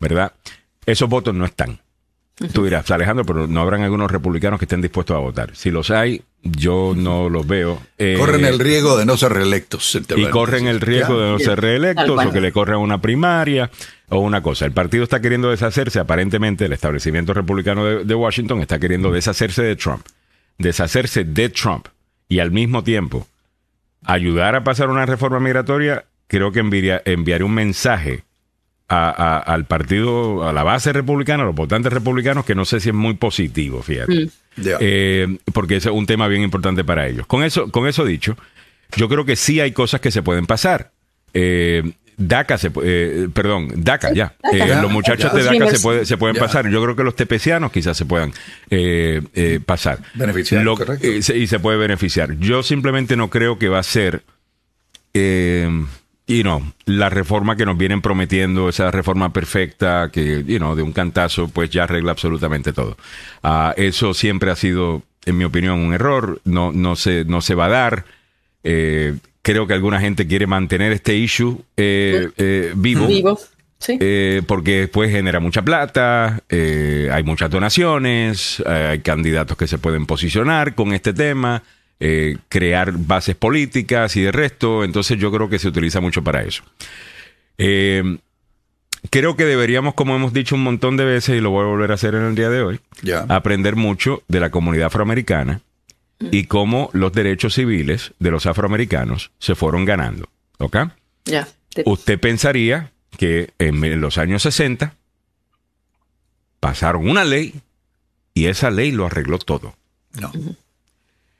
[0.00, 0.32] ¿Verdad?
[0.86, 1.80] Esos votos no están.
[2.52, 5.54] Tú dirás, Alejandro, pero no habrán algunos republicanos que estén dispuestos a votar.
[5.54, 7.80] Si los hay, yo no los veo.
[7.96, 9.96] Eh, corren el riesgo de no ser reelectos.
[10.16, 13.70] Y corren el riesgo de no ser reelectos o que le corran una primaria
[14.08, 14.64] o una cosa.
[14.64, 19.76] El partido está queriendo deshacerse, aparentemente, el establecimiento republicano de, Washington está queriendo deshacerse de
[19.76, 20.04] Trump.
[20.58, 21.86] Deshacerse de Trump
[22.28, 23.28] y al mismo tiempo
[24.04, 28.24] ayudar a pasar una reforma migratoria, creo que enviaría un mensaje
[29.00, 32.94] al partido, a la base republicana, a los votantes republicanos, que no sé si es
[32.94, 34.26] muy positivo, fíjate.
[34.26, 34.28] Mm.
[34.80, 37.26] Eh, porque es un tema bien importante para ellos.
[37.26, 38.36] Con eso, con eso dicho,
[38.96, 40.92] yo creo que sí hay cosas que se pueden pasar.
[41.32, 41.82] Eh,
[42.16, 44.34] DACA, se, eh, perdón, DACA, ya.
[44.80, 46.68] los muchachos de DACA se, puede, se pueden pasar.
[46.68, 48.32] Yo creo que los tepecianos quizás se puedan
[49.66, 49.98] pasar.
[50.14, 50.64] Beneficiar,
[51.02, 52.36] y se puede beneficiar.
[52.38, 54.22] Yo simplemente no creo que va a ser
[56.26, 60.82] y no, la reforma que nos vienen prometiendo, esa reforma perfecta que, you know, de
[60.82, 62.96] un cantazo, pues ya arregla absolutamente todo.
[63.42, 66.40] Uh, eso siempre ha sido, en mi opinión, un error.
[66.44, 68.04] No, no, se, no se va a dar.
[68.62, 73.06] Eh, creo que alguna gente quiere mantener este issue eh, vivo.
[73.06, 73.38] Vivo.
[73.76, 73.98] Sí.
[74.46, 80.94] porque después genera mucha plata, hay muchas donaciones, hay candidatos que se pueden posicionar con
[80.94, 81.62] este tema,
[82.48, 86.62] crear bases políticas y de resto, entonces yo creo que se utiliza mucho para eso.
[87.56, 91.92] creo que deberíamos, como hemos dicho un montón de veces, y lo voy a volver
[91.92, 92.80] a hacer en el día de hoy,
[93.28, 95.60] aprender mucho de la comunidad afroamericana
[96.20, 100.28] y cómo los derechos civiles de los afroamericanos se fueron ganando.
[100.58, 100.76] ¿Ok?
[101.24, 101.48] Ya.
[101.84, 104.94] Usted pensaría que en los años 60
[106.60, 107.54] pasaron una ley
[108.32, 109.74] y esa ley lo arregló todo.
[110.12, 110.32] No.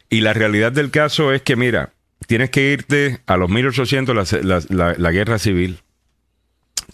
[0.09, 1.93] Y la realidad del caso es que, mira,
[2.27, 5.81] tienes que irte a los 1800, la, la guerra civil,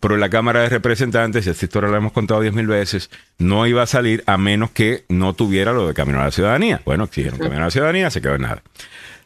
[0.01, 3.11] pero en la Cámara de Representantes, y esta historia la hemos contado diez mil veces,
[3.39, 6.81] no iba a salir a menos que no tuviera lo de Camino a la Ciudadanía.
[6.85, 8.63] Bueno, exigieron Camino a la Ciudadanía, se quedó en nada.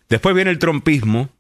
[0.09, 1.31] Después viene el trompismo,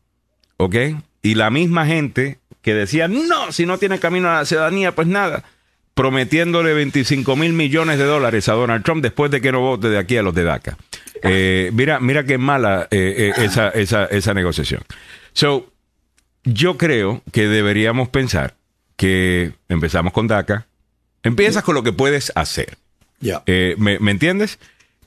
[0.57, 0.77] ¿ok?
[1.23, 5.09] Y la misma gente que decía, no, si no tiene Camino a la Ciudadanía, pues
[5.09, 5.45] nada
[5.95, 9.99] prometiéndole 25 mil millones de dólares a Donald Trump después de que no vote de
[9.99, 10.77] aquí a los de DACA.
[11.23, 14.83] Eh, mira, mira qué mala eh, eh, esa, esa, esa negociación.
[15.33, 15.73] So,
[16.43, 18.55] yo creo que deberíamos pensar
[18.97, 20.67] que empezamos con DACA,
[21.23, 22.77] empiezas con lo que puedes hacer.
[23.21, 24.59] ¿me, ¿me, entiendes?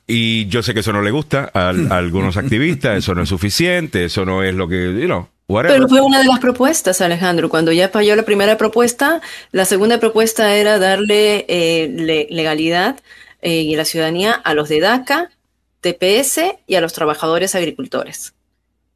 [0.07, 4.05] Y yo sé que eso no le gusta a, algunos activistas, eso no es suficiente,
[4.05, 7.49] eso no es lo que, you pero fue una de las propuestas, Alejandro.
[7.49, 12.99] Cuando ya falló la primera propuesta, la segunda propuesta era darle eh, legalidad
[13.41, 15.31] eh, y la ciudadanía a los de DACA,
[15.79, 18.33] TPS y a los trabajadores agricultores.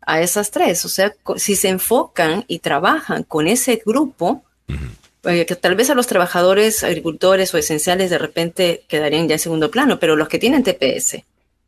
[0.01, 0.83] A esas tres.
[0.83, 4.43] O sea, si se enfocan y trabajan con ese grupo,
[5.23, 9.39] eh, que tal vez a los trabajadores agricultores o esenciales de repente quedarían ya en
[9.39, 11.23] segundo plano, pero los que tienen TPS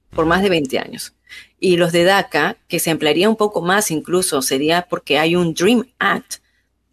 [0.09, 1.13] por más de 20 años
[1.59, 5.53] y los de DACA, que se ampliaría un poco más incluso, sería porque hay un
[5.53, 6.35] Dream Act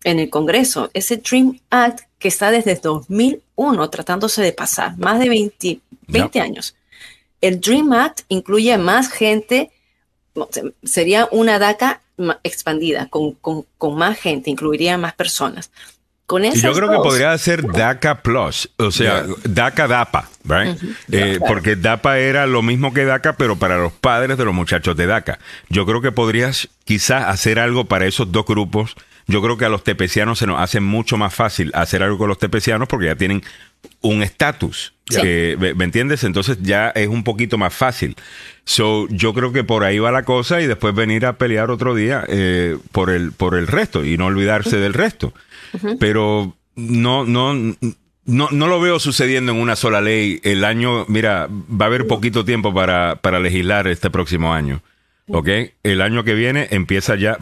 [0.05, 0.91] en el Congreso.
[0.95, 6.77] Ese Dream Act que está desde 2001 tratándose de pasar, más de 20, 20 años.
[7.41, 9.71] El Dream Act incluye más gente,
[10.83, 12.03] sería una DACA
[12.43, 15.71] expandida, con, con, con más gente, incluiría más personas
[16.55, 20.81] yo creo que podría ser DACA Plus, o sea, DACA DAPA, right?
[21.11, 24.97] Eh, porque DAPA era lo mismo que DACA, pero para los padres de los muchachos
[24.97, 25.39] de DACA.
[25.69, 28.95] Yo creo que podrías quizás hacer algo para esos dos grupos.
[29.27, 32.29] Yo creo que a los tepecianos se nos hace mucho más fácil hacer algo con
[32.29, 33.43] los tepecianos porque ya tienen
[34.01, 34.93] un estatus.
[35.13, 36.25] ¿Me entiendes?
[36.25, 38.17] Entonces ya es un poquito más fácil.
[38.65, 41.95] So, yo creo que por ahí va la cosa y después venir a pelear otro
[41.95, 45.33] día eh, por, el, por el resto y no olvidarse del resto
[45.99, 50.41] pero no, no, no, no lo veo sucediendo en una sola ley.
[50.43, 54.83] El año, mira, va a haber poquito tiempo para, para legislar este próximo año.
[55.33, 55.49] ¿Ok?
[55.83, 57.39] El año que viene empieza ya,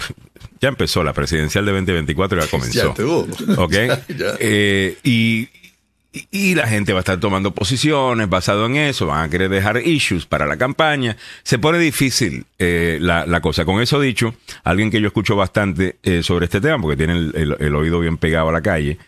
[0.60, 2.94] ya empezó la presidencial de 2024, ya comenzó.
[3.46, 3.74] Ya ¿Ok?
[4.40, 5.48] Eh, y,
[6.12, 9.86] y la gente va a estar tomando posiciones basado en eso, van a querer dejar
[9.86, 11.16] issues para la campaña.
[11.42, 13.64] Se pone difícil eh, la, cosa.
[13.64, 17.74] Con eso dicho, alguien que yo escucho bastante eh, sobre este tema, porque tiene el,
[17.74, 18.98] oído bien pegado a la calle,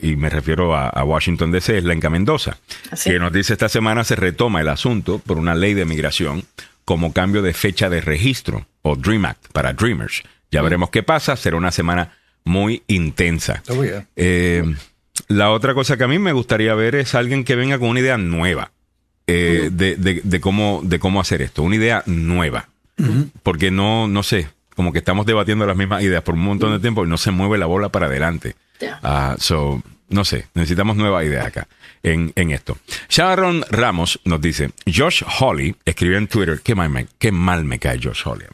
[0.00, 2.56] y me refiero a, Washington DC, es Lenca Mendoza,
[3.02, 6.44] que nos dice esta semana se retoma el asunto por una ley de migración
[6.84, 10.22] como cambio de fecha de registro o Dream Act para Dreamers.
[10.50, 10.64] Ya mm.
[10.64, 13.62] veremos qué pasa, será una semana muy intensa.
[13.68, 13.82] Oh,
[14.16, 14.64] eh,
[15.28, 18.00] la otra cosa que a mí me gustaría ver es alguien que venga con una
[18.00, 18.72] idea nueva
[19.26, 22.68] eh, de, cómo, de cómo hacer esto, una idea nueva.
[23.42, 26.78] Porque no, no sé, como que estamos debatiendo las mismas ideas por un montón de
[26.78, 28.54] tiempo y no se mueve la bola para adelante.
[29.02, 31.66] Ah, so, no sé, necesitamos nueva idea acá
[32.02, 32.76] en, esto.
[33.08, 37.78] Sharon Ramos nos dice, Josh Hawley escribió en Twitter, qué mal me, qué mal me
[37.78, 38.46] cae Josh Hawley.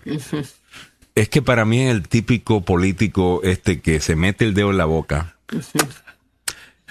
[1.14, 4.78] Es que para mí es el típico político este que se mete el dedo en
[4.78, 5.34] la boca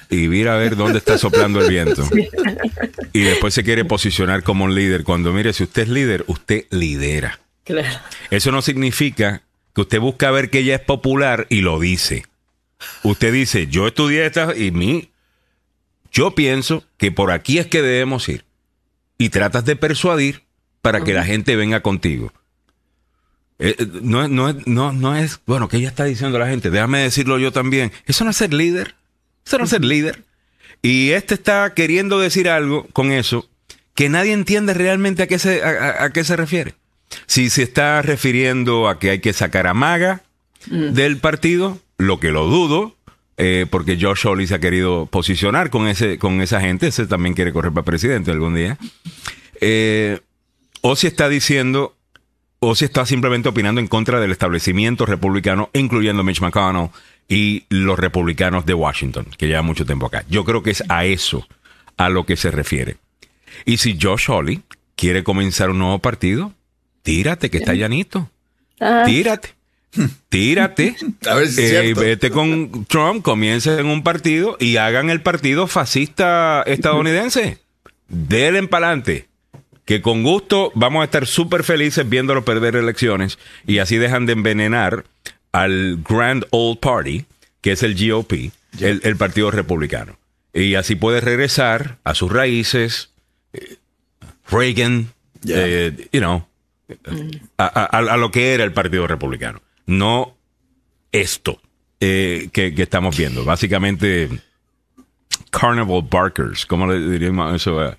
[0.09, 2.03] y mira a ver dónde está soplando el viento.
[3.13, 5.03] Y después se quiere posicionar como un líder.
[5.03, 7.39] Cuando mire, si usted es líder, usted lidera.
[8.31, 9.43] Eso no significa
[9.75, 12.25] que usted busca ver que ella es popular y lo dice.
[13.03, 15.11] Usted dice, yo estudié esta y mi,
[16.11, 18.45] yo pienso que por aquí es que debemos ir.
[19.17, 20.43] Y tratas de persuadir
[20.81, 22.31] para que la gente venga contigo.
[23.59, 26.99] Eh, eh, no, no, no, no es, bueno, que ella está diciendo la gente, déjame
[26.99, 27.91] decirlo yo también.
[28.05, 28.95] Eso no es ser líder.
[29.49, 30.25] Eso no es ser líder.
[30.83, 33.49] Y este está queriendo decir algo con eso
[33.95, 36.75] que nadie entiende realmente a qué se, a, qué se refiere.
[37.25, 40.21] Si se está refiriendo a que hay que sacar a Maga
[40.67, 40.91] mm.
[40.91, 42.95] del partido, lo que lo dudo,
[43.37, 47.33] eh, porque Josh Hawley se ha querido posicionar con, ese, con esa gente, ese también
[47.33, 48.77] quiere correr para presidente algún día.
[49.61, 50.19] Eh,
[50.81, 51.95] o si está diciendo,
[52.59, 56.91] o si está simplemente opinando en contra del establecimiento republicano, incluyendo Mitch McConnell,
[57.29, 60.25] y los republicanos de Washington, que lleva mucho tiempo acá.
[60.27, 61.47] Yo creo que es a eso
[61.95, 62.97] a lo que se refiere.
[63.65, 64.63] Y si Josh Hawley
[64.95, 66.53] quiere comenzar un nuevo partido,
[67.03, 68.29] tírate, que está llanito.
[69.05, 69.53] Tírate.
[70.29, 70.95] Tírate.
[71.27, 75.67] A ver si eh, vete con Trump, comience en un partido y hagan el partido
[75.67, 77.59] fascista estadounidense.
[78.07, 79.27] Denle para adelante.
[79.85, 84.33] Que con gusto vamos a estar súper felices viéndolo perder elecciones y así dejan de
[84.33, 85.05] envenenar
[85.51, 87.25] al Grand Old Party,
[87.61, 90.17] que es el GOP, el, Partido Republicano.
[90.53, 93.11] Y así puede regresar a sus raíces,
[93.53, 93.77] eh,
[94.49, 95.13] Reagan,
[95.47, 96.47] eh, you know,
[97.57, 99.61] a, lo que era el Partido Republicano.
[99.85, 100.35] No
[101.11, 101.61] esto
[101.99, 103.45] eh, que, que, estamos viendo.
[103.45, 104.29] Básicamente,
[105.51, 107.95] Carnival Barkers, ¿cómo le diríamos eso?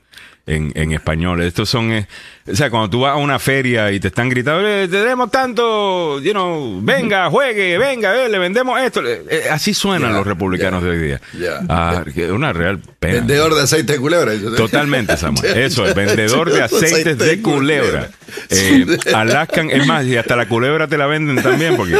[0.46, 1.42] en, en español.
[1.42, 2.06] Estos son,
[2.52, 6.20] o sea, cuando tú vas a una feria y te están gritando, eh, tenemos tanto,
[6.20, 9.02] you know, venga, juegue, venga, eh, le vendemos esto.
[9.50, 11.20] así suenan los republicanos de hoy día.
[11.68, 13.14] Ah, una real pena.
[13.14, 14.32] Vendedor de aceite de culebra.
[14.56, 15.44] Totalmente, Samuel.
[15.58, 18.10] Eso es, vendedor de aceites de culebra.
[19.14, 21.98] Alaskan, es más, y hasta la culebra te la venden también porque...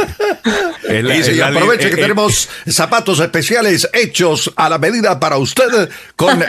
[0.89, 6.43] y, aproveche que tenemos zapatos especiales hechos a la medida para usted con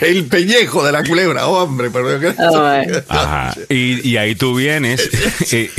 [0.00, 1.90] el pellejo de la culebra hombre,
[3.32, 3.54] Ajá.
[3.68, 5.08] Y, ahí tú vienes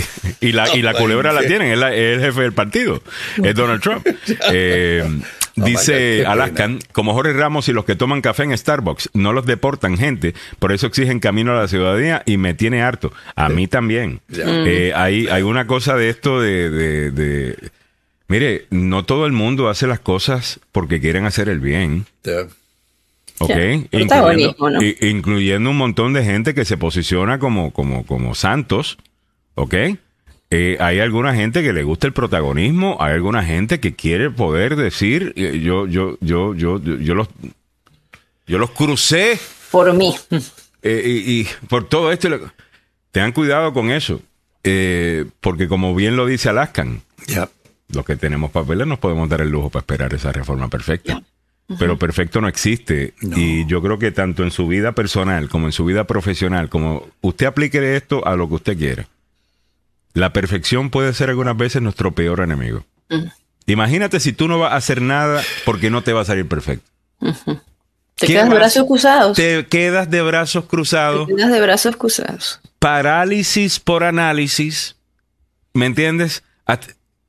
[0.41, 3.01] y, la, y la culebra la tienen, es, el jefe del partido,
[3.41, 4.05] es Donald Trump.
[4.51, 5.03] Eh,
[5.55, 9.97] dice Alaskan, como Jorge Ramos y los que toman café en Starbucks no los deportan
[9.97, 13.13] gente, por eso exigen camino a la ciudadanía y me tiene harto.
[13.35, 14.21] A mí también.
[14.31, 17.71] Eh, hay, hay una cosa de esto de,
[18.27, 22.05] Mire, no todo el mundo hace las cosas porque quieren hacer el bien.
[23.39, 23.51] Ok,
[25.01, 28.97] incluyendo, un montón de gente que se posiciona como, como, como santos,
[29.55, 29.73] ¿ok?
[30.49, 34.75] Eh, hay alguna gente que le gusta el protagonismo, hay alguna gente que quiere poder
[34.75, 37.27] decir, eh, yo, yo, yo, yo, yo, los,
[38.45, 39.39] yo los crucé.
[39.71, 40.15] Por mí.
[40.83, 42.29] Eh, y, por todo esto,
[43.11, 44.21] tengan cuidado con eso,
[45.39, 47.01] porque como bien lo dice Alaskan,
[47.87, 51.23] los que tenemos papeles nos podemos dar el lujo para esperar esa reforma perfecta
[51.79, 53.13] pero perfecto no existe.
[53.21, 57.07] Y yo creo que tanto en su vida personal como en su vida profesional, como
[57.21, 59.07] usted aplique esto a lo que usted quiera,
[60.13, 62.85] la perfección puede ser algunas veces nuestro peor enemigo.
[63.65, 66.89] Imagínate si tú no vas a hacer nada porque no te va a salir perfecto.
[68.15, 69.37] Te quedas de brazos cruzados.
[69.37, 71.27] Te quedas de brazos cruzados.
[71.27, 72.61] Te quedas de brazos cruzados.
[72.79, 74.95] Parálisis por análisis.
[75.73, 76.43] ¿Me entiendes?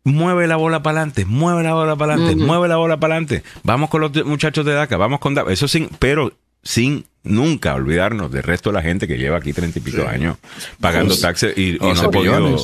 [0.04, 3.42] Mueve la bola para adelante, mueve la bola para adelante, mueve la bola para adelante.
[3.62, 5.52] Vamos con los muchachos de DACA, vamos con DACA.
[5.52, 6.32] Eso sin, pero
[6.62, 10.36] sin nunca olvidarnos del resto de la gente que lleva aquí treinta y pico años
[10.78, 12.56] pagando taxes y, no se ha podido.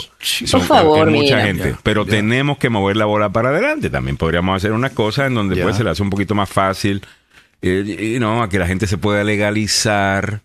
[0.51, 1.75] Por favor, mucha gente.
[1.83, 3.91] Pero tenemos que mover la bola para adelante.
[3.91, 7.03] También podríamos hacer una cosa en donde pues se le hace un poquito más fácil
[7.63, 10.43] eh, a que la gente se pueda legalizar.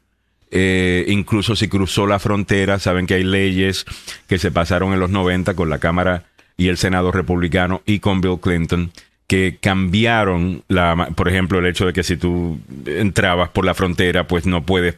[0.52, 3.86] Eh, incluso si cruzó la frontera, saben que hay leyes
[4.28, 6.24] que se pasaron en los 90 con la Cámara
[6.58, 8.92] y el Senado republicano y con Bill Clinton
[9.28, 14.28] que cambiaron, la, por ejemplo, el hecho de que si tú entrabas por la frontera,
[14.28, 14.96] pues no puedes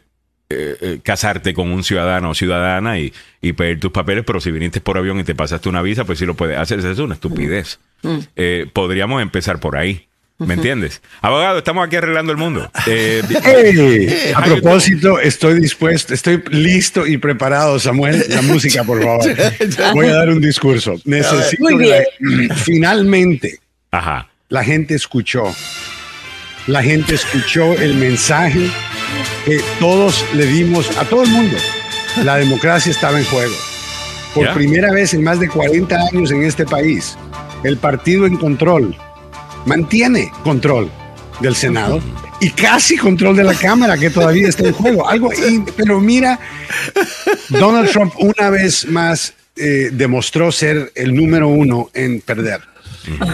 [0.49, 4.51] eh, eh, casarte con un ciudadano o ciudadana y, y, pedir tus papeles, pero si
[4.51, 6.79] viniste por avión y te pasaste una visa, pues sí lo puedes hacer.
[6.79, 7.79] Esa es una estupidez.
[8.03, 8.17] Mm.
[8.35, 10.07] Eh, podríamos empezar por ahí.
[10.39, 11.01] ¿Me entiendes?
[11.21, 12.69] Abogado, estamos aquí arreglando el mundo.
[14.35, 18.23] a propósito, estoy dispuesto, estoy listo y preparado, Samuel.
[18.29, 19.25] La música, por favor.
[19.95, 20.95] Voy a dar un discurso.
[21.05, 21.65] Necesito
[22.55, 23.59] finalmente
[23.89, 24.29] Ajá.
[24.49, 25.55] la gente escuchó.
[26.67, 28.69] La gente escuchó el mensaje
[29.45, 31.57] que todos le dimos a todo el mundo.
[32.23, 33.55] La democracia estaba en juego.
[34.35, 37.17] Por primera vez en más de 40 años en este país,
[37.63, 38.95] el partido en control
[39.65, 40.89] mantiene control
[41.39, 42.01] del Senado
[42.39, 45.07] y casi control de la Cámara, que todavía está en juego.
[45.07, 45.29] Algo,
[45.75, 46.39] pero mira,
[47.49, 52.61] Donald Trump una vez más eh, demostró ser el número uno en perder.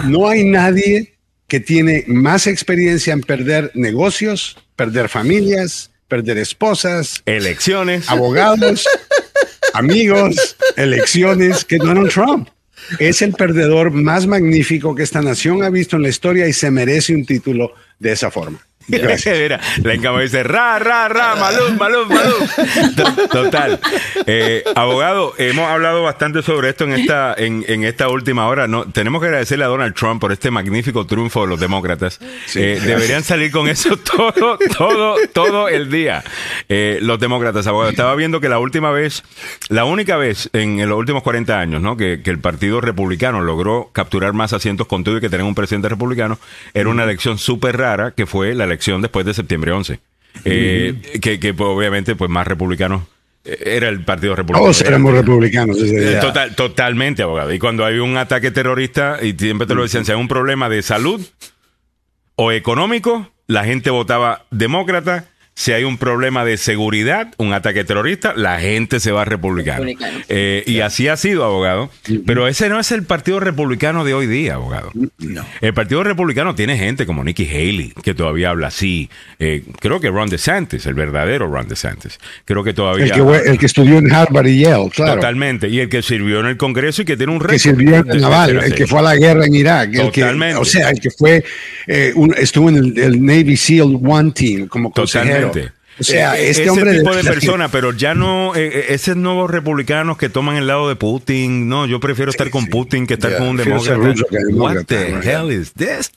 [0.06, 1.14] No hay nadie
[1.48, 8.86] que tiene más experiencia en perder negocios, perder familias, perder esposas, elecciones, abogados,
[9.74, 12.48] amigos, elecciones que Donald Trump.
[12.98, 16.70] Es el perdedor más magnífico que esta nación ha visto en la historia y se
[16.70, 18.60] merece un título de esa forma.
[18.86, 23.26] Mira, la encama dice, ra, ra, ra, malum, malum, malum.
[23.30, 23.80] Total.
[24.26, 28.68] Eh, abogado, hemos hablado bastante sobre esto en esta, en, en, esta última hora.
[28.68, 32.20] No, tenemos que agradecerle a Donald Trump por este magnífico triunfo de los demócratas.
[32.54, 36.22] Eh, deberían salir con eso todo, todo, todo el día.
[36.68, 37.90] Eh, los demócratas, abogado.
[37.90, 39.22] Estaba viendo que la última vez,
[39.68, 41.96] la única vez en, los últimos 40 años, ¿no?
[41.96, 45.54] Que, que, el Partido Republicano logró capturar más asientos con todo y que tener un
[45.54, 46.38] presidente republicano,
[46.74, 49.98] era una elección súper rara que fue la elección después de septiembre 11.
[50.44, 53.04] Eh, que, que pues, obviamente pues más republicanos
[53.44, 54.64] eh, era el Partido Republicano.
[54.64, 55.78] Todos éramos republicanos.
[56.20, 57.52] Total, totalmente, abogado.
[57.52, 60.68] Y cuando hay un ataque terrorista, y siempre te lo decían, si hay un problema
[60.68, 61.24] de salud
[62.36, 65.26] o económico, la gente votaba demócrata
[65.56, 69.86] si hay un problema de seguridad, un ataque terrorista, la gente se va a republicano.
[70.28, 71.90] Eh, y así ha sido, abogado.
[72.26, 74.90] Pero ese no es el Partido Republicano de hoy día, abogado.
[75.18, 75.44] No.
[75.60, 79.08] El Partido Republicano tiene gente como Nikki Haley, que todavía habla así.
[79.38, 82.18] Eh, creo que Ron DeSantis, el verdadero Ron DeSantis.
[82.44, 83.14] Creo que todavía...
[83.14, 85.14] El que, estudió en Harvard y Yale, claro.
[85.14, 85.68] Totalmente.
[85.68, 87.52] Y el que sirvió en el Congreso y que tiene un récord.
[87.52, 89.92] Que sirvió en el Naval, el que fue a la guerra en Irak.
[89.92, 90.56] Totalmente.
[90.56, 91.44] o sea, el que fue...
[91.86, 95.43] Eh, estuvo en el, Navy SEAL One Team como consejero.
[96.00, 99.16] O sea, eh, este ese hombre tipo de, persona, pero ya no, eh, eh, esos
[99.16, 103.14] nuevos republicanos que toman el lado de Putin, no, yo prefiero estar con Putin que
[103.14, 104.14] estar con un demócrata.
[104.52, 106.12] What the hell is this?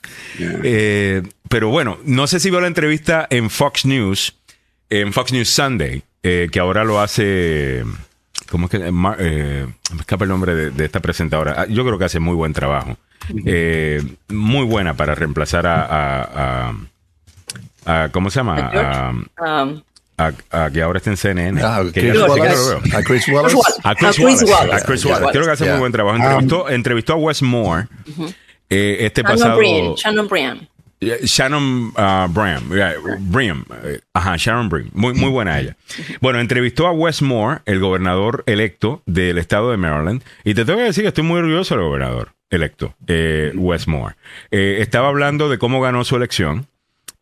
[1.48, 4.34] pero bueno, no sé si vio la entrevista en Fox News,
[4.90, 7.84] en Fox News Sunday, que ahora lo hace,
[8.50, 8.78] ¿cómo es que?
[8.90, 11.54] me escapa el nombre de, esta presentadora.
[11.56, 12.96] Ah, yo creo que hace muy buen trabajo.
[14.28, 16.74] muy buena para reemplazar a
[18.12, 18.70] ¿Cómo se llama?
[20.18, 21.62] A, que ahora está en CNN.
[21.62, 22.96] Ah, a Chris Wallace.
[22.96, 23.56] A Chris Wallace.
[23.84, 24.74] A Chris Wallace.
[24.74, 25.32] A Chris Wallace.
[25.32, 26.16] Creo que hace muy buen trabajo.
[26.16, 27.86] Entrevistó, um, entrevistó a Wes Moore
[28.68, 29.60] eh, este pasado.
[29.96, 30.68] Shannon Brian.
[31.00, 35.76] Shannon uh, Brian, eh, ajá, Sharon Brian, muy, muy buena ella.
[36.20, 40.78] Bueno, entrevistó a Wes Moore, el gobernador electo del estado de Maryland, y te tengo
[40.78, 44.16] que decir que estoy muy orgulloso del gobernador electo, eh, Wes Moore.
[44.50, 46.66] Eh, estaba hablando de cómo ganó su elección,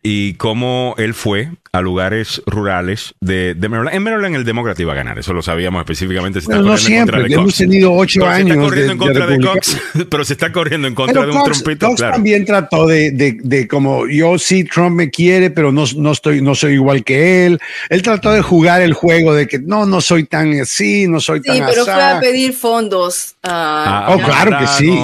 [0.09, 3.97] y cómo él fue a lugares rurales de, de, Maryland.
[3.97, 6.41] En Maryland el demócrata iba a ganar, eso lo sabíamos específicamente.
[6.41, 8.51] Se no siempre, hemos tenido ocho años.
[8.51, 9.77] Se está corriendo en contra de, Cox,
[10.09, 11.89] pero se está corriendo en contra de un trompito.
[11.89, 16.41] Cox también trató de, de, como yo sí, Trump me quiere, pero no, no, estoy,
[16.41, 17.59] no soy igual que él.
[17.91, 21.43] Él trató de jugar el juego de que no, no soy tan así, no soy
[21.43, 23.35] tan Sí, pero fue a pedir fondos.
[23.43, 24.97] ah, oh, claro que sí.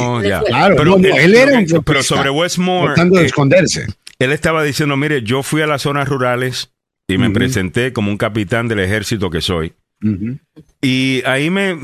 [0.47, 2.95] Claro, pero, él era un Pero sobre Westmore.
[2.95, 3.87] Tratando de eh, esconderse
[4.25, 6.73] él estaba diciendo, mire, yo fui a las zonas rurales
[7.09, 9.75] y me presenté como un capitán del ejército que soy.
[10.81, 11.77] Y ahí me,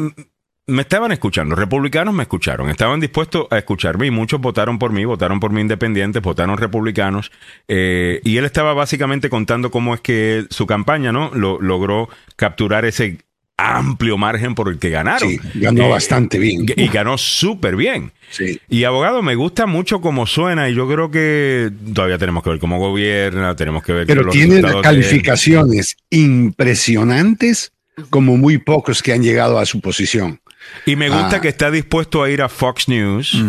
[0.69, 5.05] me estaban escuchando, republicanos me escucharon, estaban dispuestos a escucharme y muchos votaron por mí,
[5.05, 7.33] votaron por mí independientes, votaron republicanos.
[7.69, 11.31] Eh, y él estaba básicamente contando cómo es que su campaña, ¿no?
[11.35, 13.19] Lo, logró capturar ese
[13.59, 15.29] amplio margen por el que ganaron.
[15.29, 16.65] Sí, ganó eh, bastante bien.
[16.77, 18.13] Y ganó súper bien.
[18.31, 18.61] Sí.
[18.69, 22.59] Y abogado, me gusta mucho cómo suena y yo creo que todavía tenemos que ver
[22.59, 24.07] cómo gobierna, tenemos que ver...
[24.07, 27.73] Pero tiene calificaciones impresionantes
[28.11, 30.41] como muy pocos que han llegado a su posición.
[30.87, 31.41] Y me gusta ah.
[31.41, 33.43] que está dispuesto a ir a Fox News.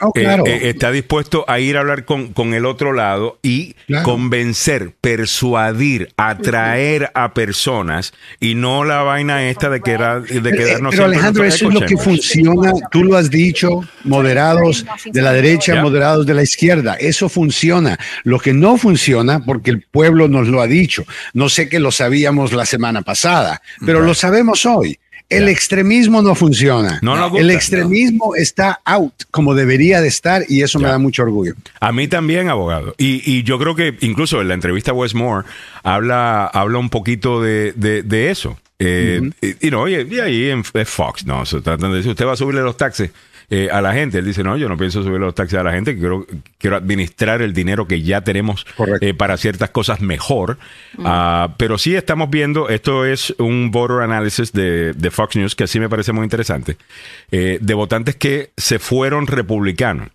[0.00, 3.74] Oh, eh, eh, está dispuesto a ir a hablar con, con el otro lado y
[4.02, 10.92] convencer, persuadir, atraer a personas y no la vaina esta de, que era, de quedarnos.
[10.92, 15.82] Pero Alejandro, eso es lo que funciona, tú lo has dicho, moderados de la derecha,
[15.82, 17.98] moderados de la izquierda, eso funciona.
[18.24, 21.04] Lo que no funciona, porque el pueblo nos lo ha dicho,
[21.34, 24.98] no sé que lo sabíamos la semana pasada, pero lo sabemos hoy
[25.30, 26.98] el extremismo no funciona.
[27.02, 31.54] No el extremismo está out como debería de estar y eso me da mucho orgullo.
[31.80, 32.94] A mí también, abogado.
[32.98, 35.46] Y, yo creo que incluso en la entrevista a Westmore
[35.82, 37.72] habla, habla un poquito de,
[38.30, 38.58] eso.
[38.78, 39.30] Eh,
[39.60, 42.62] y, no, y, ahí en Fox, no, se tratan de decir, usted va a subirle
[42.62, 43.10] los taxes
[43.52, 44.18] eh, a la gente.
[44.18, 46.24] Él dice, no, yo no pienso subir los taxis a la gente, quiero,
[46.56, 48.64] quiero administrar el dinero que ya tenemos
[49.00, 50.58] eh, para ciertas cosas mejor.
[50.96, 51.02] Mm.
[51.04, 55.80] Ah, pero sí estamos viendo, esto es un voter analysis de, Fox News que sí
[55.80, 56.76] me parece muy interesante,
[57.32, 60.10] eh, de votantes que se fueron republicanos.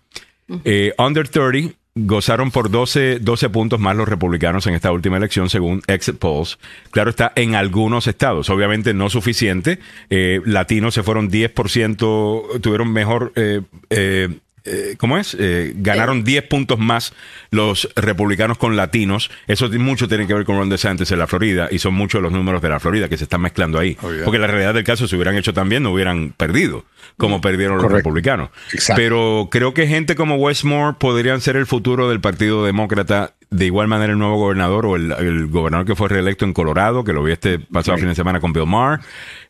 [0.96, 5.82] under 30 gozaron por 12, 12 puntos más los republicanos en esta última elección, según
[5.88, 6.58] exit polls.
[6.90, 9.80] Claro está, en algunos estados, obviamente no suficiente.
[10.10, 14.28] Eh, latinos se fueron 10%, tuvieron mejor eh, eh,
[14.66, 15.36] eh, ¿cómo es?
[15.38, 17.14] Eh, ganaron 10 puntos más
[17.50, 19.30] los republicanos con latinos.
[19.46, 22.32] Eso mucho tiene que ver con Ron DeSantis en la Florida y son muchos los
[22.32, 23.96] números de la Florida que se están mezclando ahí.
[24.02, 26.84] Oh, Porque la realidad del caso, si hubieran hecho también, no hubieran perdido
[27.16, 28.50] como perdieron los republicanos.
[28.94, 33.32] Pero creo que gente como Westmore podrían ser el futuro del Partido Demócrata.
[33.48, 37.12] De igual manera, el nuevo gobernador o el, gobernador que fue reelecto en Colorado, que
[37.12, 39.00] lo vi este pasado fin de semana con Bill Maher.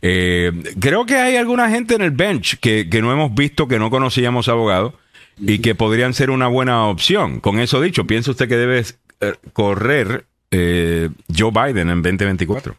[0.02, 3.78] Eh, creo que hay alguna gente en el bench que, que no hemos visto, que
[3.78, 4.92] no conocíamos abogados
[5.38, 7.40] y que podrían ser una buena opción.
[7.40, 8.84] Con eso dicho, ¿piensa usted que debe
[9.20, 12.76] eh, correr eh, Joe Biden en 2024?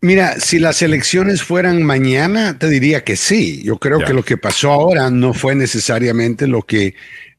[0.00, 3.62] Mira, si las elecciones fueran mañana, te diría que sí.
[3.62, 6.94] Yo creo que lo que pasó ahora no fue necesariamente lo que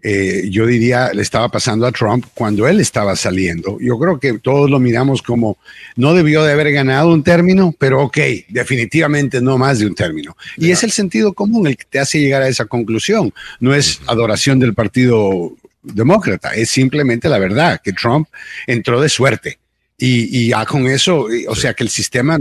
[0.07, 3.79] eh, yo diría, le estaba pasando a Trump cuando él estaba saliendo.
[3.81, 5.57] Yo creo que todos lo miramos como
[5.95, 8.17] no debió de haber ganado un término, pero ok,
[8.49, 10.37] definitivamente no más de un término.
[10.57, 13.33] Y es el sentido común el que te hace llegar a esa conclusión.
[13.59, 18.27] No es adoración del Partido Demócrata, es simplemente la verdad, que Trump
[18.67, 19.57] entró de suerte.
[19.97, 22.38] Y, y ya con eso, o sea que el sistema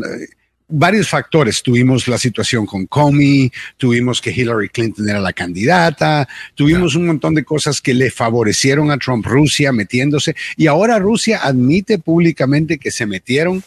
[0.69, 1.63] varios factores.
[1.63, 7.35] Tuvimos la situación con Comey, tuvimos que Hillary Clinton era la candidata, tuvimos un montón
[7.35, 12.91] de cosas que le favorecieron a Trump, Rusia metiéndose, y ahora Rusia admite públicamente que
[12.91, 13.63] se metieron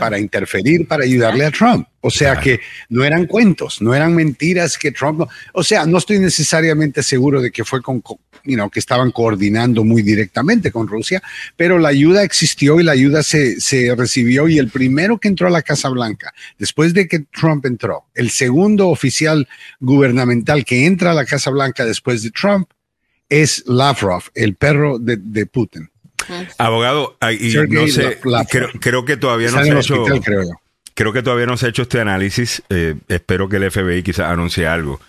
[0.00, 1.86] para interferir, para ayudarle a Trump.
[2.00, 6.18] O sea que no eran cuentos, no eran mentiras que Trump, o sea, no estoy
[6.18, 8.02] necesariamente seguro de que fue con,
[8.44, 11.22] you que estaban coordinando muy directamente con Rusia,
[11.56, 15.46] pero la ayuda existió y la ayuda se, se recibió y el primero que entró
[15.46, 19.48] a la Casa Blanca, después de que Trump entró, el segundo oficial
[19.80, 22.68] gubernamental que entra a la Casa Blanca después de Trump
[23.28, 25.90] es Lavrov, el perro de, de Putin.
[26.58, 28.18] Abogado, no sé,
[28.80, 30.04] creo, que todavía no se ha hecho.
[30.94, 32.62] creo, que todavía no se ha hecho este análisis.
[32.68, 35.00] Eh, espero que el FBI quizás anuncie algo.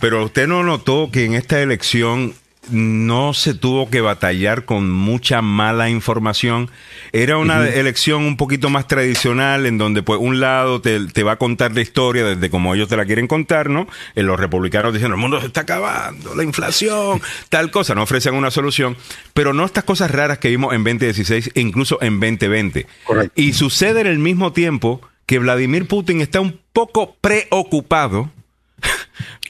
[0.00, 2.34] Pero usted no notó que en esta elección
[2.70, 6.70] no se tuvo que batallar con mucha mala información.
[7.12, 11.36] Era una elección un poquito más tradicional en donde pues un lado te, va a
[11.36, 13.82] contar la historia desde como ellos te la quieren contar, ¿no?
[14.14, 18.02] En eh, los republicanos diciendo el mundo se está acabando, la inflación, tal cosa, no
[18.02, 18.96] ofrecen una solución,
[19.34, 22.86] pero no estas cosas raras que vimos en 2016 e incluso en 2020.
[23.34, 28.30] Y sucede en el mismo tiempo que Vladimir Putin está un poco preocupado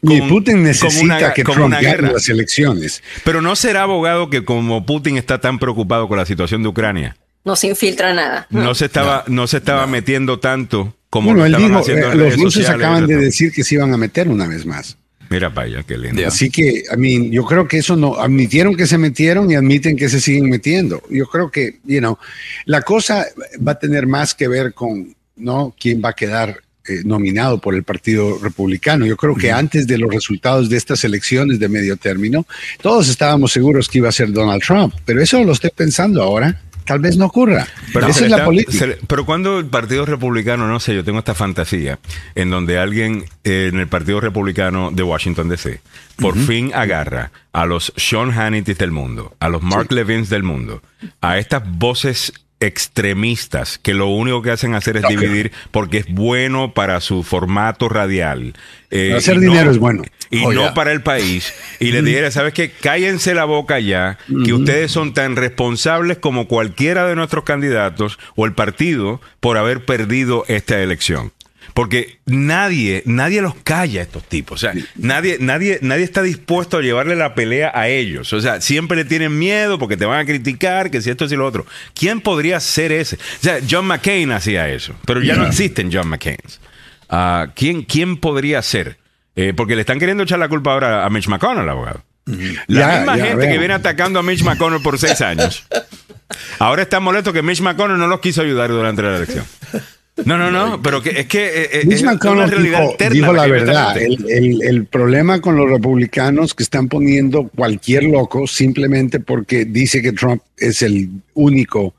[0.03, 3.03] y Putin necesita que Trump gane las elecciones.
[3.25, 7.17] Pero no será abogado que como Putin está tan preocupado con la situación de Ucrania.
[7.45, 8.47] No se infiltra nada.
[8.51, 12.69] No, se estaba, no, se estaba metiendo tanto como lo estaban haciendo eh, Los rusos
[12.69, 14.99] acaban de decir que se iban a meter una vez más.
[15.31, 16.27] Mira vaya, qué lindo.
[16.27, 19.97] Así que, a mí, yo creo que eso no, admitieron que se metieron y admiten
[19.97, 21.03] que se siguen metiendo.
[21.11, 22.19] Yo creo que, you know,
[22.65, 23.27] la cosa
[23.67, 25.75] va a tener más que ver con, ¿no?
[25.79, 29.07] Quién va a quedar eh, nominado por el Partido Republicano.
[29.07, 32.47] Yo creo que antes de los resultados de estas elecciones de medio término,
[32.81, 36.61] todos estábamos seguros que iba a ser Donald Trump, pero eso lo estoy pensando ahora.
[36.85, 37.67] Tal vez no ocurra.
[37.93, 38.87] Pero Esa es la política.
[39.09, 41.99] pero cuando el Partido Republicano, no sé, yo tengo esta fantasía
[42.37, 45.81] en donde alguien eh, en el Partido Republicano de Washington DC
[46.17, 50.81] por fin agarra a los Sean Hannity del mundo, a los Mark Levins del mundo,
[51.21, 56.73] a estas voces extremistas que lo único que hacen hacer es dividir porque es bueno
[56.73, 58.55] para su formato radial.
[58.91, 60.05] Eh, hacer dinero es bueno.
[60.31, 61.53] Y oh, no para el país.
[61.81, 62.71] Y le dijera, ¿sabes qué?
[62.71, 68.47] Cállense la boca ya, que ustedes son tan responsables como cualquiera de nuestros candidatos o
[68.47, 71.33] el partido por haber perdido esta elección.
[71.75, 74.63] Porque nadie, nadie los calla a estos tipos.
[74.63, 78.33] O sea, nadie, nadie, nadie está dispuesto a llevarle la pelea a ellos.
[78.33, 81.37] O sea, siempre le tienen miedo porque te van a criticar, que si esto, y
[81.37, 81.67] lo otro.
[81.95, 83.17] ¿Quién podría ser ese?
[83.17, 86.61] O sea, John McCain hacía eso, pero ya no existen John McCains.
[87.11, 88.99] Uh, ¿quién, ¿Quién podría ser?
[89.37, 92.03] Eh, porque le están queriendo echar la culpa ahora a Mitch McConnell, abogado.
[92.67, 95.65] La misma gente que viene atacando a Mitch McConnell por seis años.
[96.59, 99.45] Ahora está molesto que Mitch McConnell no los quiso ayudar durante la elección.
[100.25, 103.47] No, no, no, pero que, es que eh, eh, es una realidad dijo, dijo la
[103.47, 103.99] verdad.
[103.99, 110.13] El, el, problema con los republicanos que están poniendo cualquier loco simplemente porque dice que
[110.13, 111.95] Trump es el único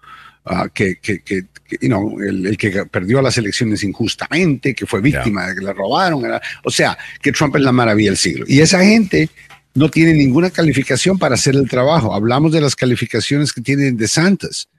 [0.46, 1.44] uh, que, que, que,
[1.80, 6.24] el, que perdió las elecciones injustamente, que fue víctima de que le robaron.
[6.64, 8.46] o sea, que Trump es la maravilla del siglo.
[8.48, 9.30] Y esa gente
[9.76, 12.16] no tiene ninguna calificación para hacer el trabajo.
[12.16, 14.70] Hablamos de las calificaciones que tienen de Santos,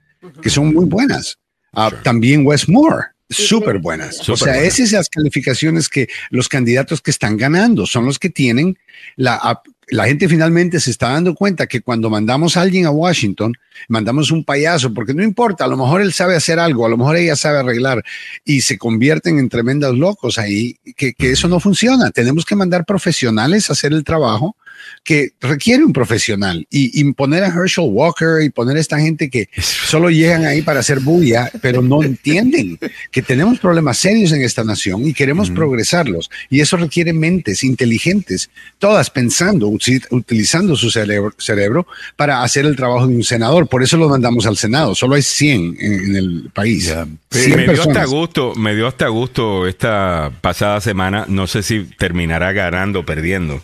[0.41, 1.37] que son muy buenas.
[1.71, 4.27] Ah, también Westmore súper buenas.
[4.27, 8.29] o sea, esas son las calificaciones que los candidatos que están ganando son los que
[8.29, 8.77] tienen
[9.15, 13.53] la, la gente finalmente se está dando cuenta que cuando mandamos a alguien a Washington,
[13.87, 16.97] mandamos un payaso, porque no importa, a lo mejor él sabe hacer algo, a lo
[16.97, 18.03] mejor ella sabe arreglar
[18.45, 22.11] y se convierten en tremendos locos ahí, que, que eso no funciona.
[22.11, 24.55] Tenemos que mandar profesionales a hacer el trabajo
[25.03, 29.29] que requiere un profesional y, imponer poner a Herschel Walker y poner a esta gente
[29.29, 32.79] que solo llegan ahí para hacer bulla, pero no entienden
[33.11, 36.29] que tenemos problemas serios en esta nación y queremos progresarlos.
[36.49, 38.49] Y eso requiere mentes inteligentes,
[38.79, 41.85] todas pensando, utilizando su cerebro,
[42.15, 43.67] para hacer el trabajo de un senador.
[43.67, 44.95] Por eso lo mandamos al Senado.
[44.95, 46.91] Solo hay 100 en, el país.
[47.31, 51.25] me dio hasta gusto, me dio hasta gusto esta pasada semana.
[51.27, 53.61] No sé si terminará ganando o perdiendo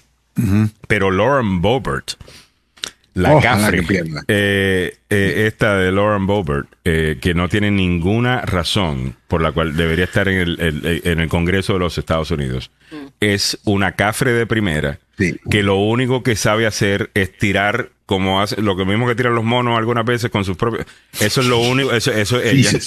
[0.88, 2.14] pero Lauren Boebert,
[3.14, 3.82] la cafre,
[4.28, 9.76] eh, eh, esta de Lauren Boebert, eh, que no tiene ninguna razón por la cual
[9.78, 13.08] debería estar en el, en el Congreso de los Estados Unidos, mm.
[13.22, 15.00] es una cafre de primera
[15.50, 19.36] que lo único que sabe hacer es tirar como hace lo que mismo que tiran
[19.36, 20.86] los monos algunas veces con sus propios
[21.20, 22.80] eso es lo único eso eso es ella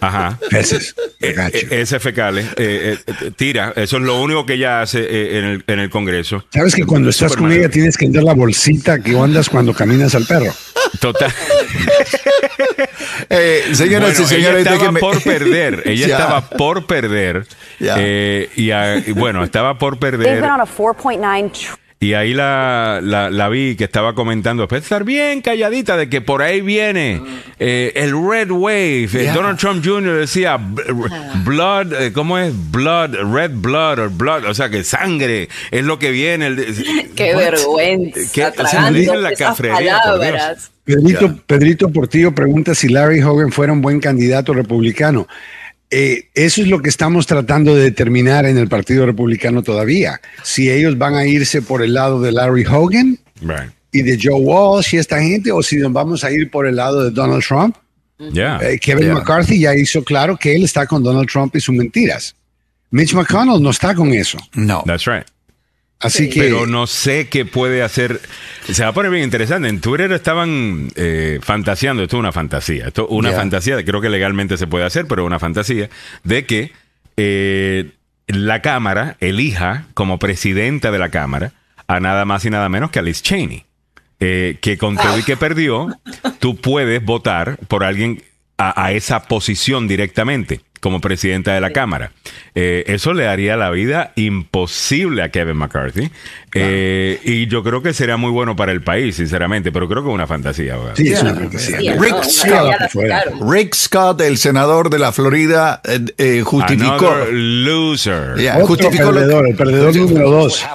[0.00, 0.38] Ajá.
[0.50, 0.80] Ese
[1.70, 2.46] Ese fecales.
[2.56, 3.72] Eh, eh, tira.
[3.76, 6.46] Eso es lo único que ella hace eh, en, el, en el Congreso.
[6.52, 10.14] Sabes que cuando estás con ella tienes que andar la bolsita que andas cuando caminas
[10.14, 10.52] al perro.
[11.00, 11.30] Total.
[13.72, 15.82] señoras y señores, ella estaba por perder.
[15.84, 17.46] Ella estaba por perder.
[18.56, 20.42] y, bueno, estaba por perder.
[22.02, 26.40] Y ahí la, la, vi que estaba comentando, pues estar bien calladita de que por
[26.40, 27.20] ahí viene
[27.58, 29.10] eh, el Red Wave.
[29.12, 30.20] Eh, Donald Trump Jr.
[30.20, 30.58] decía,
[31.44, 32.54] blood, eh, ¿cómo es?
[32.70, 36.56] Blood, red blood, or blood, o sea que sangre es lo que viene.
[37.14, 38.20] Qué vergüenza.
[38.32, 38.52] ¿Qué, la
[40.82, 45.28] Pedrito, Pedrito Portillo pregunta si Larry Hogan fuera un buen candidato republicano.
[45.90, 50.20] Eh, eso es lo que estamos tratando de determinar en el Partido Republicano todavía.
[50.44, 53.18] Si ellos van a irse por el lado de Larry Hogan
[53.90, 56.76] y de Joe Walsh y esta gente, o si nos vamos a ir por el
[56.76, 57.76] lado de Donald Trump.
[58.20, 62.36] Eh, Kevin McCarthy ya hizo claro que él está con Donald Trump y sus mentiras.
[62.90, 64.38] Mitch McConnell no está con eso.
[64.54, 64.82] No.
[64.86, 65.24] That's right.
[66.00, 66.40] Así que.
[66.40, 68.20] Pero no sé qué puede hacer.
[68.64, 69.68] Se va a poner bien interesante.
[69.68, 72.88] En Twitter estaban eh, fantaseando, esto es una fantasía.
[72.88, 75.90] Esto una fantasía, creo que legalmente se puede hacer, pero una fantasía
[76.24, 76.72] de que
[77.18, 77.90] eh,
[78.26, 81.52] la Cámara elija como presidenta de la Cámara
[81.86, 83.64] a nada más y nada menos que a Liz Cheney.
[84.22, 85.88] Eh, que con todo y que perdió,
[86.40, 88.22] tú puedes votar por alguien
[88.58, 92.12] a esa posición directamente como presidenta de la Cámara.
[92.54, 96.10] Eh, eso le haría la vida imposible a Kevin McCarthy.
[96.54, 100.08] Eh, y yo creo que sería muy bueno para el país, sinceramente, pero creo que
[100.08, 100.76] es una fantasía.
[100.94, 101.94] Sí, es una fantasía.
[101.96, 102.74] Rick, Scott,
[103.40, 105.80] Rick, Scott, el senador de la Florida,
[106.18, 107.14] eh, justificó.
[107.30, 108.34] loser.
[108.62, 110.66] justificó perdedor, el perdedor número dos.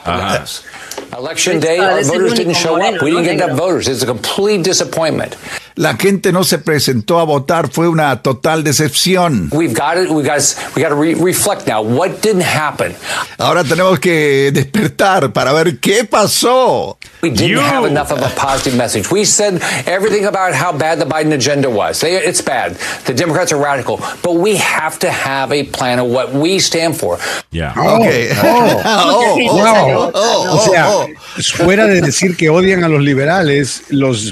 [1.18, 3.02] Election day, our voters didn't show up.
[3.02, 3.88] We didn't get enough voters.
[3.88, 5.36] It's a complete disappointment.
[5.76, 9.50] La gente no se presentó a votar, fue una total decepción.
[9.52, 10.10] We've got it.
[10.10, 10.42] We got.
[10.76, 11.82] We got to re reflect now.
[11.82, 12.96] What didn't happen?
[13.38, 16.98] Ahora tenemos que despertar para ver qué pasó.
[17.22, 17.60] We didn't you.
[17.60, 19.12] have enough of a positive message.
[19.12, 22.04] We said everything about how bad the Biden agenda was.
[22.04, 22.78] It's bad.
[23.06, 26.96] The Democrats are radical, but we have to have a plan of what we stand
[26.96, 27.18] for.
[27.52, 27.74] Yeah.
[27.76, 28.30] Okay.
[28.38, 34.32] Oh, oh, oh, oh, o sea, fuera de decir que odian a los liberales, los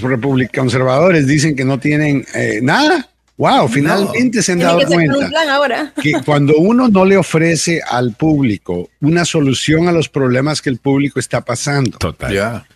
[0.53, 3.09] conservadores dicen que no tienen eh, nada.
[3.35, 9.25] Wow, finalmente se han dado cuenta que cuando uno no le ofrece al público una
[9.25, 11.97] solución a los problemas que el público está pasando,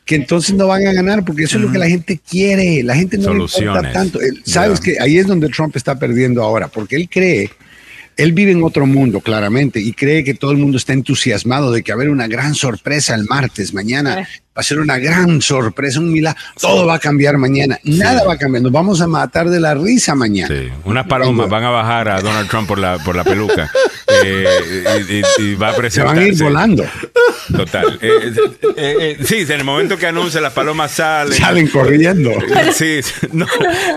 [0.03, 2.81] que entonces no van a ganar porque eso es lo que la gente quiere.
[2.81, 4.19] La gente no le importa tanto.
[4.45, 7.51] Sabes que ahí es donde Trump está perdiendo ahora, porque él cree
[8.17, 11.84] él vive en otro mundo, claramente, y cree que todo el mundo está entusiasmado de
[11.84, 14.27] que va a haber una gran sorpresa el martes, mañana
[14.57, 16.41] va a ser una gran sorpresa, un milagro.
[16.59, 17.77] Todo va a cambiar mañana.
[17.84, 18.63] Nada va a cambiar.
[18.63, 20.47] Nos vamos a matar de la risa mañana.
[20.47, 20.69] Sí.
[20.84, 23.71] Unas palomas van a bajar a Donald Trump por la, por la peluca.
[24.23, 25.91] Eh, y, va a presentarse.
[25.91, 26.85] Se van a ir volando.
[27.55, 27.99] Total.
[28.01, 28.34] Eh,
[28.77, 31.34] eh, sí, en el momento que anuncia las palomas salen.
[31.34, 32.31] Salen corriendo.
[32.73, 33.01] Sí.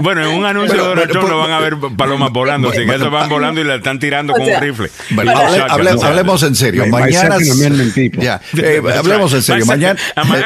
[0.01, 2.71] bueno, en un anuncio de Donald Trump no van a ver palomas volando.
[2.71, 4.91] Así que eso van volando y le están tirando con un rifle.
[5.69, 6.87] hablemos en serio.
[6.87, 7.37] Mañana.
[8.19, 8.41] Ya,
[8.99, 9.65] hablemos en serio.
[9.65, 9.99] Mañana.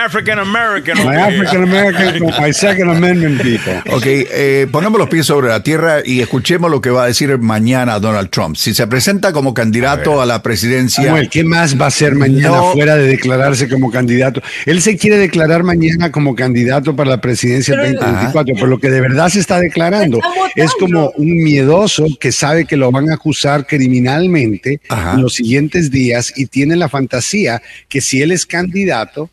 [0.05, 0.99] African American.
[0.99, 3.83] My African American, my Second Amendment people.
[3.91, 7.37] Ok, eh, ponemos los pies sobre la tierra y escuchemos lo que va a decir
[7.39, 8.57] mañana Donald Trump.
[8.57, 11.05] Si se presenta como candidato a, la presidencia.
[11.05, 14.43] Samuel, ¿qué más va a hacer mañana fuera de declararse como candidato?
[14.67, 18.91] Él se quiere declarar mañana como candidato para la presidencia del 2024, pero lo que
[18.91, 20.21] de verdad se está declarando
[20.55, 25.91] es como un miedoso que sabe que lo van a acusar criminalmente en los siguientes
[25.91, 29.31] días y tiene la fantasía que si él es candidato,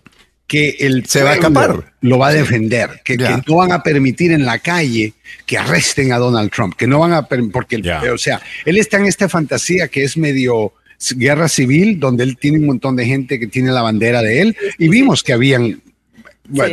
[0.52, 1.94] que el se va a escapar.
[2.02, 5.14] Lo va a defender, que, no van a permitir en la calle
[5.46, 9.06] que arresten a Donald Trump, que no van a porque o sea, él está en
[9.06, 10.74] esta fantasía que es medio
[11.16, 14.58] guerra civil, donde él tiene un montón de gente que tiene la bandera de él,
[14.78, 15.82] y vimos que habían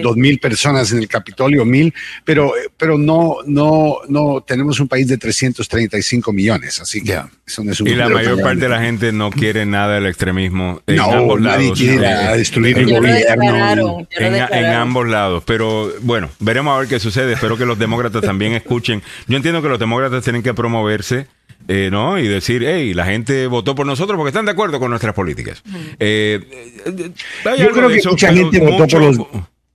[0.03, 1.93] dos mil personas en el Capitolio, mil,
[2.25, 7.73] pero, pero no, no, no tenemos un país de 335 millones, así que eso no
[7.73, 11.01] es un Y la mayor parte de la gente no quiere nada del extremismo en
[11.01, 11.79] ambos lados.
[11.79, 14.07] quiere destruir el gobierno.
[14.11, 17.33] En, ambos lados, pero bueno, veremos a ver qué sucede.
[17.33, 19.03] Espero que los demócratas también escuchen.
[19.27, 21.27] Yo entiendo que los demócratas tienen que promoverse.
[21.67, 22.19] Eh, ¿no?
[22.19, 25.63] Y decir, hey, la gente votó por nosotros porque están de acuerdo con nuestras políticas.
[25.99, 26.41] Eh,
[26.87, 27.13] eh,
[27.59, 29.19] Yo creo que mucha gente votó por los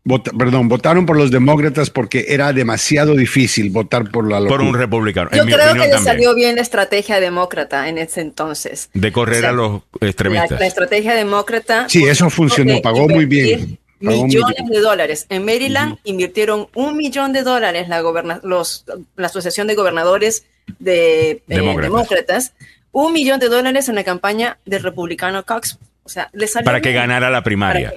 [0.04, 5.30] perdón, votaron por los demócratas porque era demasiado difícil votar por la Por un republicano.
[5.32, 8.90] Yo creo que le salió bien la estrategia demócrata en ese entonces.
[8.94, 10.60] De correr a los extremistas.
[10.60, 11.88] La, estrategia demócrata.
[11.88, 13.80] Sí, eso funcionó, pagó muy bien.
[14.00, 15.26] millones de dólares.
[15.30, 18.02] En Maryland invirtieron un millón de dólares la,
[18.44, 18.86] los,
[19.16, 20.46] la Asociación de Gobernadores
[20.80, 22.54] de eh, demócratas.
[22.92, 25.80] un millón de dólares en la campaña del republicano Cox.
[26.04, 27.94] O sea, le salió para que ganara la primaria.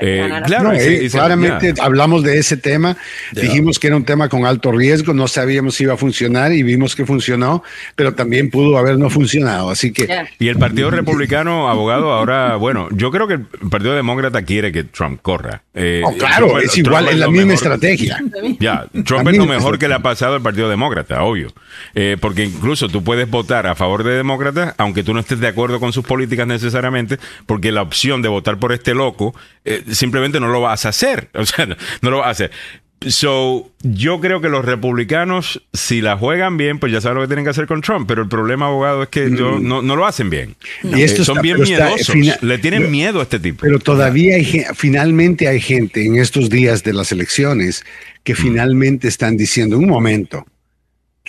[0.00, 2.96] Eh, claro, eh, claramente hablamos de ese tema,
[3.32, 6.62] dijimos que era un tema con alto riesgo, no sabíamos si iba a funcionar y
[6.62, 7.62] vimos que funcionó,
[7.96, 10.08] pero también pudo haber no funcionado, así que...
[10.38, 14.84] Y el Partido Republicano, abogado, ahora, bueno, yo creo que el Partido Demócrata quiere que
[14.84, 15.62] Trump corra.
[15.74, 18.18] Eh, oh, claro, es igual, es la misma estrategia.
[18.58, 21.52] Ya, Trump es lo mejor que le ha pasado al Partido Demócrata, obvio,
[22.20, 25.80] porque incluso tú puedes votar a favor de demócratas, aunque tú no estés de acuerdo
[25.80, 29.34] con sus políticas necesariamente, porque la opción de votar por este loco
[29.90, 31.28] simplemente no lo vas a hacer.
[31.40, 32.50] O sea, no, lo vas a hacer.
[33.06, 37.28] So, yo creo que los republicanos, si la juegan bien, pues ya saben lo que
[37.28, 38.06] tienen que hacer con Trump.
[38.06, 39.86] Pero el problema, abogado, es que yo, mm.
[39.86, 40.54] no, lo hacen bien.
[40.82, 42.14] Y esto son bien miedosos.
[42.42, 43.60] Le tienen miedo a este tipo.
[43.62, 47.86] Pero todavía hay, finalmente hay gente en estos días de las elecciones
[48.22, 48.36] que mm.
[48.36, 50.46] finalmente están diciendo, un momento,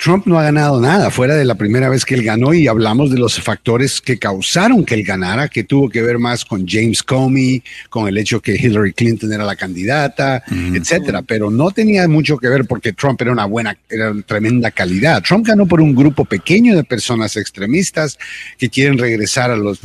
[0.01, 3.11] Trump no ha ganado nada fuera de la primera vez que él ganó y hablamos
[3.11, 7.03] de los factores que causaron que él ganara, que tuvo que ver más con James
[7.03, 12.39] Comey, con el hecho que Hillary Clinton era la candidata, etcétera, pero no tenía mucho
[12.39, 15.21] que ver porque Trump era una buena, era tremenda calidad.
[15.21, 18.17] Trump ganó por un grupo pequeño de personas extremistas
[18.57, 19.83] que quieren regresar a los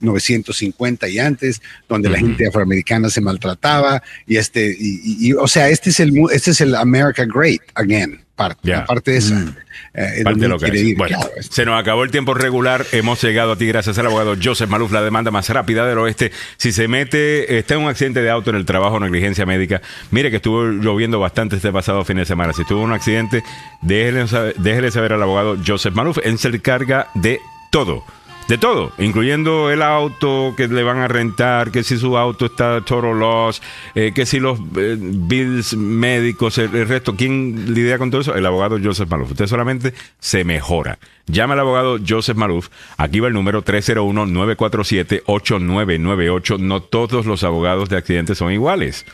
[0.00, 5.90] 1950 y antes, donde la gente afroamericana se maltrataba y este, y, o sea, este
[5.90, 9.34] es el, este es el America Great again parte, parte de esa.
[9.34, 9.56] Mm.
[9.94, 12.86] Eh, lo que bueno, se nos acabó el tiempo regular.
[12.92, 16.30] Hemos llegado a ti gracias al abogado Joseph Maluf, la demanda más rápida del oeste.
[16.56, 19.82] Si se mete, está en un accidente de auto en el trabajo, negligencia médica.
[20.12, 22.52] Mire que estuvo lloviendo bastante este pasado fin de semana.
[22.52, 23.42] Si tuvo un accidente,
[23.82, 26.18] déjele saber, déjele saber al abogado Joseph Maluf.
[26.22, 27.40] Él se encarga de
[27.72, 28.04] todo
[28.48, 32.80] de todo, incluyendo el auto que le van a rentar, que si su auto está
[32.80, 33.60] total loss,
[33.94, 37.14] eh, que si los eh, bills médicos, el, resto.
[37.14, 38.34] ¿Quién lidia con todo eso?
[38.34, 39.32] El abogado Joseph Maluf.
[39.32, 40.98] Usted solamente se mejora.
[41.26, 42.68] Llama al abogado Joseph Maluf.
[42.96, 46.58] Aquí va el número 301-947-8998.
[46.58, 49.04] No todos los abogados de accidentes son iguales.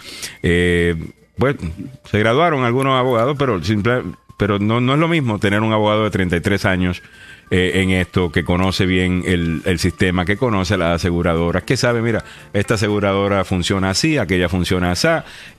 [0.44, 0.94] Eh,
[1.36, 1.56] pues
[2.04, 4.04] se graduaron algunos abogados, pero, simple,
[4.38, 7.02] pero no, no es lo mismo tener un abogado de 33 años
[7.50, 12.02] eh, en esto, que conoce bien el, el, sistema, que conoce las aseguradoras, que sabe,
[12.02, 15.08] mira, esta aseguradora funciona así, aquella funciona así.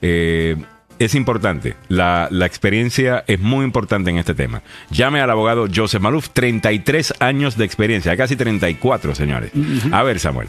[0.02, 0.56] Eh,
[0.98, 1.76] es importante.
[1.88, 4.62] La, experiencia es muy importante en este tema.
[4.90, 9.50] Llame al abogado Joseph Maluf, 33 años de experiencia, casi 34, señores.
[9.92, 10.48] A ver, Samuel.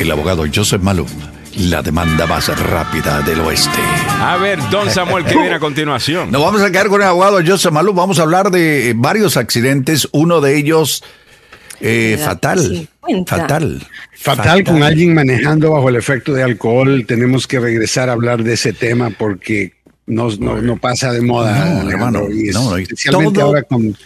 [0.00, 1.12] El abogado Joseph Maluf
[1.56, 3.78] la demanda más rápida del oeste.
[4.20, 6.30] A ver, don Samuel, ¿qué viene a continuación?
[6.30, 7.92] Nos vamos a quedar con el abogado Joseph Malú.
[7.92, 11.02] Vamos a hablar de varios accidentes, uno de ellos
[11.80, 12.88] eh, fatal.
[13.26, 13.86] Fatal.
[14.12, 17.04] Fatal con alguien manejando bajo el efecto de alcohol.
[17.06, 19.72] Tenemos que regresar a hablar de ese tema porque
[20.06, 22.26] no, no, pasa de moda, hermano.
[22.28, 23.96] especialmente ahora con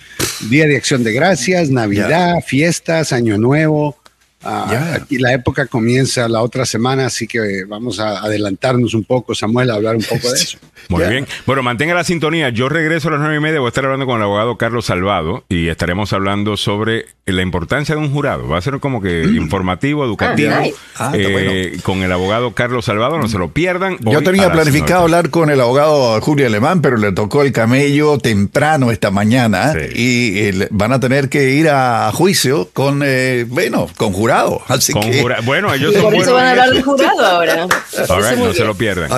[0.51, 3.97] Día de Acción de Gracias, Navidad, fiestas, Año Nuevo.
[4.44, 9.35] Ah, aquí la época comienza la otra semana, así que vamos a adelantarnos un poco,
[9.35, 10.59] Samuel, a hablar un poco de eso.
[10.89, 11.27] Muy bien.
[11.47, 12.48] Bueno, mantenga la sintonía.
[12.48, 13.60] Yo regreso a las nueve y media.
[13.60, 17.94] Voy a estar hablando con el abogado Carlos Salvado y estaremos hablando sobre la importancia
[17.94, 18.48] de un jurado.
[18.48, 19.36] Va a ser como que mm.
[19.36, 20.55] informativo, educativo,
[20.97, 23.19] ah, eh, con el abogado Carlos Salvado.
[23.19, 23.97] No se lo pierdan.
[24.01, 28.90] Yo tenía planificado hablar con el abogado Julio Alemán, pero le tocó el camello temprano
[28.90, 34.32] esta mañana y van a tener que ir a juicio con, eh, bueno, con jurado
[34.69, 35.25] Así que...
[35.45, 37.67] bueno, ellos son Por eso van a hablar de jurado ahora.
[38.37, 39.11] no se lo pierdan.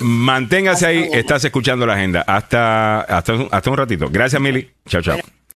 [0.00, 1.08] Manténgase ahí.
[1.12, 2.24] Estás escuchando la agenda.
[2.26, 4.08] Hasta, hasta, hasta un ratito.
[4.10, 4.70] Gracias, Mili.
[4.86, 5.18] Chao, chao.